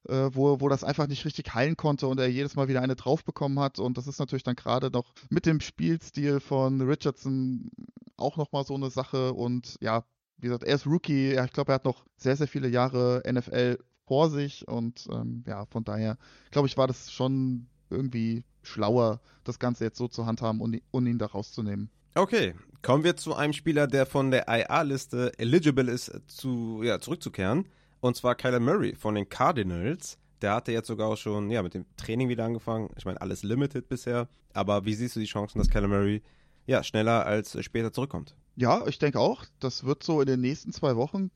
[0.09, 2.95] äh, wo, wo das einfach nicht richtig heilen konnte und er jedes Mal wieder eine
[2.95, 3.81] drauf bekommen hat.
[3.81, 7.73] Und das ist natürlich dann gerade noch mit dem Spielstil von Richardson
[8.17, 9.33] auch nochmal so eine Sache.
[9.33, 10.05] Und ja,
[10.43, 11.33] wie gesagt, er ist Rookie.
[11.33, 14.67] Ich glaube, er hat noch sehr, sehr viele Jahre NFL vor sich.
[14.67, 16.19] Und ähm, ja, von daher,
[16.51, 21.07] glaube ich, war das schon irgendwie schlauer, das Ganze jetzt so zu handhaben und, und
[21.07, 21.91] ihn da rauszunehmen.
[22.17, 27.67] Okay, kommen wir zu einem Spieler, der von der IA-Liste eligible ist, zu, ja, zurückzukehren.
[28.01, 30.19] Und zwar Kyler Murray von den Cardinals.
[30.41, 32.91] Der hatte jetzt sogar auch schon ja, mit dem Training wieder angefangen.
[32.97, 34.29] Ich meine, alles limited bisher.
[34.55, 36.21] Aber wie siehst du die Chancen, dass Kyler Murray
[36.67, 38.35] ja, schneller als später zurückkommt?
[38.57, 39.45] Ja, ich denke auch.
[39.61, 41.31] Das wird so in den nächsten zwei Wochen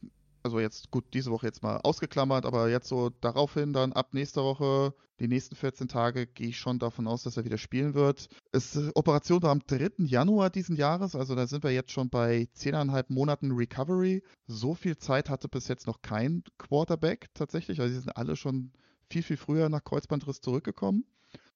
[0.47, 4.45] also jetzt gut, diese Woche jetzt mal ausgeklammert, aber jetzt so daraufhin dann ab nächster
[4.45, 8.29] Woche, die nächsten 14 Tage, gehe ich schon davon aus, dass er wieder spielen wird.
[8.53, 10.05] Es, Operation war am 3.
[10.05, 14.23] Januar diesen Jahres, also da sind wir jetzt schon bei 10,5 Monaten Recovery.
[14.47, 18.71] So viel Zeit hatte bis jetzt noch kein Quarterback tatsächlich, also sie sind alle schon
[19.11, 21.07] viel, viel früher nach Kreuzbandriss zurückgekommen.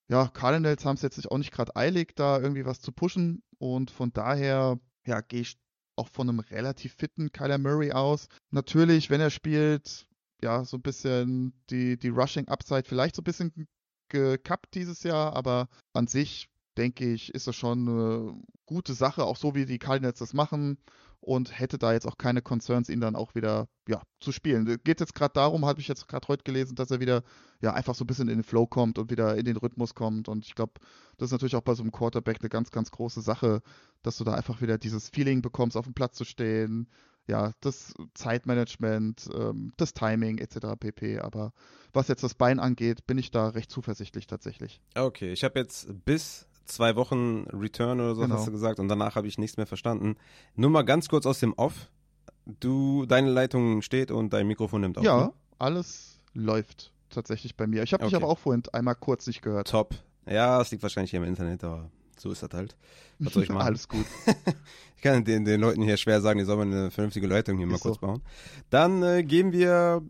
[0.09, 3.89] Ja, Cardinals haben es jetzt auch nicht gerade eilig, da irgendwie was zu pushen und
[3.89, 5.57] von daher ja, gehe ich
[5.95, 8.27] auch von einem relativ fitten Kyler Murray aus.
[8.49, 10.07] Natürlich, wenn er spielt,
[10.41, 13.67] ja, so ein bisschen die, die Rushing-Upside vielleicht so ein bisschen
[14.09, 19.37] gekappt dieses Jahr, aber an sich denke ich, ist das schon eine gute Sache, auch
[19.37, 20.77] so wie die Cardinals das machen
[21.21, 24.65] und hätte da jetzt auch keine Concerns, ihn dann auch wieder ja, zu spielen.
[24.83, 27.23] Geht jetzt gerade darum, habe ich jetzt gerade heute gelesen, dass er wieder
[27.61, 30.27] ja einfach so ein bisschen in den Flow kommt und wieder in den Rhythmus kommt.
[30.27, 30.73] Und ich glaube,
[31.17, 33.61] das ist natürlich auch bei so einem Quarterback eine ganz, ganz große Sache,
[34.01, 36.89] dass du da einfach wieder dieses Feeling bekommst, auf dem Platz zu stehen.
[37.27, 40.75] Ja, das Zeitmanagement, ähm, das Timing etc.
[40.79, 41.19] pp.
[41.19, 41.53] Aber
[41.93, 44.81] was jetzt das Bein angeht, bin ich da recht zuversichtlich tatsächlich.
[44.95, 48.35] Okay, ich habe jetzt bis zwei Wochen Return oder so, genau.
[48.35, 50.15] hast du gesagt, und danach habe ich nichts mehr verstanden.
[50.55, 51.89] Nur mal ganz kurz aus dem Off.
[52.59, 55.03] Du, deine Leitung steht und dein Mikrofon nimmt auf.
[55.03, 55.33] Ja, ne?
[55.59, 57.83] alles läuft tatsächlich bei mir.
[57.83, 58.09] Ich habe okay.
[58.09, 59.69] dich aber auch vorhin einmal kurz nicht gehört.
[59.69, 59.93] Top.
[60.25, 62.75] Ja, es liegt wahrscheinlich hier im Internet, aber so ist das halt.
[63.19, 63.67] Was soll ich machen?
[63.67, 64.05] Alles gut.
[64.95, 67.71] ich kann den, den Leuten hier schwer sagen, die sollen eine vernünftige Leitung hier ist
[67.71, 68.07] mal kurz so.
[68.07, 68.21] bauen.
[68.69, 70.01] Dann äh, gehen wir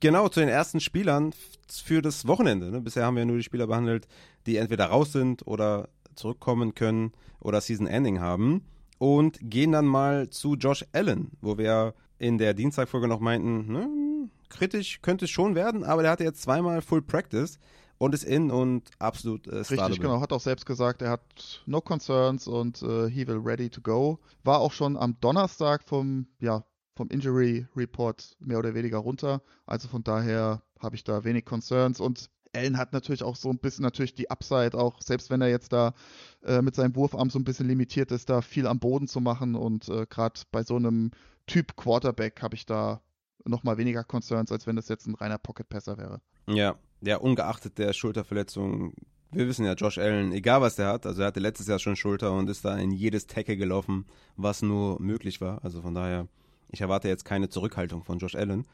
[0.00, 1.32] genau zu den ersten Spielern
[1.68, 2.70] für das Wochenende.
[2.70, 2.80] Ne?
[2.80, 4.06] Bisher haben wir nur die Spieler behandelt,
[4.46, 8.66] die entweder raus sind oder zurückkommen können oder Season Ending haben.
[8.98, 13.88] Und gehen dann mal zu Josh Allen, wo wir in der Dienstagfolge noch meinten, ne,
[14.48, 17.58] kritisch könnte es schon werden, aber der hatte jetzt zweimal Full Practice
[17.98, 20.20] und ist in und absolut äh, Richtig, genau.
[20.20, 24.18] Hat auch selbst gesagt, er hat no concerns und äh, he will ready to go.
[24.44, 26.64] War auch schon am Donnerstag vom, ja,
[26.94, 29.42] vom Injury Report mehr oder weniger runter.
[29.66, 33.58] Also von daher habe ich da wenig Concerns und Allen hat natürlich auch so ein
[33.58, 35.94] bisschen natürlich die Upside, auch selbst wenn er jetzt da
[36.44, 39.54] äh, mit seinem Wurfarm so ein bisschen limitiert ist, da viel am Boden zu machen.
[39.54, 41.10] Und äh, gerade bei so einem
[41.46, 43.00] Typ Quarterback habe ich da
[43.44, 46.20] nochmal weniger Concerns, als wenn das jetzt ein reiner Pocket-Passer wäre.
[46.46, 48.94] Ja, ja, ungeachtet der Schulterverletzung.
[49.30, 51.96] Wir wissen ja, Josh Allen, egal was der hat, also er hatte letztes Jahr schon
[51.96, 54.04] Schulter und ist da in jedes Tackle gelaufen,
[54.36, 55.64] was nur möglich war.
[55.64, 56.28] Also von daher,
[56.70, 58.66] ich erwarte jetzt keine Zurückhaltung von Josh Allen.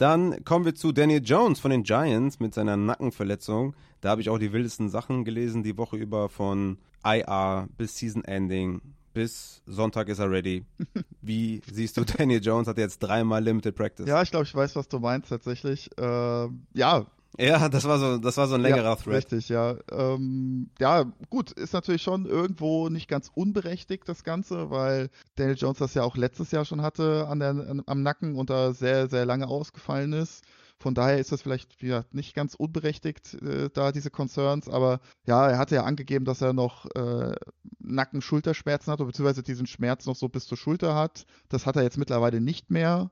[0.00, 3.76] Dann kommen wir zu Daniel Jones von den Giants mit seiner Nackenverletzung.
[4.00, 8.24] Da habe ich auch die wildesten Sachen gelesen die Woche über von IR bis Season
[8.24, 8.80] Ending
[9.12, 10.64] bis Sonntag ist er ready.
[11.20, 14.06] Wie siehst du Daniel Jones hat jetzt dreimal Limited Practice?
[14.06, 15.90] Ja, ich glaube, ich weiß, was du meinst tatsächlich.
[15.98, 17.06] Äh, ja,
[17.38, 19.16] ja, das war so, das war so ein längerer ja, Thread.
[19.16, 19.76] Richtig, ja.
[19.92, 25.78] Ähm, ja, gut, ist natürlich schon irgendwo nicht ganz unberechtigt, das Ganze, weil Daniel Jones
[25.78, 29.08] das ja auch letztes Jahr schon hatte an der, an, am Nacken und da sehr,
[29.08, 30.44] sehr lange ausgefallen ist.
[30.78, 34.68] Von daher ist das vielleicht ja, nicht ganz unberechtigt, äh, da diese Concerns.
[34.68, 37.34] Aber ja, er hatte ja angegeben, dass er noch äh,
[37.80, 41.26] Nacken-Schulterschmerzen hat, beziehungsweise diesen Schmerz noch so bis zur Schulter hat.
[41.50, 43.10] Das hat er jetzt mittlerweile nicht mehr.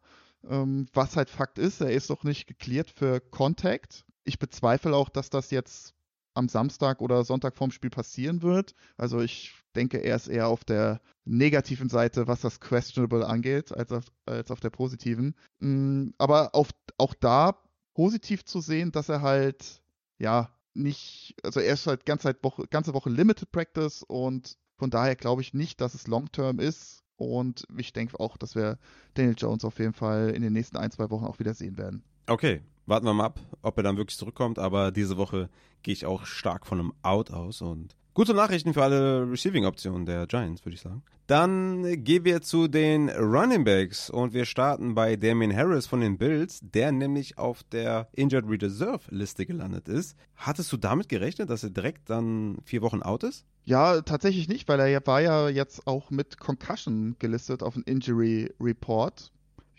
[0.49, 5.09] Ähm, was halt Fakt ist, er ist noch nicht geklärt für Contact ich bezweifle auch,
[5.09, 5.95] dass das jetzt
[6.35, 8.75] am Samstag oder Sonntag vorm Spiel passieren wird.
[8.97, 13.91] Also ich denke, er ist eher auf der negativen Seite, was das Questionable angeht, als
[13.91, 15.35] auf, als auf der positiven.
[15.59, 17.59] Mm, aber auf, auch da
[17.95, 19.83] positiv zu sehen, dass er halt,
[20.19, 25.17] ja, nicht, also er ist halt ganze, Woche, ganze Woche Limited Practice und von daher
[25.17, 27.03] glaube ich nicht, dass es Long-Term ist.
[27.17, 28.79] Und ich denke auch, dass wir
[29.15, 32.05] Daniel Jones auf jeden Fall in den nächsten ein, zwei Wochen auch wieder sehen werden.
[32.29, 34.59] Okay, warten wir mal ab, ob er dann wirklich zurückkommt.
[34.59, 35.49] Aber diese Woche
[35.83, 40.27] gehe ich auch stark von einem Out aus und gute Nachrichten für alle Receiving-Optionen der
[40.27, 41.03] Giants, würde ich sagen.
[41.29, 46.17] Dann gehen wir zu den Running Backs und wir starten bei Damien Harris von den
[46.17, 50.17] Bills, der nämlich auf der Injured Reserve Liste gelandet ist.
[50.37, 53.45] Hattest du damit gerechnet, dass er direkt dann vier Wochen out ist?
[53.67, 58.51] Ja, tatsächlich nicht, weil er war ja jetzt auch mit Concussion gelistet auf dem Injury
[58.59, 59.31] Report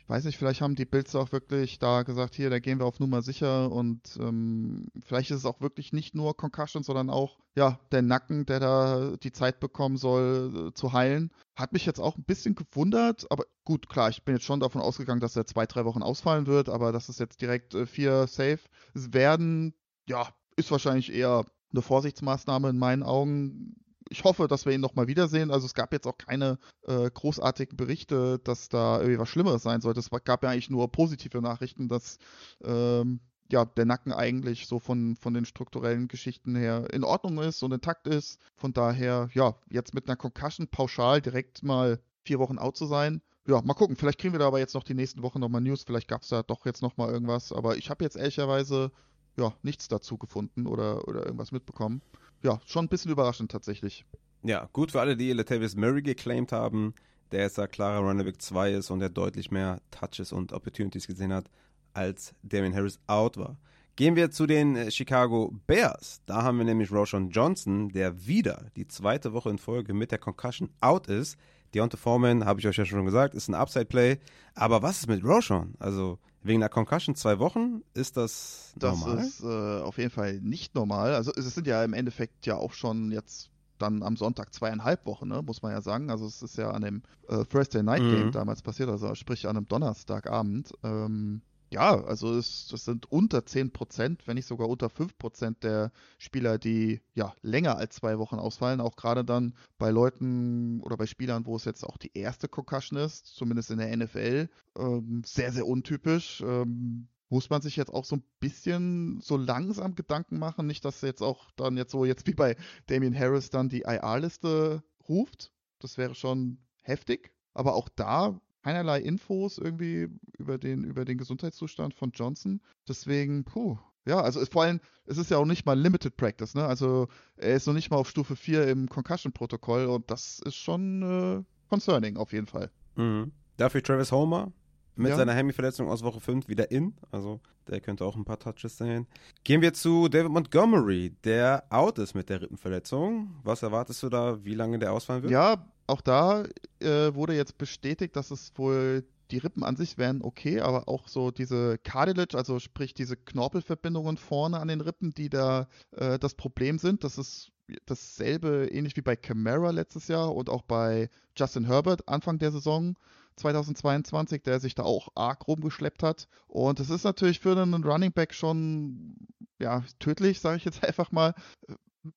[0.09, 2.99] weiß nicht, vielleicht haben die Bills auch wirklich da gesagt, hier, da gehen wir auf
[2.99, 7.79] Nummer sicher und ähm, vielleicht ist es auch wirklich nicht nur Concussion, sondern auch, ja,
[7.91, 11.31] der Nacken, der da die Zeit bekommen soll, äh, zu heilen.
[11.55, 14.81] Hat mich jetzt auch ein bisschen gewundert, aber gut, klar, ich bin jetzt schon davon
[14.81, 18.25] ausgegangen, dass er zwei, drei Wochen ausfallen wird, aber dass es jetzt direkt äh, vier
[18.25, 18.59] Safe
[18.93, 19.75] werden,
[20.07, 23.75] ja, ist wahrscheinlich eher eine Vorsichtsmaßnahme in meinen Augen
[24.09, 25.51] ich hoffe, dass wir ihn nochmal wiedersehen.
[25.51, 26.57] Also es gab jetzt auch keine
[26.87, 29.99] äh, großartigen Berichte, dass da irgendwie was Schlimmeres sein sollte.
[29.99, 32.17] Es gab ja eigentlich nur positive Nachrichten, dass
[32.63, 33.19] ähm,
[33.51, 37.71] ja, der Nacken eigentlich so von, von den strukturellen Geschichten her in Ordnung ist und
[37.71, 38.39] intakt ist.
[38.55, 43.21] Von daher, ja, jetzt mit einer Concussion pauschal direkt mal vier Wochen out zu sein.
[43.47, 43.95] Ja, mal gucken.
[43.95, 45.83] Vielleicht kriegen wir da aber jetzt noch die nächsten Wochen nochmal News.
[45.83, 47.51] Vielleicht gab es da doch jetzt nochmal irgendwas.
[47.51, 48.91] Aber ich habe jetzt ehrlicherweise
[49.37, 52.01] ja, nichts dazu gefunden oder, oder irgendwas mitbekommen
[52.43, 54.05] ja, schon ein bisschen überraschend tatsächlich.
[54.43, 56.93] Ja, gut für alle, die Latavius Murray geclaimed haben,
[57.31, 61.33] der jetzt da klarer Runnerback 2 ist und der deutlich mehr Touches und Opportunities gesehen
[61.33, 61.49] hat,
[61.93, 63.57] als Damien Harris out war.
[63.95, 66.21] Gehen wir zu den äh, Chicago Bears.
[66.25, 70.19] Da haben wir nämlich Roshan Johnson, der wieder die zweite Woche in Folge mit der
[70.19, 71.37] Concussion out ist.
[71.73, 74.19] Deontay Foreman, habe ich euch ja schon gesagt, ist ein Upside-Play.
[74.55, 75.75] Aber was ist mit Roshan?
[75.79, 79.15] Also wegen der Concussion zwei Wochen, ist das normal?
[79.17, 81.13] Das ist äh, auf jeden Fall nicht normal.
[81.13, 85.27] Also es sind ja im Endeffekt ja auch schon jetzt dann am Sonntag zweieinhalb Wochen,
[85.27, 86.09] ne, muss man ja sagen.
[86.09, 88.31] Also es ist ja an dem äh, Thursday Night Game mhm.
[88.31, 90.73] damals passiert, also sprich an einem Donnerstagabend.
[90.83, 91.41] Ähm,
[91.71, 95.91] ja, also es, das sind unter 10 Prozent, wenn nicht sogar unter 5 Prozent der
[96.17, 98.81] Spieler, die ja länger als zwei Wochen ausfallen.
[98.81, 102.99] Auch gerade dann bei Leuten oder bei Spielern, wo es jetzt auch die erste Concussion
[102.99, 106.41] ist, zumindest in der NFL, ähm, sehr, sehr untypisch.
[106.41, 111.01] Ähm, muss man sich jetzt auch so ein bisschen so langsam Gedanken machen, nicht, dass
[111.01, 112.55] jetzt auch dann jetzt so jetzt wie bei
[112.87, 115.51] Damien Harris dann die IR-Liste ruft.
[115.77, 117.31] Das wäre schon heftig.
[117.53, 120.07] Aber auch da keinerlei Infos irgendwie
[120.37, 122.61] über den, über den Gesundheitszustand von Johnson.
[122.87, 123.77] Deswegen, puh.
[124.05, 126.65] Ja, also vor allem, es ist ja auch nicht mal Limited Practice, ne?
[126.65, 127.07] Also
[127.37, 131.43] er ist noch nicht mal auf Stufe 4 im Concussion-Protokoll und das ist schon äh,
[131.69, 132.71] concerning auf jeden Fall.
[132.95, 133.31] Mhm.
[133.57, 134.51] Dafür Travis Homer
[134.95, 135.15] mit Ja.
[135.17, 136.93] seiner Hemi-Verletzung aus Woche 5 wieder in.
[137.11, 139.05] Also der könnte auch ein paar Touches sehen.
[139.43, 143.35] Gehen wir zu David Montgomery, der out ist mit der Rippenverletzung.
[143.43, 145.31] Was erwartest du da, wie lange der ausfallen wird?
[145.31, 146.45] Ja, auch da
[146.79, 151.07] äh, wurde jetzt bestätigt, dass es wohl die Rippen an sich wären okay, aber auch
[151.07, 156.33] so diese Cartilage, also sprich diese Knorpelverbindungen vorne an den Rippen, die da äh, das
[156.33, 157.03] Problem sind.
[157.03, 157.51] Das ist
[157.85, 162.95] dasselbe, ähnlich wie bei Camara letztes Jahr und auch bei Justin Herbert Anfang der Saison
[163.35, 166.27] 2022, der sich da auch arg rumgeschleppt hat.
[166.47, 169.15] Und das ist natürlich für einen Running Back schon
[169.59, 171.35] ja, tödlich, sage ich jetzt einfach mal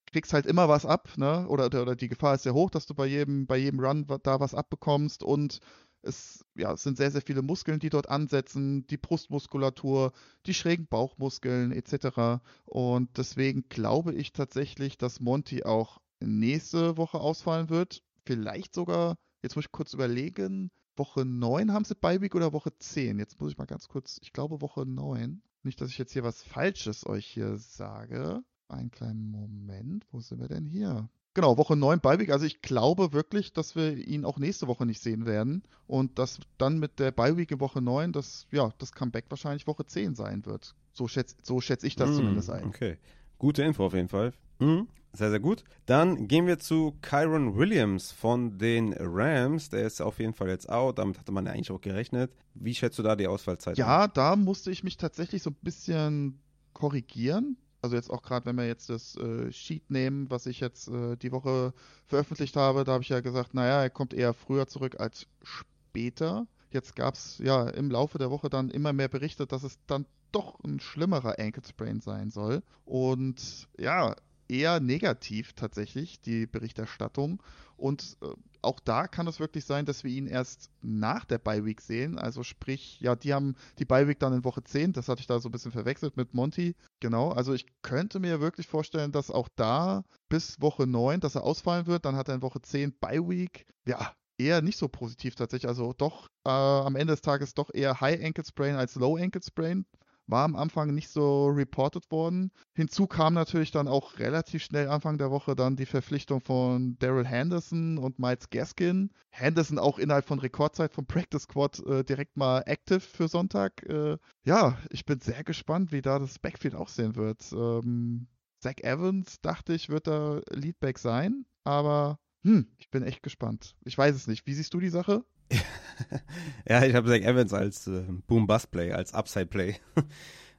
[0.07, 1.47] kriegst halt immer was ab, ne?
[1.49, 4.41] Oder, oder, die Gefahr ist sehr hoch, dass du bei jedem, bei jedem Run da
[4.41, 5.61] was abbekommst und
[6.03, 10.13] es, ja, es sind sehr, sehr viele Muskeln, die dort ansetzen, die Brustmuskulatur,
[10.47, 12.43] die schrägen Bauchmuskeln etc.
[12.65, 18.03] Und deswegen glaube ich tatsächlich, dass Monty auch nächste Woche ausfallen wird.
[18.25, 23.19] Vielleicht sogar, jetzt muss ich kurz überlegen, Woche 9 haben sie Beiweek oder Woche 10?
[23.19, 25.43] Jetzt muss ich mal ganz kurz, ich glaube Woche 9.
[25.63, 28.43] Nicht, dass ich jetzt hier was Falsches euch hier sage.
[28.69, 31.09] Einen kleinen Moment, wo sind wir denn hier?
[31.35, 32.31] Genau, Woche 9 Beiweek.
[32.31, 35.63] Also ich glaube wirklich, dass wir ihn auch nächste Woche nicht sehen werden.
[35.87, 39.87] Und dass dann mit der Beiweek in Woche 9 das, ja, das Comeback wahrscheinlich Woche
[39.87, 40.75] 10 sein wird.
[40.93, 42.67] So schätze so schätz ich das Mm, zumindest ein.
[42.67, 42.99] Okay.
[43.39, 44.33] Gute Info auf jeden Fall.
[44.59, 44.89] Mhm.
[45.15, 45.65] Sehr, sehr gut.
[45.85, 49.69] Dann gehen wir zu Kyron Williams von den Rams.
[49.69, 50.99] Der ist auf jeden Fall jetzt out.
[50.99, 52.33] Damit hatte man ja eigentlich auch gerechnet.
[52.55, 53.77] Wie schätzt du da die Ausfallzeit?
[53.77, 56.41] Ja, da musste ich mich tatsächlich so ein bisschen
[56.73, 57.59] korrigieren.
[57.83, 61.17] Also jetzt auch gerade, wenn wir jetzt das äh, Sheet nehmen, was ich jetzt äh,
[61.17, 61.75] die Woche
[62.07, 66.47] veröffentlicht habe, da habe ich ja gesagt, naja, er kommt eher früher zurück als später.
[66.71, 70.07] Jetzt gab es ja im Laufe der Woche dann immer mehr berichtet, dass es dann
[70.31, 72.63] doch ein schlimmerer Ankle Sprain sein soll.
[72.85, 74.15] Und ja,
[74.49, 77.43] eher negativ tatsächlich, die Berichterstattung.
[77.83, 78.29] Und äh,
[78.63, 82.17] auch da kann es wirklich sein, dass wir ihn erst nach der Bye Week sehen.
[82.17, 84.93] Also sprich, ja, die haben die Bye Week dann in Woche 10.
[84.93, 86.77] Das hatte ich da so ein bisschen verwechselt mit Monty.
[87.01, 91.43] Genau, also ich könnte mir wirklich vorstellen, dass auch da bis Woche 9, dass er
[91.43, 92.05] ausfallen wird.
[92.05, 93.67] Dann hat er in Woche 10 Bye Week.
[93.85, 95.69] Ja, eher nicht so positiv tatsächlich.
[95.69, 99.43] Also doch äh, am Ende des Tages doch eher High Ankle Sprain als Low Ankle
[99.43, 99.87] Sprain.
[100.27, 102.53] War am Anfang nicht so reported worden.
[102.75, 107.27] Hinzu kam natürlich dann auch relativ schnell Anfang der Woche dann die Verpflichtung von Daryl
[107.27, 109.11] Henderson und Miles Gaskin.
[109.31, 113.83] Henderson auch innerhalb von Rekordzeit vom Practice Squad äh, direkt mal active für Sonntag.
[113.89, 117.53] Äh, ja, ich bin sehr gespannt, wie da das Backfield aussehen wird.
[117.53, 118.29] Ähm,
[118.61, 123.75] Zach Evans, dachte ich, wird da Leadback sein, aber hm, ich bin echt gespannt.
[123.85, 124.47] Ich weiß es nicht.
[124.47, 125.25] Wie siehst du die Sache?
[126.69, 129.77] ja, ich habe Zach Evans als äh, Boom-Bust-Play, als Upside-Play.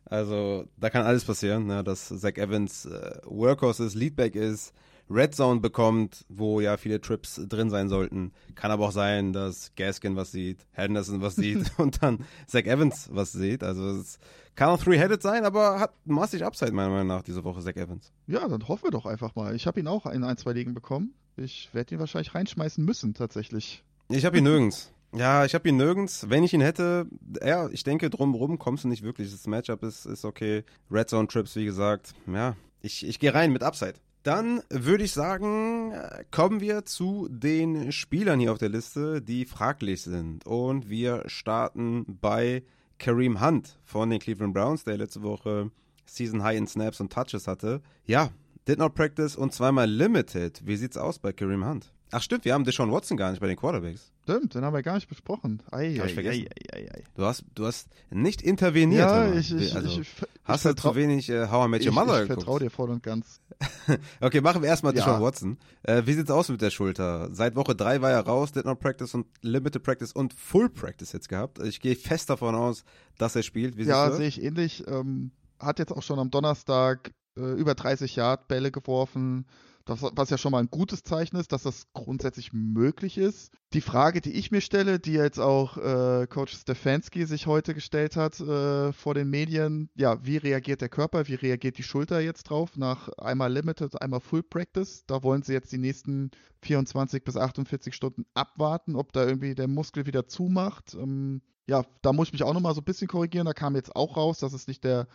[0.06, 1.84] also da kann alles passieren, ne?
[1.84, 4.74] dass Zach Evans äh, Workhorse ist, Leadback ist,
[5.10, 8.32] Red Zone bekommt, wo ja viele Trips drin sein sollten.
[8.56, 13.10] Kann aber auch sein, dass Gaskin was sieht, Henderson was sieht und dann Zach Evans
[13.11, 13.64] was sieht.
[13.64, 14.18] Also es
[14.56, 18.11] kann auch Three-Headed sein, aber hat massig Upside meiner Meinung nach diese Woche Zach Evans.
[18.28, 19.56] Ja, dann hoffen wir doch einfach mal.
[19.56, 21.14] Ich habe ihn auch in ein, zwei Ligen bekommen.
[21.36, 23.84] Ich werde ihn wahrscheinlich reinschmeißen müssen, tatsächlich.
[24.15, 24.91] Ich habe ihn nirgends.
[25.15, 26.30] Ja, ich habe ihn nirgends.
[26.30, 27.07] Wenn ich ihn hätte,
[27.44, 29.31] ja, ich denke, drumherum kommst du nicht wirklich.
[29.31, 30.64] Das Matchup ist, ist okay.
[30.91, 32.14] Red Zone Trips, wie gesagt.
[32.31, 33.95] Ja, ich, ich gehe rein mit Upside.
[34.22, 39.45] Dann würde ich sagen, äh, kommen wir zu den Spielern hier auf der Liste, die
[39.45, 40.45] fraglich sind.
[40.45, 42.64] Und wir starten bei
[42.99, 45.72] Kareem Hunt von den Cleveland Browns, der letzte Woche
[46.06, 47.81] Season High in Snaps und Touches hatte.
[48.06, 48.30] Ja,
[48.68, 50.61] did not practice und zweimal limited.
[50.65, 51.91] Wie sieht's aus bei Kareem Hunt?
[52.14, 54.11] Ach stimmt, wir haben Deshaun Watson gar nicht bei den Quarterbacks.
[54.22, 55.64] Stimmt, den haben wir gar nicht besprochen.
[55.72, 56.48] Ei, ei, vergessen.
[56.72, 57.03] ei, ei, ei.
[57.15, 59.10] Du hast, du hast nicht interveniert.
[59.10, 60.07] Ja, ich, ich, also, ich,
[60.44, 62.91] hast du zu wenig äh, How I Met ich, Your Mother ich vertraue dir voll
[62.91, 63.41] und ganz.
[64.22, 64.94] Okay, machen wir erstmal.
[64.94, 65.57] Deshaun Watson.
[65.84, 67.30] Äh, wie sieht's aus mit der Schulter?
[67.34, 71.11] Seit Woche 3 war er raus, did not practice und limited practice und full practice
[71.11, 71.60] jetzt gehabt.
[71.60, 72.85] Ich gehe fest davon aus,
[73.18, 73.76] dass er spielt.
[73.77, 74.85] Ja, sehe ich ähnlich.
[74.88, 79.45] Ähm, hat jetzt auch schon am Donnerstag äh, über 30 Yard Bälle geworfen.
[79.85, 83.51] Das, was ja schon mal ein gutes Zeichen ist, dass das grundsätzlich möglich ist.
[83.73, 88.15] Die Frage, die ich mir stelle, die jetzt auch äh, Coach Stefanski sich heute gestellt
[88.15, 92.43] hat äh, vor den Medien, ja, wie reagiert der Körper, wie reagiert die Schulter jetzt
[92.43, 95.03] drauf nach einmal Limited, einmal Full Practice?
[95.05, 96.31] Da wollen sie jetzt die nächsten
[96.61, 100.93] 24 bis 48 Stunden abwarten, ob da irgendwie der Muskel wieder zumacht.
[100.93, 103.45] Ähm, ja, da muss ich mich auch nochmal so ein bisschen korrigieren.
[103.45, 105.07] Da kam jetzt auch raus, dass es nicht der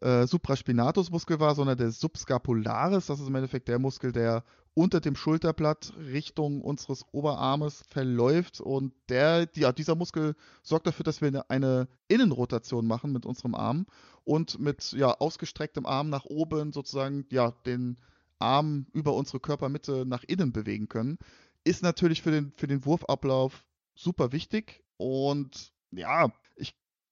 [0.00, 3.06] äh, Supraspinatusmuskel war, sondern der Subscapularis.
[3.06, 4.42] Das ist im Endeffekt der Muskel, der
[4.74, 8.60] unter dem Schulterblatt Richtung unseres Oberarmes verläuft.
[8.60, 10.34] Und der, ja, dieser Muskel
[10.64, 13.86] sorgt dafür, dass wir eine, eine Innenrotation machen mit unserem Arm
[14.24, 17.98] und mit ja, ausgestrecktem Arm nach oben sozusagen ja, den
[18.40, 21.18] Arm über unsere Körpermitte nach innen bewegen können.
[21.62, 23.64] Ist natürlich für den, für den Wurfablauf
[23.94, 24.82] super wichtig.
[24.96, 26.30] Und ja,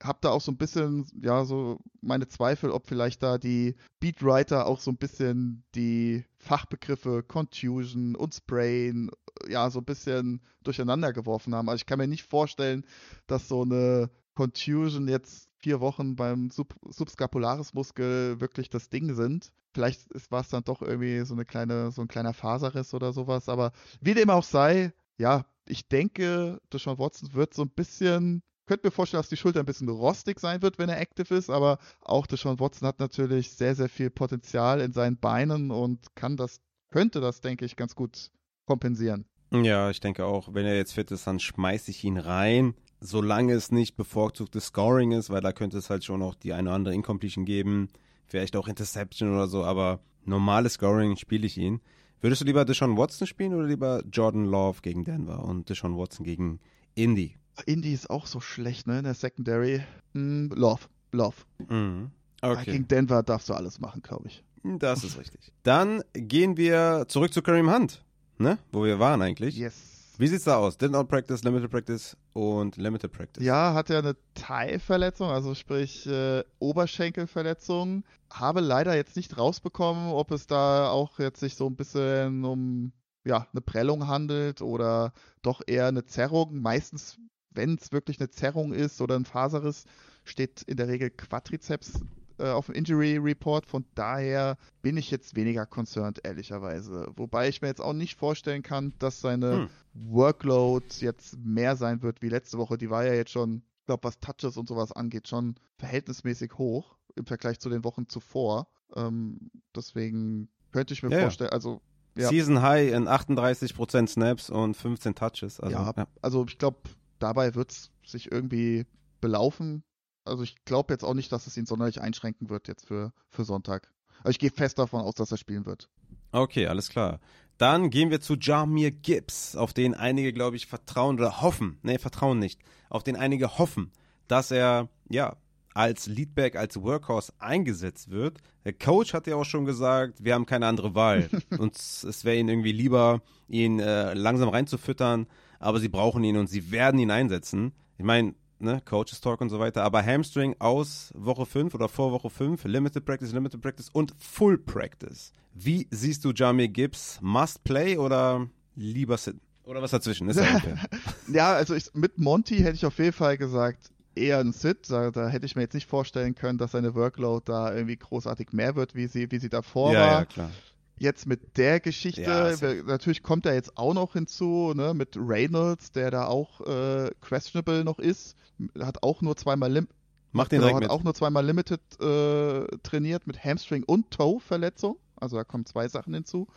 [0.05, 4.67] habe da auch so ein bisschen, ja, so meine Zweifel, ob vielleicht da die Beatwriter
[4.67, 9.11] auch so ein bisschen die Fachbegriffe Contusion und Sprain,
[9.49, 11.69] ja, so ein bisschen durcheinander geworfen haben.
[11.69, 12.85] Also ich kann mir nicht vorstellen,
[13.27, 19.53] dass so eine Contusion jetzt vier Wochen beim Sub Subscapularismuskel wirklich das Ding sind.
[19.75, 23.49] Vielleicht war es dann doch irgendwie so eine kleine, so ein kleiner Faserriss oder sowas.
[23.49, 28.87] Aber wie dem auch sei, ja, ich denke, Deshaun Watson wird so ein bisschen könnte
[28.87, 31.79] mir vorstellen, dass die Schulter ein bisschen rostig sein wird, wenn er active ist, aber
[32.01, 36.61] auch Deshaun Watson hat natürlich sehr, sehr viel Potenzial in seinen Beinen und kann das,
[36.91, 38.31] könnte das, denke ich, ganz gut
[38.67, 39.27] kompensieren.
[39.53, 43.53] Ja, ich denke auch, wenn er jetzt fit ist, dann schmeiße ich ihn rein, solange
[43.53, 46.77] es nicht bevorzugtes Scoring ist, weil da könnte es halt schon auch die eine oder
[46.77, 47.89] andere Incompletion geben,
[48.25, 51.81] vielleicht auch Interception oder so, aber normales Scoring spiele ich ihn.
[52.23, 56.25] Würdest du lieber Deshaun Watson spielen oder lieber Jordan Love gegen Denver und Deshaun Watson
[56.25, 56.61] gegen
[56.95, 57.37] Indy?
[57.66, 59.83] Indy ist auch so schlecht, ne, in der Secondary.
[60.15, 61.37] Hm, Love, Love.
[61.69, 62.11] Mhm.
[62.41, 62.73] Okay.
[62.73, 64.43] Gegen Denver darfst du alles machen, glaube ich.
[64.65, 65.53] Das ist richtig.
[65.62, 68.05] Dann gehen wir zurück zu Kareem Hunt,
[68.39, 68.59] ne?
[68.70, 69.57] Wo wir waren eigentlich.
[69.57, 70.15] Yes.
[70.19, 70.77] Wie sieht's da aus?
[70.77, 73.43] Did not practice, limited practice und limited practice.
[73.43, 78.05] Ja, hat er eine Thigh-Verletzung, also sprich äh, Oberschenkelverletzung.
[78.31, 82.93] Habe leider jetzt nicht rausbekommen, ob es da auch jetzt sich so ein bisschen um
[83.24, 85.12] ja, eine Prellung handelt oder
[85.43, 86.61] doch eher eine Zerrung.
[86.61, 87.19] Meistens
[87.55, 89.85] wenn es wirklich eine Zerrung ist oder ein Faserriss,
[90.24, 92.01] steht in der Regel Quadrizeps
[92.39, 93.66] äh, auf dem Injury Report.
[93.66, 97.09] Von daher bin ich jetzt weniger concerned, ehrlicherweise.
[97.16, 99.69] Wobei ich mir jetzt auch nicht vorstellen kann, dass seine hm.
[99.95, 102.79] Workload jetzt mehr sein wird wie letzte Woche.
[102.79, 106.97] Die war ja jetzt schon, ich glaube, was Touches und sowas angeht, schon verhältnismäßig hoch
[107.15, 108.69] im Vergleich zu den Wochen zuvor.
[108.95, 111.81] Ähm, deswegen könnte ich mir ja, vorstellen, also
[112.16, 112.29] ja.
[112.29, 115.61] Season High in 38% Snaps und 15 Touches.
[115.61, 116.07] Also, ja, ja.
[116.20, 116.79] also ich glaube,
[117.23, 118.86] dabei wird es sich irgendwie
[119.20, 119.85] belaufen.
[120.24, 123.44] Also ich glaube jetzt auch nicht, dass es ihn sonderlich einschränken wird jetzt für, für
[123.44, 123.93] Sonntag.
[124.19, 125.89] Also ich gehe fest davon aus, dass er spielen wird.
[126.31, 127.20] Okay, alles klar.
[127.59, 131.78] Dann gehen wir zu Jamir Gibbs, auf den einige, glaube ich, vertrauen oder hoffen.
[131.82, 132.61] Nee, vertrauen nicht.
[132.89, 133.93] Auf den einige hoffen,
[134.27, 135.36] dass er, ja,
[135.74, 138.39] als Leadback, als Workhorse eingesetzt wird.
[138.65, 141.28] Der Coach hat ja auch schon gesagt, wir haben keine andere Wahl.
[141.59, 145.27] und es wäre ihnen irgendwie lieber, ihn äh, langsam reinzufüttern,
[145.63, 147.73] aber sie brauchen ihn und sie werden ihn einsetzen.
[147.99, 152.13] Ich meine, ne, Coaches Talk und so weiter, aber Hamstring aus Woche 5 oder vor
[152.13, 155.33] Woche 5, Limited Practice, Limited Practice und Full Practice.
[155.55, 157.19] Wie siehst du Jamie Gibbs?
[157.21, 159.37] Must play oder lieber sit?
[159.65, 160.29] Oder was dazwischen?
[160.29, 160.41] Ist
[161.33, 164.91] ja, also ich, mit Monty hätte ich auf jeden Fall gesagt, eher ein Sit.
[164.91, 168.53] Da, da, hätte ich mir jetzt nicht vorstellen können, dass seine Workload da irgendwie großartig
[168.53, 170.13] mehr wird, wie sie, wie sie davor ja, war.
[170.13, 170.51] Ja, klar
[170.98, 175.93] jetzt mit der Geschichte, ja, natürlich kommt er jetzt auch noch hinzu, ne, mit Reynolds,
[175.93, 178.36] der da auch äh, questionable noch ist,
[178.78, 179.89] hat auch nur zweimal Lim
[180.32, 184.97] Macht den genau, hat auch nur zweimal Limited äh, trainiert mit Hamstring und Toe-Verletzung.
[185.16, 186.48] Also da kommen zwei Sachen hinzu.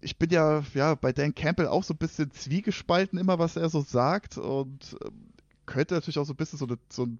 [0.00, 3.68] Ich bin ja, ja bei Dan Campbell auch so ein bisschen zwiegespalten immer, was er
[3.70, 4.38] so sagt.
[4.38, 5.10] Und äh,
[5.66, 7.18] könnte natürlich auch so ein bisschen so, eine, so ein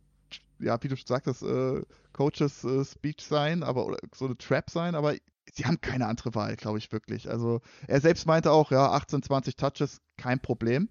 [0.61, 1.83] ja, wie du schon sagtest, äh,
[2.13, 5.15] Coaches äh, Speech sein, aber oder so eine Trap sein, aber
[5.53, 7.29] sie haben keine andere Wahl, glaube ich wirklich.
[7.29, 10.89] Also er selbst meinte auch, ja, 18, 20 Touches, kein Problem.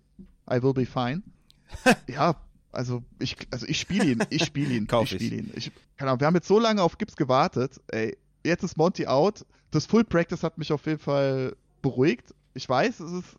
[0.52, 1.22] I will be fine.
[2.07, 2.36] ja,
[2.72, 5.52] also ich, also ich spiele ihn, ich spiele ihn, Kauf ich spiele ihn.
[5.56, 7.80] Ich, keine Ahnung, wir haben jetzt so lange auf Gibbs gewartet.
[7.88, 9.45] Ey, jetzt ist Monty out.
[9.72, 12.34] Das Full Practice hat mich auf jeden Fall beruhigt.
[12.53, 13.38] Ich weiß, es ist,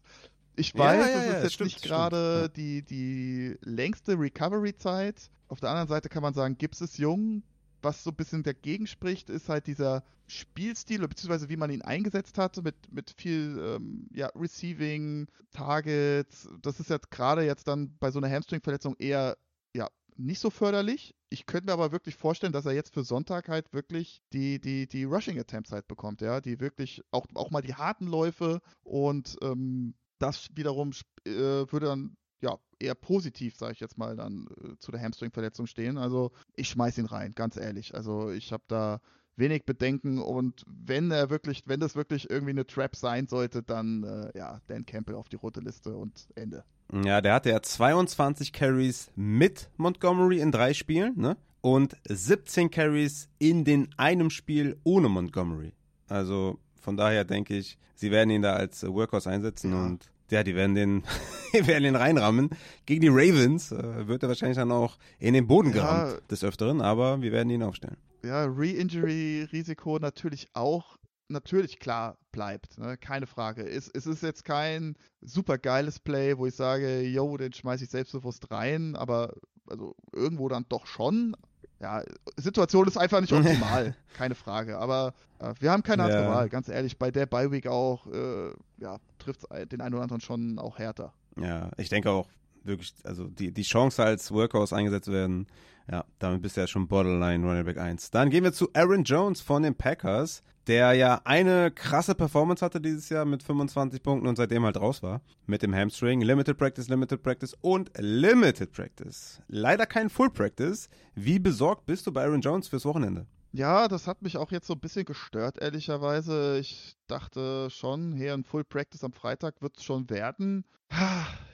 [0.57, 5.31] ich weiß, ja, ja, es ist ja, jetzt stimmt, nicht gerade die, die längste Recovery-Zeit.
[5.49, 7.43] Auf der anderen Seite kann man sagen, Gibbs ist jung,
[7.83, 12.39] was so ein bisschen dagegen spricht, ist halt dieser Spielstil, beziehungsweise wie man ihn eingesetzt
[12.39, 16.49] hat, mit, mit viel ähm, ja, Receiving, Targets.
[16.63, 19.37] Das ist jetzt gerade jetzt dann bei so einer Hamstring-Verletzung eher
[19.75, 21.15] ja, nicht so förderlich.
[21.31, 24.87] Ich könnte mir aber wirklich vorstellen, dass er jetzt für Sonntag halt wirklich die, die,
[24.87, 29.95] die Rushing-Attempts halt bekommt, ja, die wirklich auch, auch mal die harten Läufe und ähm,
[30.19, 30.91] das wiederum
[31.25, 35.67] äh, würde dann ja, eher positiv, sage ich jetzt mal, dann äh, zu der Hamstring-Verletzung
[35.67, 35.99] stehen.
[35.99, 37.95] Also ich schmeiße ihn rein, ganz ehrlich.
[37.95, 39.01] Also ich habe da
[39.37, 44.05] wenig Bedenken und wenn er wirklich, wenn das wirklich irgendwie eine Trap sein sollte, dann
[44.05, 46.65] äh, ja, Dan Campbell auf die rote Liste und Ende.
[47.05, 51.37] Ja, der hatte ja 22 Carries mit Montgomery in drei Spielen, ne?
[51.63, 55.73] Und 17 Carries in den einem Spiel ohne Montgomery.
[56.09, 59.85] Also von daher denke ich, sie werden ihn da als Workhorse einsetzen ja.
[59.85, 61.05] und ja, die werden den,
[61.53, 62.51] werden den reinrammen.
[62.87, 66.45] Gegen die Ravens äh, wird er wahrscheinlich dann auch in den Boden gerammt ja, des
[66.45, 67.97] Öfteren, aber wir werden ihn aufstellen.
[68.25, 70.97] Ja, Re-Injury-Risiko natürlich auch,
[71.29, 72.97] natürlich klar bleibt, ne?
[72.99, 73.63] keine Frage.
[73.63, 77.91] Es, es ist jetzt kein super geiles Play, wo ich sage, yo, den schmeiße ich
[77.91, 79.35] selbstbewusst rein, aber
[79.67, 81.37] Also irgendwo dann doch schon.
[81.81, 82.03] Ja,
[82.37, 84.79] Situation ist einfach nicht optimal, keine Frage.
[84.79, 86.31] Aber äh, wir haben keine andere Ja.
[86.31, 86.99] Wahl, ganz ehrlich.
[86.99, 91.13] Bei der Bye Week auch, äh, ja, trifft den einen oder anderen schon auch härter.
[91.41, 92.29] Ja, ich denke auch
[92.65, 95.47] wirklich, also die, die Chance als Workhorse eingesetzt werden,
[95.91, 98.11] ja, damit bist du ja schon Borderline Running Back 1.
[98.11, 102.81] Dann gehen wir zu Aaron Jones von den Packers, der ja eine krasse Performance hatte
[102.81, 105.21] dieses Jahr mit 25 Punkten und seitdem halt raus war.
[105.47, 109.41] Mit dem Hamstring, Limited Practice, Limited Practice und Limited Practice.
[109.49, 110.89] Leider kein Full Practice.
[111.15, 113.27] Wie besorgt bist du bei Aaron Jones fürs Wochenende?
[113.53, 116.59] Ja, das hat mich auch jetzt so ein bisschen gestört, ehrlicherweise.
[116.61, 120.65] Ich dachte schon, hier ein Full Practice am Freitag wird es schon werden.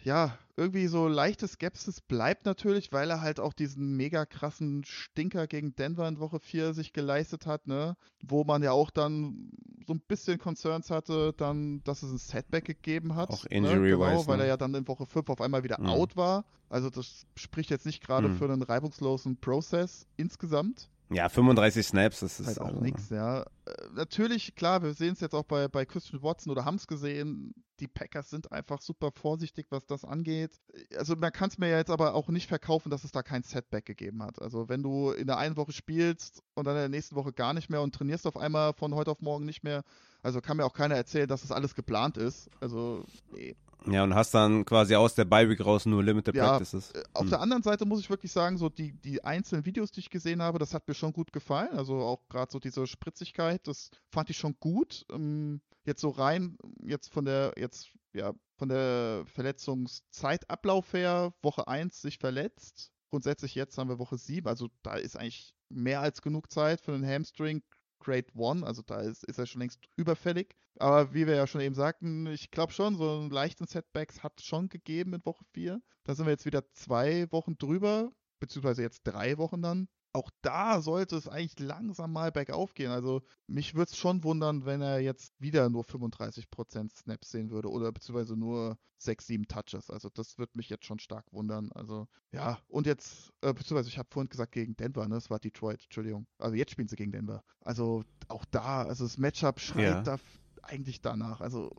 [0.07, 5.49] Ja, irgendwie so leichte Skepsis bleibt natürlich, weil er halt auch diesen mega krassen Stinker
[5.49, 7.97] gegen Denver in Woche 4 sich geleistet hat, ne?
[8.23, 9.51] Wo man ja auch dann
[9.85, 13.31] so ein bisschen Concerns hatte, dann, dass es ein Setback gegeben hat.
[13.31, 13.51] Auch ne?
[13.51, 14.43] injury-wise, Genau, weil ne?
[14.45, 15.87] er ja dann in Woche 5 auf einmal wieder Mhm.
[15.89, 16.45] out war.
[16.69, 18.37] Also das spricht jetzt nicht gerade Mhm.
[18.37, 23.43] für einen reibungslosen Prozess insgesamt Ja, 35 Snaps, das ist halt auch also- nichts, ja.
[23.43, 23.47] Äh,
[23.95, 27.55] natürlich, klar, wir sehen es jetzt auch bei, bei Christian Watson oder haben es gesehen,
[27.79, 30.59] die Packers sind einfach super vorsichtig, was das angeht.
[30.97, 33.43] Also man kann es mir ja jetzt aber auch nicht verkaufen, dass es da kein
[33.43, 34.41] Setback gegeben hat.
[34.41, 37.53] Also wenn du in der einen Woche spielst und dann in der nächsten Woche gar
[37.53, 39.83] nicht mehr und trainierst auf einmal von heute auf morgen nicht mehr,
[40.23, 42.49] also kann mir auch keiner erzählen, dass das alles geplant ist.
[42.61, 43.55] Also, nee.
[43.85, 46.91] Ja, und hast dann quasi aus der Bye Week raus nur Limited Ja, Practices.
[46.93, 47.31] Äh, Auf Hm.
[47.31, 50.43] der anderen Seite muss ich wirklich sagen, so die, die einzelnen Videos, die ich gesehen
[50.43, 51.77] habe, das hat mir schon gut gefallen.
[51.77, 55.05] Also auch gerade so diese Spritzigkeit, das fand ich schon gut.
[55.13, 62.01] Ähm, jetzt so rein, jetzt von der, jetzt, ja, von der Verletzungszeitablauf her, Woche 1
[62.01, 62.91] sich verletzt.
[63.11, 66.93] Grundsätzlich jetzt haben wir Woche 7, also da ist eigentlich mehr als genug Zeit für
[66.93, 67.63] einen Hamstring.
[67.99, 70.57] Grade 1, also da ist, ist er schon längst überfällig.
[70.79, 74.35] Aber wie wir ja schon eben sagten, ich glaube schon, so einen leichten Setbacks hat
[74.39, 75.81] es schon gegeben in Woche 4.
[76.05, 79.89] Da sind wir jetzt wieder zwei Wochen drüber, beziehungsweise jetzt drei Wochen dann.
[80.17, 82.91] Auch da sollte es eigentlich langsam mal bergauf gehen.
[82.91, 87.69] Also mich würde es schon wundern, wenn er jetzt wieder nur 35% Snaps sehen würde
[87.71, 89.91] oder beziehungsweise nur 6, 7 Touches.
[89.91, 91.71] Also das wird mich jetzt schon stark wundern.
[91.73, 95.17] Also ja, und jetzt, äh, beziehungsweise ich habe vorhin gesagt gegen Denver, ne?
[95.17, 96.27] Es war Detroit, Entschuldigung.
[96.39, 97.45] Also jetzt spielen sie gegen Denver.
[97.61, 100.03] Also auch da, also das Matchup schreit Ja.
[100.03, 100.17] da
[100.63, 101.43] eigentlich danach.
[101.43, 101.77] Also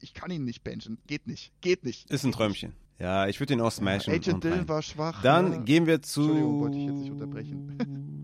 [0.00, 0.98] ich kann ihn nicht benchen.
[1.08, 1.52] Geht nicht.
[1.62, 2.08] Geht nicht.
[2.10, 2.74] Ist ein Träumchen.
[2.98, 4.12] Ja, ich würde ihn auch smashen.
[4.12, 4.68] Agent und Dillon rein.
[4.68, 5.20] war schwach.
[5.22, 5.60] Dann ne?
[5.64, 6.20] gehen wir zu.
[6.22, 7.78] Entschuldigung, wollte ich jetzt nicht unterbrechen.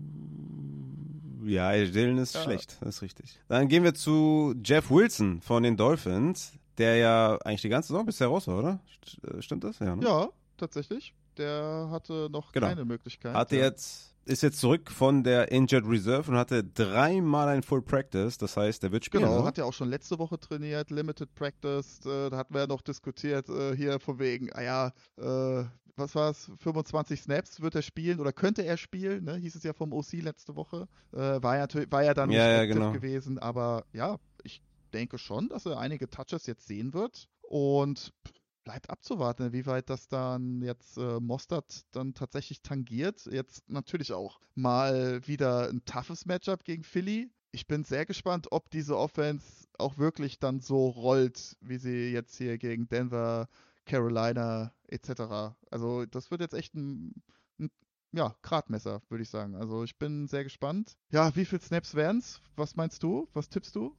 [1.43, 2.43] Ja, Dylan ist Ja.
[2.43, 3.39] schlecht, das ist richtig.
[3.47, 8.05] Dann gehen wir zu Jeff Wilson von den Dolphins, der ja eigentlich die ganze Saison
[8.05, 8.79] bisher raus war, oder?
[9.27, 9.79] Äh, Stimmt das?
[9.79, 9.95] Ja.
[9.95, 10.03] Ne?
[10.05, 11.15] Ja, tatsächlich.
[11.37, 12.67] Der hatte noch Genau.
[12.67, 13.33] keine Möglichkeit.
[13.33, 13.63] Hatte ja.
[13.63, 18.37] jetzt, ist jetzt zurück von der Injured Reserve und hatte dreimal ein Full Practice.
[18.37, 19.23] Das heißt, der wird spielen.
[19.23, 19.45] Genau, oder?
[19.45, 21.99] hat ja auch schon letzte Woche trainiert, Limited Practice.
[22.05, 24.87] Äh, da hatten wir ja noch diskutiert, äh, hier von wegen, ah ja,
[25.17, 25.65] äh,
[25.95, 29.35] was war es, 25 Snaps wird er spielen oder könnte er spielen, ne?
[29.35, 30.87] hieß es ja vom OC letzte Woche.
[31.11, 32.91] Äh, war, ja, war ja dann nicht Ja, ja, aktiv genau.
[32.91, 34.61] gewesen, aber ja, ich
[34.93, 38.13] denke schon, dass er einige Touches jetzt sehen wird und
[38.63, 43.25] bleibt abzuwarten, inwieweit das dann jetzt äh, Mostert dann tatsächlich tangiert.
[43.25, 47.29] Jetzt natürlich auch mal wieder ein toughes Matchup gegen Philly.
[47.51, 52.37] Ich bin sehr gespannt, ob diese Offense auch wirklich dann so rollt, wie sie jetzt
[52.37, 53.49] hier gegen Denver,
[53.85, 55.55] Carolina etc.
[55.69, 57.13] Also das wird jetzt echt ein,
[57.59, 57.69] ein
[58.13, 59.55] ja, Gradmesser, würde ich sagen.
[59.55, 60.97] Also ich bin sehr gespannt.
[61.11, 62.41] Ja, wie viele Snaps wären's?
[62.55, 63.27] Was meinst du?
[63.33, 63.95] Was tippst du?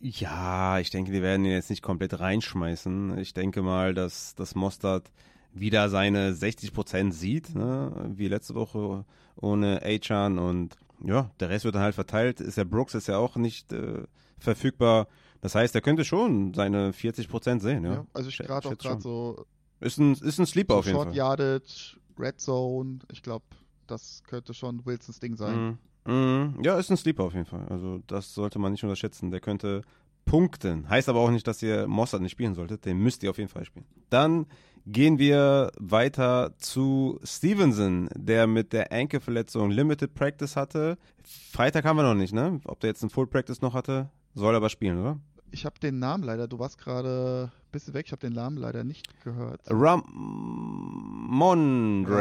[0.00, 3.18] Ja, ich denke, die werden ihn jetzt nicht komplett reinschmeißen.
[3.18, 5.10] Ich denke mal, dass, dass Mostard
[5.52, 8.12] wieder seine 60% sieht, ne?
[8.14, 9.04] wie letzte Woche
[9.36, 12.40] ohne Achan und ja, der Rest wird dann halt verteilt.
[12.40, 14.04] Ist ja Brooks ist ja auch nicht äh,
[14.38, 15.08] verfügbar.
[15.40, 18.04] Das heißt, er könnte schon seine 40% sehen, ja.
[18.12, 19.46] also ich gerade auch gerade so
[19.80, 21.16] Ist ein, ist ein Sleeper so auf jeden Short Fall.
[21.16, 22.98] Yardage, Red Zone.
[23.12, 23.44] Ich glaube,
[23.86, 25.56] das könnte schon Wilsons Ding sein.
[25.56, 25.78] Mhm.
[26.08, 26.62] Mhm.
[26.62, 27.66] Ja, ist ein Sleeper auf jeden Fall.
[27.68, 29.30] Also das sollte man nicht unterschätzen.
[29.30, 29.82] Der könnte
[30.24, 30.88] punkten.
[30.88, 32.84] Heißt aber auch nicht, dass ihr Mossad nicht spielen solltet.
[32.86, 33.84] Den müsst ihr auf jeden Fall spielen.
[34.08, 34.46] Dann
[34.86, 40.96] gehen wir weiter zu Stevenson, der mit der Ankle-Verletzung Limited Practice hatte.
[41.22, 42.60] Freitag haben wir noch nicht, ne?
[42.64, 45.20] Ob der jetzt ein Full Practice noch hatte, soll aber spielen, oder?
[45.50, 48.56] Ich habe den Namen leider, du warst gerade ein bisschen weg, ich habe den Namen
[48.56, 49.60] leider nicht gehört.
[49.66, 50.06] Ramondre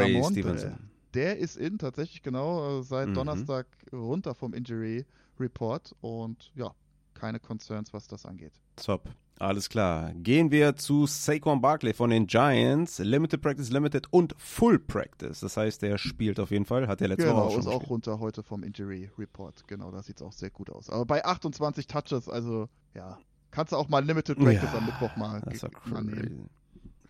[0.03, 0.31] Ramondre.
[0.31, 0.89] Stevenson.
[1.13, 3.13] Der ist in tatsächlich genau äh, seit Mhm.
[3.13, 5.05] Donnerstag runter vom Injury
[5.39, 6.71] Report und ja,
[7.13, 8.53] keine Concerns, was das angeht.
[8.75, 9.09] Top.
[9.39, 10.13] Alles klar.
[10.15, 12.97] Gehen wir zu Saquon Barkley von den Giants.
[12.97, 15.41] Limited Practice, Limited und Full Practice.
[15.41, 16.87] Das heißt, der spielt auf jeden Fall.
[16.87, 17.91] Hat der letzte genau, Woche auch schon ist auch gespielt.
[17.91, 19.67] runter heute vom Injury Report.
[19.67, 20.89] Genau, da sieht es auch sehr gut aus.
[20.89, 23.19] Aber bei 28 Touches, also ja,
[23.51, 26.49] kannst du auch mal Limited Practice Ja, am Mittwoch mal Das war mal nehmen.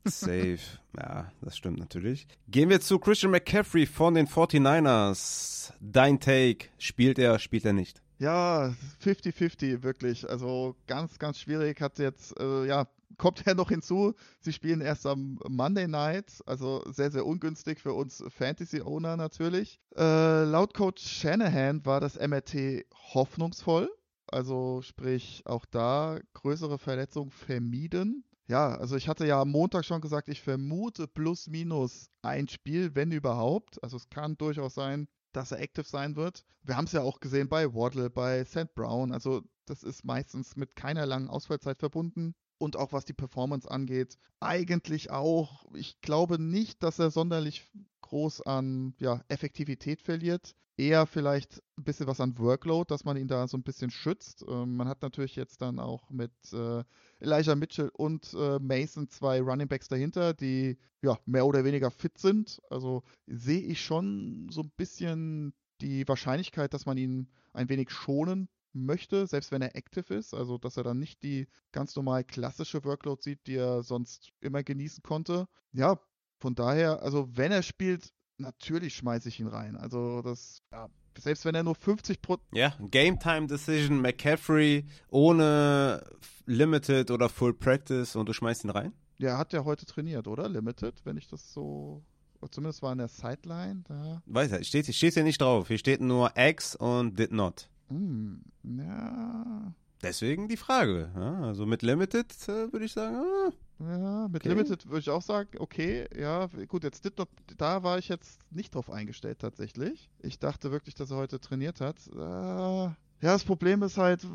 [0.09, 0.59] Safe.
[0.97, 2.27] Ja, das stimmt natürlich.
[2.47, 5.73] Gehen wir zu Christian McCaffrey von den 49ers.
[5.79, 6.67] Dein Take.
[6.77, 8.01] Spielt er, spielt er nicht?
[8.19, 8.73] Ja,
[9.03, 10.27] 50-50, wirklich.
[10.29, 11.81] Also ganz, ganz schwierig.
[11.81, 16.83] Hat jetzt, äh, ja, kommt ja noch hinzu, sie spielen erst am Monday Night, also
[16.91, 19.79] sehr, sehr ungünstig für uns Fantasy-Owner natürlich.
[19.95, 23.89] Äh, laut Coach Shanahan war das MRT hoffnungsvoll.
[24.29, 28.25] Also sprich, auch da größere Verletzungen vermieden.
[28.49, 32.95] Ja, also ich hatte ja am Montag schon gesagt, ich vermute plus minus ein Spiel,
[32.95, 33.83] wenn überhaupt.
[33.83, 36.45] Also es kann durchaus sein, dass er active sein wird.
[36.63, 38.73] Wir haben es ja auch gesehen bei Waddle, bei St.
[38.73, 39.11] Brown.
[39.11, 42.35] Also das ist meistens mit keiner langen Ausfallzeit verbunden.
[42.57, 45.65] Und auch was die Performance angeht, eigentlich auch.
[45.75, 47.69] Ich glaube nicht, dass er sonderlich
[48.07, 50.55] groß an ja, Effektivität verliert.
[50.77, 54.45] Eher vielleicht ein bisschen was an Workload, dass man ihn da so ein bisschen schützt.
[54.47, 56.83] Ähm, man hat natürlich jetzt dann auch mit äh,
[57.19, 62.17] Elijah Mitchell und äh, Mason zwei Running Backs dahinter, die ja mehr oder weniger fit
[62.17, 62.61] sind.
[62.69, 68.49] Also sehe ich schon so ein bisschen die Wahrscheinlichkeit, dass man ihn ein wenig schonen
[68.73, 72.83] möchte, selbst wenn er active ist, also dass er dann nicht die ganz normal klassische
[72.83, 75.47] Workload sieht, die er sonst immer genießen konnte.
[75.71, 75.99] Ja,
[76.39, 79.75] von daher, also wenn er spielt, natürlich schmeiße ich ihn rein.
[79.75, 82.37] Also das, ja, selbst wenn er nur 50 Pro.
[82.53, 86.03] Ja, Game Time Decision, McCaffrey ohne
[86.45, 88.93] Limited oder Full Practice und du schmeißt ihn rein?
[89.17, 90.47] Ja, hat ja heute trainiert, oder?
[90.47, 92.03] Limited, wenn ich das so.
[92.51, 94.21] Zumindest war in der Sideline da.
[94.27, 95.69] Weiß er, steht, steht hier nicht drauf.
[95.69, 97.67] Hier steht nur X und did not.
[97.89, 99.73] Hm, ja.
[100.03, 101.09] Deswegen die Frage.
[101.15, 104.49] Also mit Limited äh, würde ich sagen, ah, Ja, mit Okay.
[104.49, 108.39] Limited würde ich auch sagen, okay, ja, gut, jetzt did not, da war ich jetzt
[108.51, 110.09] nicht drauf eingestellt tatsächlich.
[110.19, 111.97] Ich dachte wirklich, dass er heute trainiert hat.
[112.07, 114.25] Äh, ja, das Problem ist halt,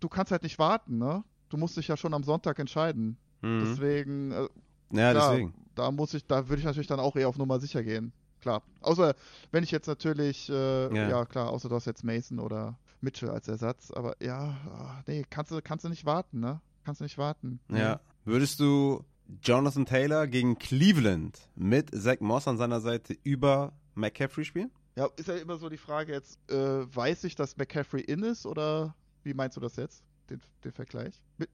[0.00, 1.24] du kannst halt nicht warten, ne?
[1.48, 3.16] Du musst dich ja schon am Sonntag entscheiden.
[3.42, 3.60] mhm.
[3.66, 4.48] Deswegen, äh,
[4.92, 5.54] ja, klar, deswegen.
[5.74, 8.12] da muss ich, da würde ich natürlich dann auch eher auf Nummer sicher gehen.
[8.40, 8.62] Klar.
[8.82, 9.14] Außer
[9.50, 11.08] wenn ich jetzt natürlich, äh, Ja.
[11.08, 11.24] ja.
[11.24, 15.50] klar, außer du hast jetzt Mason oder Mitchell als Ersatz, aber ja, ah, nee, kannst
[15.50, 16.60] du, kannst du nicht warten, ne?
[16.84, 17.60] Kannst du nicht warten.
[17.70, 18.00] Ja.
[18.24, 19.04] Würdest du
[19.42, 24.70] Jonathan Taylor gegen Cleveland mit Zach Moss an seiner Seite über McCaffrey spielen?
[24.96, 28.46] Ja, ist ja immer so die Frage jetzt, äh, weiß ich, dass McCaffrey in ist
[28.46, 28.94] oder
[29.24, 30.04] wie meinst du das jetzt?
[30.30, 31.20] Den, den Vergleich?
[31.36, 31.50] Mit,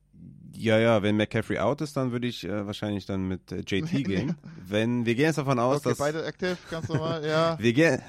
[0.55, 3.91] Ja, ja, wenn McCaffrey out ist, dann würde ich äh, wahrscheinlich dann mit äh, JT
[4.05, 4.37] gehen.
[4.65, 8.01] Wenn wir gehen jetzt davon aus, okay, dass beide active, ganz normal, ja, wir gehen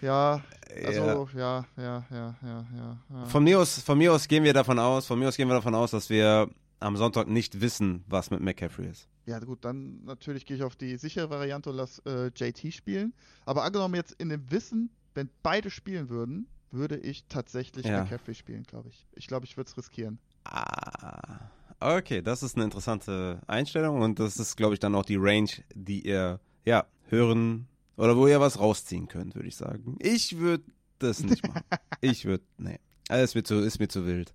[0.00, 0.36] ja,
[0.80, 2.98] ja, also, ja, ja, ja, ja, ja.
[3.10, 3.24] ja.
[3.26, 5.54] von mir aus von mir aus gehen wir davon aus, von mir aus gehen wir
[5.54, 6.48] davon aus, dass wir
[6.80, 9.08] am Sonntag nicht wissen, was mit McCaffrey ist.
[9.26, 13.12] Ja, gut, dann natürlich gehe ich auf die sichere Variante und lass äh, JT spielen.
[13.44, 18.02] Aber angenommen jetzt in dem Wissen, wenn beide spielen würden, würde ich tatsächlich Ja.
[18.02, 19.06] McCaffrey spielen, glaube ich.
[19.14, 20.18] Ich glaube, ich würde es riskieren.
[20.44, 21.50] Ah,
[21.80, 25.50] okay, das ist eine interessante Einstellung und das ist, glaube ich, dann auch die Range,
[25.74, 29.96] die ihr ja hören oder wo ihr was rausziehen könnt, würde ich sagen.
[30.00, 30.64] Ich würde
[30.98, 31.62] das nicht machen.
[32.00, 32.78] ich würde, nee,
[33.08, 34.32] alles mir zu, ist mir zu wild.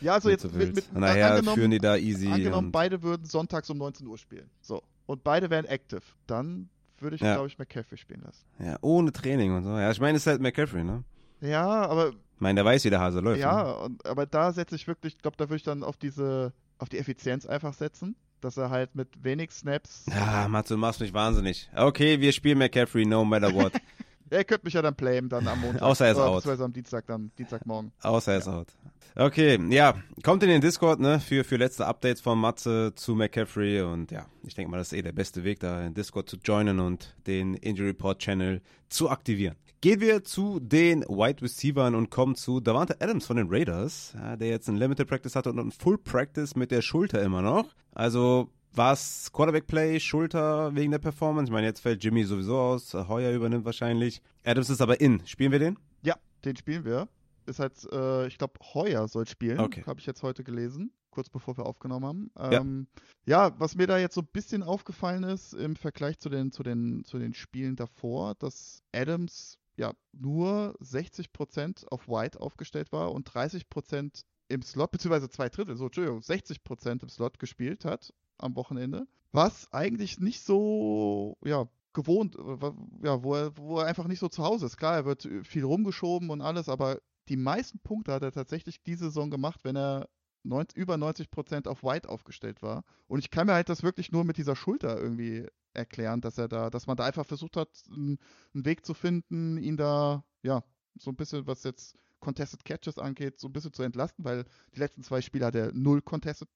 [0.00, 2.28] Ja, also jetzt zu mit, mit nachher angenommen, führen die da easy.
[2.30, 4.48] angenommen beide würden sonntags um 19 Uhr spielen.
[4.60, 4.82] So.
[5.06, 6.02] Und beide wären active.
[6.26, 6.68] Dann
[6.98, 7.34] würde ich, Ja.
[7.34, 8.44] glaube ich, McCaffrey spielen lassen.
[8.58, 9.70] ja, ohne Training und so.
[9.70, 11.04] Ja, ich meine, es ist halt McCaffrey, ne?
[11.40, 13.40] Ja, aber Ich meine, der weiß, wie der Hase läuft.
[13.40, 13.76] ja, Ne?
[13.76, 16.88] und, aber da setze ich wirklich, ich glaube, da würde ich dann auf diese, auf
[16.88, 20.04] die Effizienz einfach setzen, dass er halt mit wenig Snaps.
[20.08, 21.70] Ja, Matze, du machst mich wahnsinnig.
[21.74, 23.72] Okay, wir spielen McCaffrey, no matter what.
[24.30, 25.82] Ja, ihr könnt mich ja dann blamen dann am Montag.
[25.82, 26.36] Außer er ist out.
[26.36, 27.92] Beziehungsweise am Dienstag dann, Dienstagmorgen.
[28.00, 28.68] Außer er ist out.
[29.16, 33.82] Okay, ja, kommt in den Discord, ne, für, für letzte Updates von Matze zu McCaffrey
[33.82, 36.36] und ja, ich denke mal, das ist eh der beste Weg, da in Discord zu
[36.36, 39.56] joinen und den Injury Report Channel zu aktivieren.
[39.80, 44.36] Gehen wir zu den Wide Receivers und kommen zu Davante Adams von den Raiders, ja,
[44.36, 47.66] der jetzt ein Limited Practice hatte und ein Full Practice mit der Schulter immer noch.
[47.92, 51.48] Also war es Quarterback Play, Schulter wegen der Performance?
[51.48, 54.22] Ich meine, jetzt fällt Jimmy sowieso aus, Heuer übernimmt wahrscheinlich.
[54.44, 55.24] Adams ist aber in.
[55.26, 55.78] Spielen wir den?
[56.02, 56.14] Ja,
[56.44, 57.08] den spielen wir.
[57.46, 59.60] Ist halt, äh, ich glaube, Heuer soll spielen.
[59.60, 59.82] Okay.
[59.86, 62.30] Habe ich jetzt heute gelesen, kurz bevor wir aufgenommen haben.
[62.52, 62.60] Ja.
[62.60, 62.86] Ähm,
[63.26, 63.58] ja.
[63.58, 67.04] was mir da jetzt so ein bisschen aufgefallen ist im Vergleich zu den, zu den,
[67.04, 74.24] zu den Spielen davor, dass Adams ja nur 60% auf White aufgestellt war und 30%
[74.48, 79.06] im Slot, beziehungsweise zwei Drittel, so, Entschuldigung, 60% im Slot gespielt hat am Wochenende.
[79.32, 84.28] Was eigentlich nicht so, ja, gewohnt, äh, ja, wo er, wo er einfach nicht so
[84.28, 84.76] zu Hause ist.
[84.76, 88.82] Klar, er wird äh, viel rumgeschoben und alles, aber die meisten Punkte hat er tatsächlich
[88.82, 90.08] diese Saison gemacht, wenn er
[90.42, 92.84] 90, über 90% auf White aufgestellt war.
[93.06, 96.48] Und ich kann mir halt das wirklich nur mit dieser Schulter irgendwie erklären, dass er
[96.48, 98.18] da, dass man da einfach versucht hat, einen
[98.52, 100.64] Weg zu finden, ihn da, ja,
[100.98, 104.44] so ein bisschen, was jetzt Contested Catches angeht, so ein bisschen zu entlasten, weil
[104.74, 106.48] die letzten zwei Spiele hat er null Contested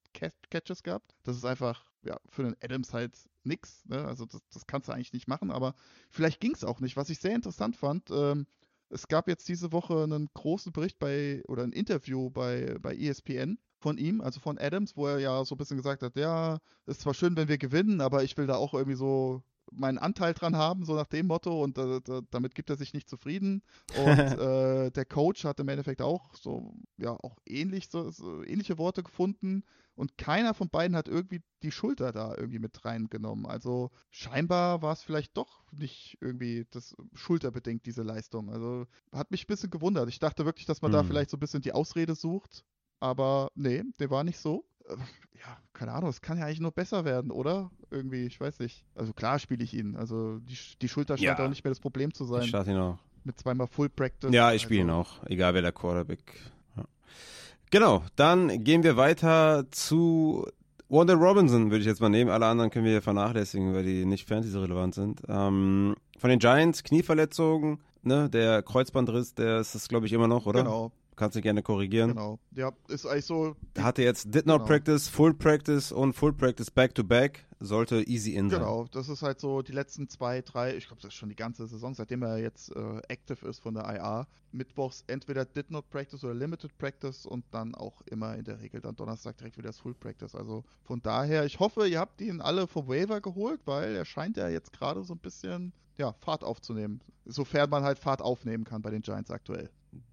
[0.51, 1.15] Catches gehabt.
[1.23, 3.85] Das ist einfach ja, für den Adams halt nix.
[3.87, 4.05] Ne?
[4.05, 5.75] Also das, das kannst du eigentlich nicht machen, aber
[6.11, 6.97] vielleicht ging es auch nicht.
[6.97, 8.47] Was ich sehr interessant fand, ähm,
[8.91, 13.59] es gab jetzt diese Woche einen großen Bericht bei oder ein Interview bei, bei ESPN
[13.79, 17.01] von ihm, also von Adams, wo er ja so ein bisschen gesagt hat, ja, ist
[17.01, 19.43] zwar schön, wenn wir gewinnen, aber ich will da auch irgendwie so
[19.73, 22.01] meinen Anteil dran haben, so nach dem Motto, und äh,
[22.31, 23.63] damit gibt er sich nicht zufrieden.
[23.97, 28.79] Und äh, der Coach hat im Endeffekt auch so, ja, auch ähnlich, so, so, ähnliche
[28.79, 29.65] Worte gefunden.
[29.97, 33.47] Und keiner von beiden hat irgendwie die Schulter da irgendwie mit reingenommen.
[33.47, 38.51] Also scheinbar war es vielleicht doch nicht irgendwie das schulterbedingt, diese Leistung.
[38.51, 40.09] Also hat mich ein bisschen gewundert.
[40.09, 40.97] Ich dachte wirklich, dass man mhm.
[40.97, 42.65] da vielleicht so ein bisschen die Ausrede sucht.
[42.99, 44.65] Aber nee, der war nicht so.
[44.89, 44.97] Äh,
[45.41, 47.71] ja, keine Ahnung, es kann ja eigentlich nur besser werden, oder?
[47.91, 48.85] Irgendwie, ich weiß nicht.
[48.95, 49.97] Also klar spiele ich ihn.
[49.97, 51.45] Also die, die Schulter scheint ja.
[51.45, 52.43] auch nicht mehr das Problem zu sein.
[52.43, 52.99] Ich starte ihn auch.
[53.25, 54.33] Mit zweimal Full Practice.
[54.33, 54.93] Ja, ich spiele also.
[54.93, 56.23] ihn auch, egal wer der Quarterback.
[56.77, 56.85] Ja.
[57.71, 60.47] Genau, dann gehen wir weiter zu
[60.89, 62.31] Wanda Robinson, würde ich jetzt mal nehmen.
[62.31, 65.23] Alle anderen können wir hier vernachlässigen, weil die nicht fantasy-relevant sind.
[65.29, 68.29] Ähm, von den Giants, Knieverletzungen, ne?
[68.31, 70.63] Der Kreuzbandriss, der ist das, glaube ich, immer noch, oder?
[70.63, 72.11] Genau, Kannst du gerne korrigieren.
[72.11, 72.39] Genau.
[72.53, 73.57] Ja, ist eigentlich so.
[73.75, 74.65] Er hatte jetzt Did Not genau.
[74.67, 77.47] Practice, Full Practice und Full Practice Back to Back.
[77.61, 78.61] Sollte easy in sein.
[78.61, 81.37] Genau, das ist halt so die letzten zwei, drei, ich glaube, das ist schon die
[81.37, 84.27] ganze Saison, seitdem er jetzt äh, active ist von der IA.
[84.53, 88.81] Mittwochs entweder Did Not Practice oder Limited Practice und dann auch immer in der Regel
[88.81, 90.35] dann Donnerstag direkt wieder das Full Practice.
[90.35, 94.37] Also von daher, ich hoffe, ihr habt ihn alle vom Waiver geholt, weil er scheint
[94.37, 97.01] ja jetzt gerade so ein bisschen ja, Fahrt aufzunehmen.
[97.25, 99.71] Sofern man halt Fahrt aufnehmen kann bei den Giants aktuell.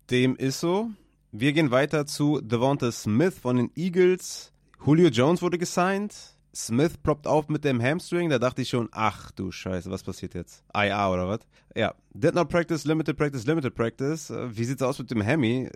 [0.10, 0.90] Dem ist so.
[1.32, 4.52] Wir gehen weiter zu Devonta Smith von den Eagles.
[4.86, 6.14] Julio Jones wurde gesigned.
[6.54, 8.30] Smith proppt auf mit dem Hamstring.
[8.30, 10.64] Da dachte ich schon, ach du Scheiße, was passiert jetzt?
[10.76, 11.40] IA oder was?
[11.76, 14.30] Ja, did not practice, limited practice, limited practice.
[14.30, 15.70] Äh, wie sieht's aus mit dem Hemi?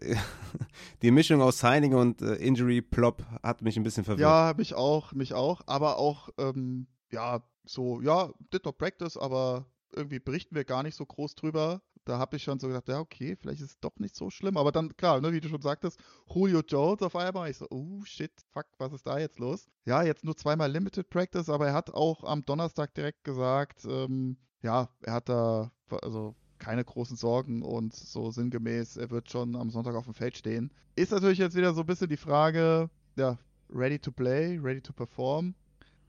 [1.02, 4.30] Die Mischung aus Signing und äh, Injury Plop hat mich ein bisschen verwirrt.
[4.30, 5.62] Ja, mich auch, mich auch.
[5.68, 9.66] Aber auch, ähm, ja, so, ja, did not practice, aber
[9.96, 13.00] irgendwie berichten wir gar nicht so groß drüber da habe ich schon so gedacht, ja,
[13.00, 14.58] okay, vielleicht ist es doch nicht so schlimm.
[14.58, 16.00] Aber dann, klar, ne, wie du schon sagtest,
[16.34, 17.50] Julio Jones auf einmal.
[17.50, 19.68] Ich so, oh shit, fuck, was ist da jetzt los?
[19.86, 24.38] Ja, jetzt nur zweimal Limited Practice, aber er hat auch am Donnerstag direkt gesagt, ähm,
[24.62, 29.70] ja, er hat da, also keine großen Sorgen und so sinngemäß, er wird schon am
[29.70, 30.72] Sonntag auf dem Feld stehen.
[30.96, 33.38] Ist natürlich jetzt wieder so ein bisschen die Frage, ja,
[33.70, 35.56] ready to play, ready to perform.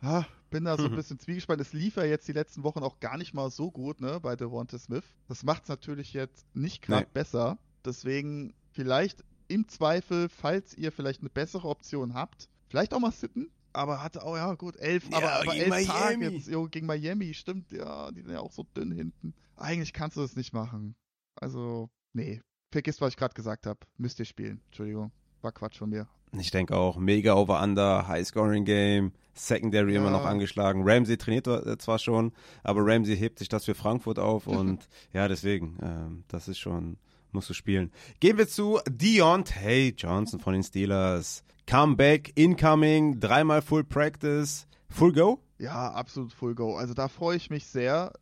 [0.06, 0.96] Ah, bin da so ein mhm.
[0.96, 1.60] bisschen zwiegespannt.
[1.60, 4.36] Es lief ja jetzt die letzten Wochen auch gar nicht mal so gut, ne, bei
[4.36, 5.02] Devonta Smith.
[5.26, 7.10] Das macht es natürlich jetzt nicht gerade nee.
[7.12, 7.58] besser.
[7.84, 13.50] Deswegen vielleicht im Zweifel, falls ihr vielleicht eine bessere Option habt, vielleicht auch mal sitten.
[13.72, 15.86] Aber hatte auch, ja gut, elf, ja, aber, aber elf Miami.
[15.86, 19.34] Targets jo, gegen Miami, stimmt, ja, die sind ja auch so dünn hinten.
[19.56, 20.94] Eigentlich kannst du das nicht machen.
[21.34, 23.80] Also, nee, vergiss, was ich gerade gesagt habe.
[23.98, 24.62] Müsst ihr spielen.
[24.66, 25.10] Entschuldigung,
[25.46, 26.08] war Quatsch von mir.
[26.32, 30.00] Ich denke auch, mega over-under, High-Scoring-Game, Secondary ja.
[30.00, 30.82] immer noch angeschlagen.
[30.84, 32.32] Ramsey trainiert äh, zwar schon,
[32.64, 36.98] aber Ramsey hebt sich das für Frankfurt auf und ja, deswegen, ähm, das ist schon,
[37.30, 37.92] musst du spielen.
[38.18, 41.44] Gehen wir zu Deontay Johnson von den Steelers.
[41.66, 45.40] Comeback, Incoming, dreimal Full Practice, Full Go?
[45.58, 46.76] Ja, absolut Full Go.
[46.76, 48.12] Also da freue ich mich sehr,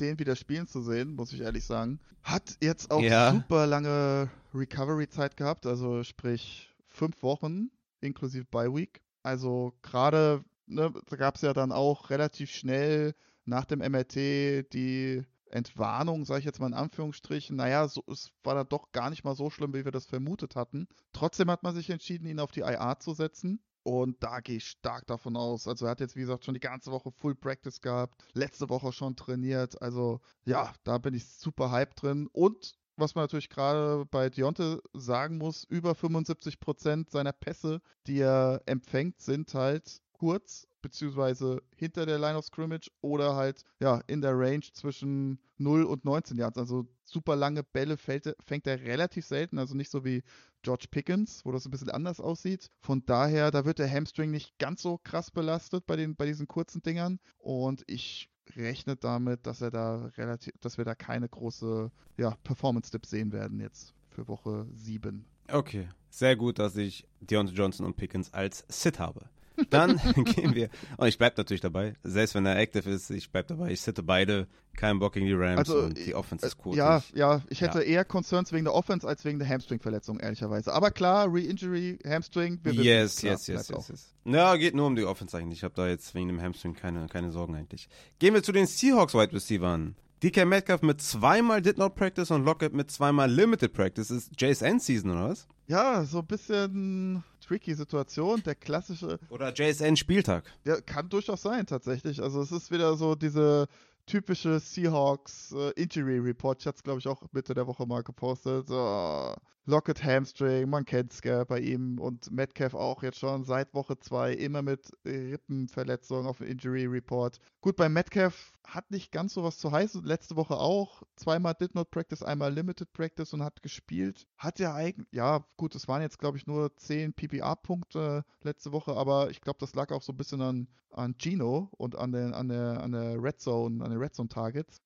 [0.00, 2.00] den wieder spielen zu sehen, muss ich ehrlich sagen.
[2.22, 3.32] Hat jetzt auch ja.
[3.32, 7.70] super lange Recovery-Zeit gehabt, also sprich fünf Wochen
[8.00, 9.02] inklusive Bye Week.
[9.22, 13.14] Also gerade, ne, da gab es ja dann auch relativ schnell
[13.44, 18.54] nach dem MRT die Entwarnung, sage ich jetzt mal in Anführungsstrichen, naja, so, es war
[18.54, 20.88] dann doch gar nicht mal so schlimm, wie wir das vermutet hatten.
[21.12, 23.62] Trotzdem hat man sich entschieden, ihn auf die IA zu setzen.
[23.84, 25.66] Und da gehe ich stark davon aus.
[25.66, 28.92] Also er hat jetzt, wie gesagt, schon die ganze Woche Full Practice gehabt, letzte Woche
[28.92, 29.82] schon trainiert.
[29.82, 32.28] Also ja, da bin ich super hype drin.
[32.32, 38.20] Und was man natürlich gerade bei Dionte sagen muss, über 75 Prozent seiner Pässe, die
[38.20, 44.20] er empfängt, sind halt kurz beziehungsweise hinter der Line of Scrimmage oder halt ja in
[44.20, 46.58] der Range zwischen 0 und 19 Yards.
[46.58, 50.22] Also super lange Bälle fällt, fängt er relativ selten, also nicht so wie
[50.62, 52.68] George Pickens, wo das ein bisschen anders aussieht.
[52.80, 56.46] Von daher, da wird der Hamstring nicht ganz so krass belastet bei, den, bei diesen
[56.46, 57.18] kurzen Dingern.
[57.38, 63.10] Und ich rechnet damit, dass er da relativ, dass wir da keine große ja, Performance-Dips
[63.10, 65.24] sehen werden jetzt für Woche 7.
[65.50, 69.28] Okay, sehr gut, dass ich Deontay Johnson und Pickens als Sit habe.
[69.70, 70.68] Dann gehen wir.
[70.96, 71.94] Und ich bleibe natürlich dabei.
[72.02, 73.70] Selbst wenn er active ist, ich bleibe dabei.
[73.70, 74.46] Ich sitte beide.
[74.74, 76.74] Kein Bock gegen die Rams also, und die Offense ist cool.
[76.74, 77.84] Ja, ja, ich hätte ja.
[77.84, 80.72] eher Concerns wegen der Offense als wegen der Hamstring-Verletzung, ehrlicherweise.
[80.72, 84.14] Aber klar, Re-Injury, Hamstring, wir wissen Yes, klar, yes, yes, yes, yes.
[84.24, 85.58] Ja, geht nur um die Offense eigentlich.
[85.58, 87.88] Ich habe da jetzt wegen dem Hamstring keine, keine Sorgen eigentlich.
[88.18, 89.92] Gehen wir zu den Seahawks Wide Receivers.
[90.22, 94.10] DK Metcalf mit zweimal Did Not Practice und Lockett mit zweimal Limited Practice.
[94.10, 95.48] Ist JSN Season oder was?
[95.66, 98.42] Ja, so ein bisschen tricky Situation.
[98.44, 99.18] Der klassische.
[99.28, 100.44] Oder JSN Spieltag.
[100.64, 102.22] Ja, kann durchaus sein, tatsächlich.
[102.22, 103.68] Also, es ist wieder so diese
[104.06, 106.60] typische Seahawks äh, Injury Report.
[106.60, 108.68] Ich hatte es, glaube ich, auch Mitte der Woche mal gepostet.
[108.68, 109.34] So,
[109.64, 114.32] Lockett Hamstring, man kennt es bei ihm und Metcalf auch jetzt schon seit Woche 2
[114.32, 117.38] immer mit Rippenverletzungen auf dem Injury Report.
[117.60, 120.02] Gut, bei Metcalf hat nicht ganz so was zu heißen.
[120.02, 121.04] Letzte Woche auch.
[121.14, 124.26] Zweimal Did Not Practice, einmal Limited Practice und hat gespielt.
[124.36, 128.96] Hat ja eigentlich, ja, gut, es waren jetzt, glaube ich, nur 10 PPA-Punkte letzte Woche,
[128.96, 132.34] aber ich glaube, das lag auch so ein bisschen an, an Gino und an, den,
[132.34, 134.80] an, der, an der Red Zone, an den Red Zone Targets.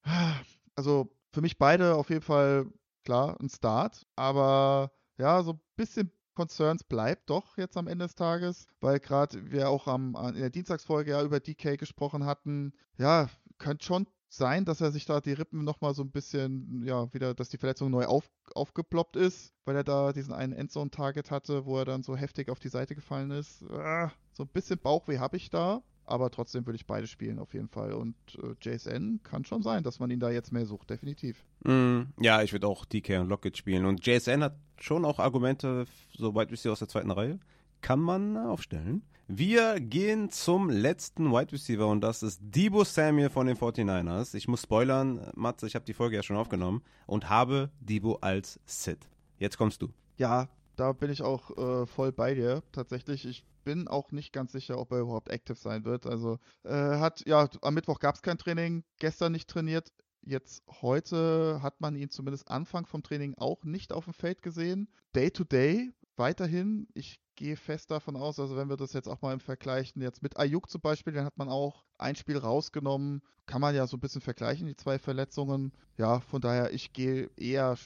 [0.74, 2.66] Also für mich beide auf jeden Fall
[3.02, 8.14] klar, ein Start, aber ja, so ein bisschen Concerns bleibt doch jetzt am Ende des
[8.14, 12.74] Tages, weil gerade wir auch am, in der Dienstagsfolge ja über DK gesprochen hatten.
[12.98, 13.28] Ja,
[13.58, 17.34] könnte schon sein, dass er sich da die Rippen nochmal so ein bisschen, ja, wieder,
[17.34, 21.78] dass die Verletzung neu auf, aufgeploppt ist, weil er da diesen einen Endzone-Target hatte, wo
[21.78, 23.62] er dann so heftig auf die Seite gefallen ist.
[23.70, 25.82] Ah, so ein bisschen Bauchweh habe ich da.
[26.06, 27.92] Aber trotzdem würde ich beide spielen auf jeden Fall.
[27.92, 31.44] Und äh, JSN kann schon sein, dass man ihn da jetzt mehr sucht, definitiv.
[31.64, 33.84] Mm, ja, ich würde auch DK und Lockett spielen.
[33.84, 37.40] Und JSN hat schon auch Argumente, so weit wie sie aus der zweiten Reihe.
[37.80, 39.02] Kann man aufstellen.
[39.28, 44.36] Wir gehen zum letzten Wide Receiver und das ist Debo Samuel von den 49ers.
[44.36, 48.60] Ich muss spoilern, Matze, ich habe die Folge ja schon aufgenommen und habe Debo als
[48.66, 49.08] Sid.
[49.38, 49.88] Jetzt kommst du.
[50.16, 52.62] Ja, da bin ich auch äh, voll bei dir.
[52.72, 56.06] Tatsächlich, ich bin auch nicht ganz sicher, ob er überhaupt aktiv sein wird.
[56.06, 59.92] Also äh, hat, ja, am Mittwoch gab es kein Training, gestern nicht trainiert.
[60.22, 64.88] Jetzt heute hat man ihn zumindest Anfang vom Training auch nicht auf dem Feld gesehen.
[65.14, 66.88] Day to day weiterhin.
[66.94, 70.22] Ich gehe fest davon aus, also wenn wir das jetzt auch mal im Vergleichen jetzt
[70.22, 73.22] mit Ayuk zum Beispiel, dann hat man auch ein Spiel rausgenommen.
[73.46, 75.72] Kann man ja so ein bisschen vergleichen, die zwei Verletzungen.
[75.96, 77.76] Ja, von daher, ich gehe eher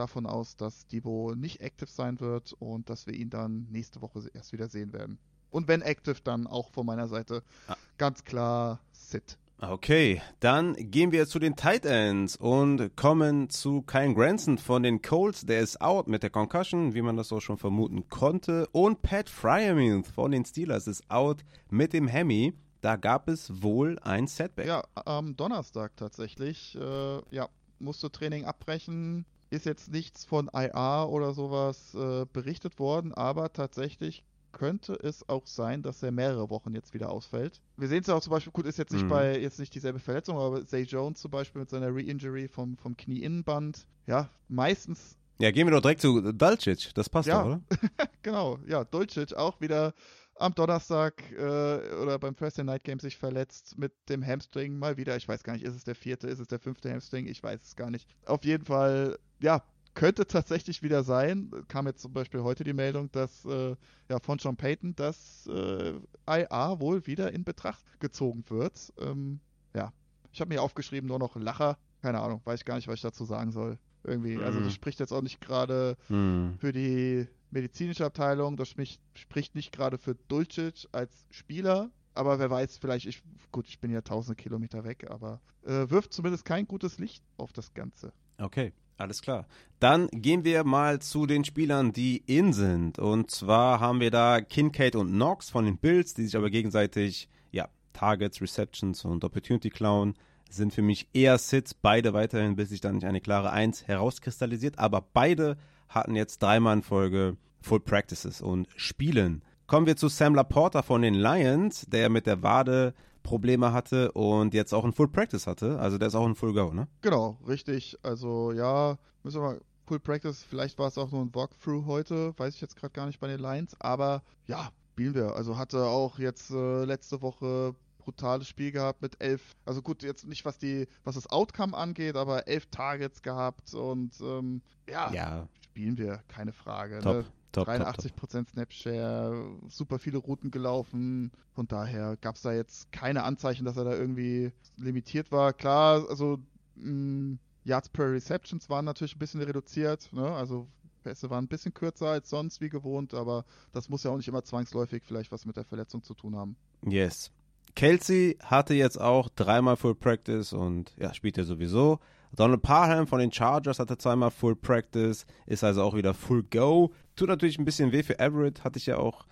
[0.00, 4.28] davon aus, dass Debo nicht aktiv sein wird und dass wir ihn dann nächste Woche
[4.32, 5.18] erst wieder sehen werden.
[5.50, 7.76] Und wenn active, dann auch von meiner Seite ah.
[7.98, 9.38] ganz klar Sit.
[9.62, 15.02] Okay, dann gehen wir zu den Tight Ends und kommen zu Kyle Granson von den
[15.02, 15.44] Colts.
[15.44, 18.66] Der ist out mit der Concussion, wie man das auch schon vermuten konnte.
[18.72, 22.54] Und Pat Fryermuth von den Steelers ist out mit dem Hemi.
[22.80, 24.66] Da gab es wohl ein Setback.
[24.66, 26.74] Ja, am Donnerstag tatsächlich.
[26.76, 29.26] Äh, ja, musste Training abbrechen.
[29.50, 35.46] Ist jetzt nichts von IR oder sowas äh, berichtet worden, aber tatsächlich könnte es auch
[35.46, 37.60] sein, dass er mehrere Wochen jetzt wieder ausfällt.
[37.76, 39.08] Wir sehen es ja auch zum Beispiel, gut, ist jetzt nicht mhm.
[39.08, 42.96] bei, jetzt nicht dieselbe Verletzung, aber Zay Jones zum Beispiel mit seiner Re-Injury vom, vom
[42.96, 43.86] Knieinnenband.
[44.06, 45.16] Ja, meistens.
[45.38, 47.42] Ja, gehen wir doch direkt zu Dulcich, das passt ja.
[47.42, 47.60] doch, oder?
[48.22, 49.94] genau, ja, Dulcich auch wieder
[50.40, 55.16] am Donnerstag äh, oder beim Thursday Night Game sich verletzt mit dem Hamstring mal wieder.
[55.16, 57.26] Ich weiß gar nicht, ist es der vierte, ist es der fünfte Hamstring?
[57.26, 58.08] Ich weiß es gar nicht.
[58.24, 59.62] Auf jeden Fall, ja,
[59.94, 63.76] könnte tatsächlich wieder sein, kam jetzt zum Beispiel heute die Meldung, dass äh,
[64.08, 65.94] ja, von John Payton, dass äh,
[66.28, 68.92] IA wohl wieder in Betracht gezogen wird.
[68.98, 69.40] Ähm,
[69.74, 69.92] ja,
[70.32, 71.76] ich habe mir aufgeschrieben, nur noch Lacher.
[72.02, 73.78] Keine Ahnung, weiß ich gar nicht, was ich dazu sagen soll.
[74.04, 74.44] Irgendwie, mhm.
[74.44, 76.54] also das spricht jetzt auch nicht gerade mhm.
[76.58, 82.50] für die medizinische Abteilung, das spricht, spricht nicht gerade für Dulcich als Spieler, aber wer
[82.50, 83.22] weiß, vielleicht, ich,
[83.52, 87.52] gut, ich bin ja tausende Kilometer weg, aber äh, wirft zumindest kein gutes Licht auf
[87.52, 88.12] das Ganze.
[88.38, 88.72] Okay.
[89.00, 89.46] Alles klar.
[89.78, 92.98] Dann gehen wir mal zu den Spielern, die in sind.
[92.98, 97.30] Und zwar haben wir da Kincaid und Knox von den Bills, die sich aber gegenseitig,
[97.50, 100.16] ja, Targets, Receptions und Opportunity klauen.
[100.50, 104.78] Sind für mich eher Sits, beide weiterhin, bis sich dann nicht eine klare Eins herauskristallisiert.
[104.78, 105.56] Aber beide
[105.90, 109.42] hatten jetzt dreimal in Folge Full Practices und spielen.
[109.66, 114.54] Kommen wir zu Sam Laporta von den Lions, der mit der Wade Probleme hatte und
[114.54, 115.78] jetzt auch ein Full Practice hatte.
[115.78, 116.88] Also der ist auch ein Full Go, ne?
[117.02, 117.98] Genau, richtig.
[118.02, 122.32] Also ja, müssen wir mal Full Practice, vielleicht war es auch nur ein Walkthrough heute,
[122.38, 125.34] weiß ich jetzt gerade gar nicht bei den Lions, aber ja, spielen wir.
[125.34, 130.26] Also hatte auch jetzt äh, letzte Woche brutales Spiel gehabt mit elf, also gut, jetzt
[130.26, 135.48] nicht was die, was das Outcome angeht, aber elf Targets gehabt und ähm, ja, ja,
[135.80, 137.00] spielen wir, keine Frage.
[137.00, 137.16] Top.
[137.16, 137.24] Ne?
[137.52, 138.48] Top, 83% top, top.
[138.48, 141.32] Snapshare, super viele Routen gelaufen.
[141.52, 145.52] Von daher gab es da jetzt keine Anzeichen, dass er da irgendwie limitiert war.
[145.52, 146.38] Klar, also
[146.76, 150.12] mh, mm, Yards per Receptions waren natürlich ein bisschen reduziert.
[150.12, 150.24] Ne?
[150.24, 150.68] Also
[151.02, 154.28] Pässe waren ein bisschen kürzer als sonst wie gewohnt, aber das muss ja auch nicht
[154.28, 156.56] immer zwangsläufig vielleicht was mit der Verletzung zu tun haben.
[156.86, 157.32] Yes.
[157.74, 161.98] Kelsey hatte jetzt auch dreimal Full Practice und ja, spielt ja sowieso.
[162.36, 166.92] Donald Parham von den Chargers hatte zweimal Full Practice, ist also auch wieder Full Go.
[167.16, 169.26] Tut natürlich ein bisschen weh für Everett, hatte ich ja auch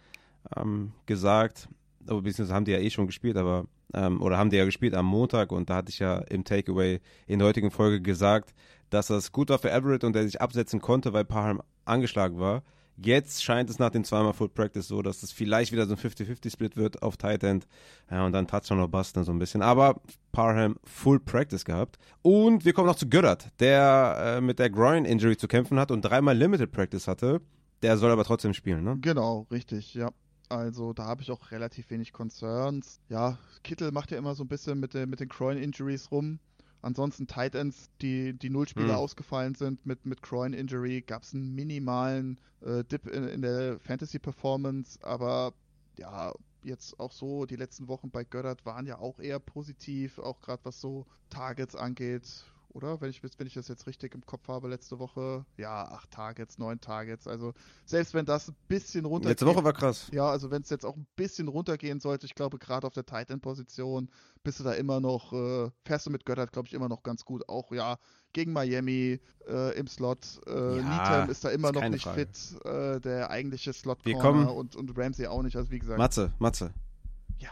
[0.56, 1.68] ähm, gesagt.
[2.06, 4.94] Aber beziehungsweise haben die ja eh schon gespielt, aber ähm, oder haben die ja gespielt
[4.94, 8.54] am Montag und da hatte ich ja im Takeaway in der heutigen Folge gesagt,
[8.90, 12.62] dass das gut war für Everett und der sich absetzen konnte, weil Parham angeschlagen war.
[13.00, 15.98] Jetzt scheint es nach dem zweimal Full Practice so, dass es vielleicht wieder so ein
[15.98, 17.68] 50-50-Split wird auf Tight End.
[18.10, 19.62] Ja, und dann Touchdown oder Bust so ein bisschen.
[19.62, 20.00] Aber
[20.32, 21.98] Parham Full Practice gehabt.
[22.22, 26.02] Und wir kommen noch zu Goddard, der äh, mit der Groin-Injury zu kämpfen hat und
[26.02, 27.40] dreimal Limited Practice hatte.
[27.82, 28.96] Der soll aber trotzdem spielen, ne?
[29.00, 30.10] Genau, richtig, ja.
[30.48, 33.00] Also da habe ich auch relativ wenig Concerns.
[33.08, 36.40] Ja, Kittel macht ja immer so ein bisschen mit, den, mit den Groin-Injuries rum.
[36.80, 38.98] Ansonsten Tight Ends, die, die Nullspieler Mhm.
[38.98, 44.98] ausgefallen sind mit, mit Groin-Injury, gab es einen minimalen äh, Dip in, in der Fantasy-Performance,
[45.02, 45.54] aber
[45.98, 46.32] ja,
[46.62, 50.64] jetzt auch so, die letzten Wochen bei Goddard waren ja auch eher positiv, auch gerade
[50.64, 52.44] was so Targets angeht.
[52.70, 53.00] Oder?
[53.00, 56.58] Wenn ich, wenn ich das jetzt richtig im Kopf habe, letzte Woche, ja, acht Targets,
[56.58, 57.26] neun Targets.
[57.26, 57.54] Also
[57.86, 59.40] selbst wenn das ein bisschen runtergeht.
[59.40, 60.08] Letzte Woche war krass.
[60.12, 63.06] Ja, also wenn es jetzt auch ein bisschen runtergehen sollte, ich glaube, gerade auf der
[63.06, 64.10] Tight End Position
[64.44, 67.24] bist du da immer noch, äh, fährst du mit Göttert, glaube ich, immer noch ganz
[67.24, 67.48] gut.
[67.48, 67.96] Auch ja,
[68.32, 69.18] gegen Miami
[69.48, 70.40] äh, im Slot.
[70.46, 72.26] Äh, Ja, Needham ist da immer ist noch nicht Frage.
[72.26, 75.56] fit, äh, der eigentliche Slot Wir Corner kommen- und, und Ramsey auch nicht.
[75.56, 76.72] Also wie gesagt, Matze, Matze.
[77.38, 77.50] Ja.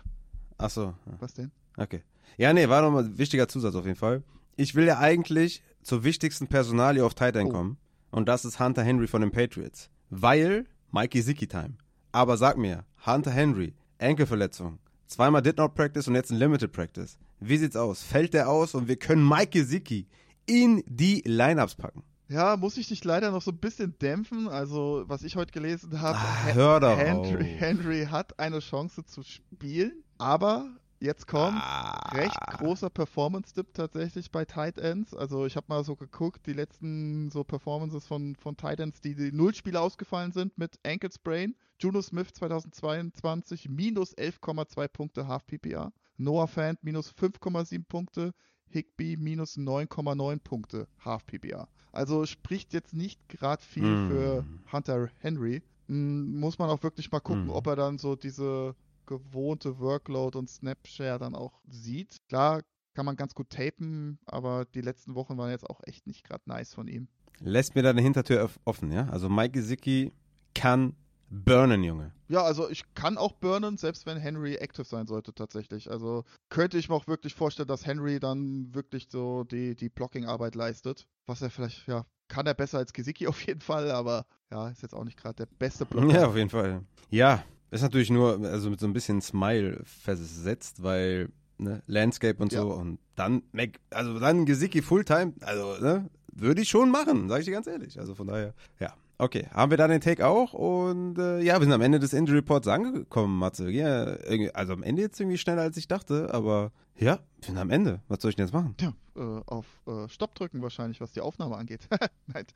[0.59, 1.51] Achso, was denn?
[1.79, 2.03] okay.
[2.39, 4.23] Ja, nee, war nochmal ein wichtiger Zusatz auf jeden Fall.
[4.57, 7.53] Ich will ja eigentlich zur wichtigsten Personalie auf Tight End Oh.
[7.53, 7.79] kommen.
[8.11, 9.91] Und das ist Hunter Henry von den Patriots.
[10.11, 11.75] Weil Mikey Zicki Time.
[12.13, 17.19] Aber sag mir, Hunter Henry, Enkelverletzung, zweimal Did Not Practice und jetzt ein Limited Practice.
[17.41, 18.03] Wie sieht's aus?
[18.03, 20.07] Fällt der aus und wir können Mikey Zicki
[20.47, 22.03] in die Lineups packen?
[22.29, 24.49] Ja, muss ich dich leider noch so ein bisschen dämpfen.
[24.49, 27.45] Also, was ich heute gelesen habe, Ah, Hen- hör doch Henry.
[27.59, 30.67] Henry hat eine Chance zu spielen, aber
[31.01, 32.09] jetzt kommt Ah.
[32.15, 35.15] recht großer Performance-Dip tatsächlich bei Tight Ends.
[35.15, 39.15] Also, ich habe mal so geguckt, die letzten so Performances von, von Tight Ends, die,
[39.15, 41.55] die null Spiele ausgefallen sind mit Ankle Sprain.
[41.79, 45.93] Juno Smith 2022 minus 11,2 Punkte Half PPR.
[46.17, 48.33] Noah Fant minus 5,7 Punkte.
[48.69, 51.69] Higby minus 9,9 Punkte Half PPR.
[51.93, 54.09] Also spricht jetzt nicht gerade viel Mm.
[54.09, 55.63] für Hunter Henry.
[55.87, 57.51] Mm, Muss man auch wirklich mal gucken, Mm.
[57.51, 58.75] ob er dann so diese
[59.07, 62.17] gewohnte Workload und Snapshare dann auch sieht.
[62.29, 62.63] Klar
[62.95, 66.43] kann man ganz gut tapen, aber die letzten Wochen waren jetzt auch echt nicht gerade
[66.47, 67.09] nice von ihm.
[67.41, 69.09] Lässt mir da eine Hintertür offen, ja?
[69.09, 70.13] Also Mikey Zicki
[70.55, 70.97] kann
[71.29, 72.13] burnen, Junge.
[72.29, 75.91] Ja, also ich kann auch burnen, selbst wenn Henry active sein sollte tatsächlich.
[75.91, 80.55] Also könnte ich mir auch wirklich vorstellen, dass Henry dann wirklich so die, die Blocking-Arbeit
[80.55, 81.07] leistet.
[81.27, 84.83] Was er vielleicht, ja, kann er besser als Gesicki auf jeden Fall, aber ja, ist
[84.83, 86.15] jetzt auch nicht gerade der beste Blocker.
[86.15, 86.83] Ja, auf jeden Fall.
[87.11, 91.29] Ja, ist natürlich nur also mit so ein bisschen Smile versetzt, weil
[91.59, 92.63] ne, Landscape und so Ja.
[92.65, 97.47] und dann Mac, also dann Gesicki Fulltime, also ne, würde ich schon machen, sage ich
[97.47, 97.99] dir ganz ehrlich.
[97.99, 98.93] Also von daher, ja.
[99.19, 102.13] Okay, haben wir dann den Take auch und äh, ja, wir sind am Ende des
[102.13, 103.71] Injury Reports angekommen, Matze.
[103.71, 104.05] Ja,
[104.53, 108.01] also am Ende jetzt irgendwie schneller als ich dachte, aber ja, wir sind am Ende.
[108.09, 108.75] Was soll ich denn jetzt machen?
[108.81, 111.89] Ja, äh, auf äh, Stopp drücken wahrscheinlich, was die Aufnahme angeht.
[112.27, 112.47] Nein.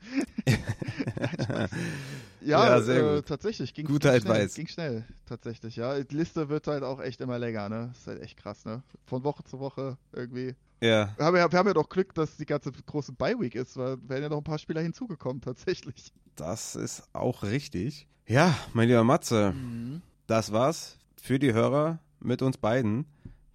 [1.47, 1.69] Nein.
[2.41, 3.27] Ja, Ja, sehr äh, gut.
[3.27, 3.73] tatsächlich.
[3.73, 4.53] Ging, Guter ging schnell, Advice.
[4.55, 5.99] Ging schnell, tatsächlich, ja.
[6.03, 7.91] Die Liste wird halt auch echt immer länger, ne?
[7.93, 8.83] ist halt echt krass, ne?
[9.05, 10.55] Von Woche zu Woche irgendwie.
[10.81, 13.77] Ja, Wir haben ja, wir haben ja doch Glück, dass die ganze große Bye-Week ist,
[13.77, 16.11] weil wären ja noch ein paar Spieler hinzugekommen, tatsächlich.
[16.35, 18.07] das ist auch richtig.
[18.25, 19.53] Ja, mein lieber Matze,
[20.25, 23.05] das war's für die Hörer mit uns beiden.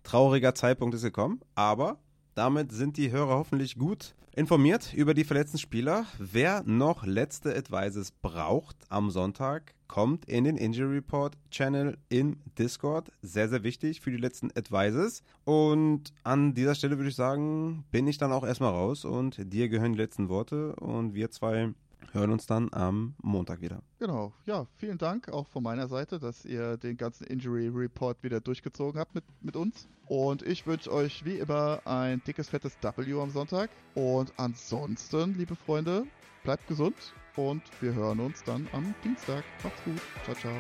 [0.07, 1.99] Trauriger Zeitpunkt ist gekommen, aber
[2.37, 6.07] damit sind die Hörer hoffentlich gut informiert über die verletzten Spieler.
[6.21, 13.11] Wer noch letzte Advices braucht am Sonntag, kommt in den Injury Report Channel in Discord.
[13.21, 15.25] Sehr, sehr wichtig für die letzten Advices.
[15.43, 19.69] Und an dieser Stelle würde ich sagen, bin ich dann auch erstmal raus und dir
[19.69, 21.75] gehören die letzten Worte und wir zwei
[22.13, 23.83] hören uns dann am Montag wieder.
[23.99, 28.41] Genau, ja, vielen Dank auch von meiner Seite, dass ihr den ganzen Injury Report wieder
[28.41, 29.89] durchgezogen habt mit, mit uns.
[30.07, 33.71] Und ich wünsche euch wie immer ein dickes, fettes W am Sonntag.
[33.95, 36.07] Und ansonsten, liebe Freunde,
[36.45, 36.97] bleibt gesund
[37.37, 39.45] und wir hören uns dann am Dienstag.
[39.63, 40.01] Macht's gut.
[40.25, 40.55] Ciao, ciao.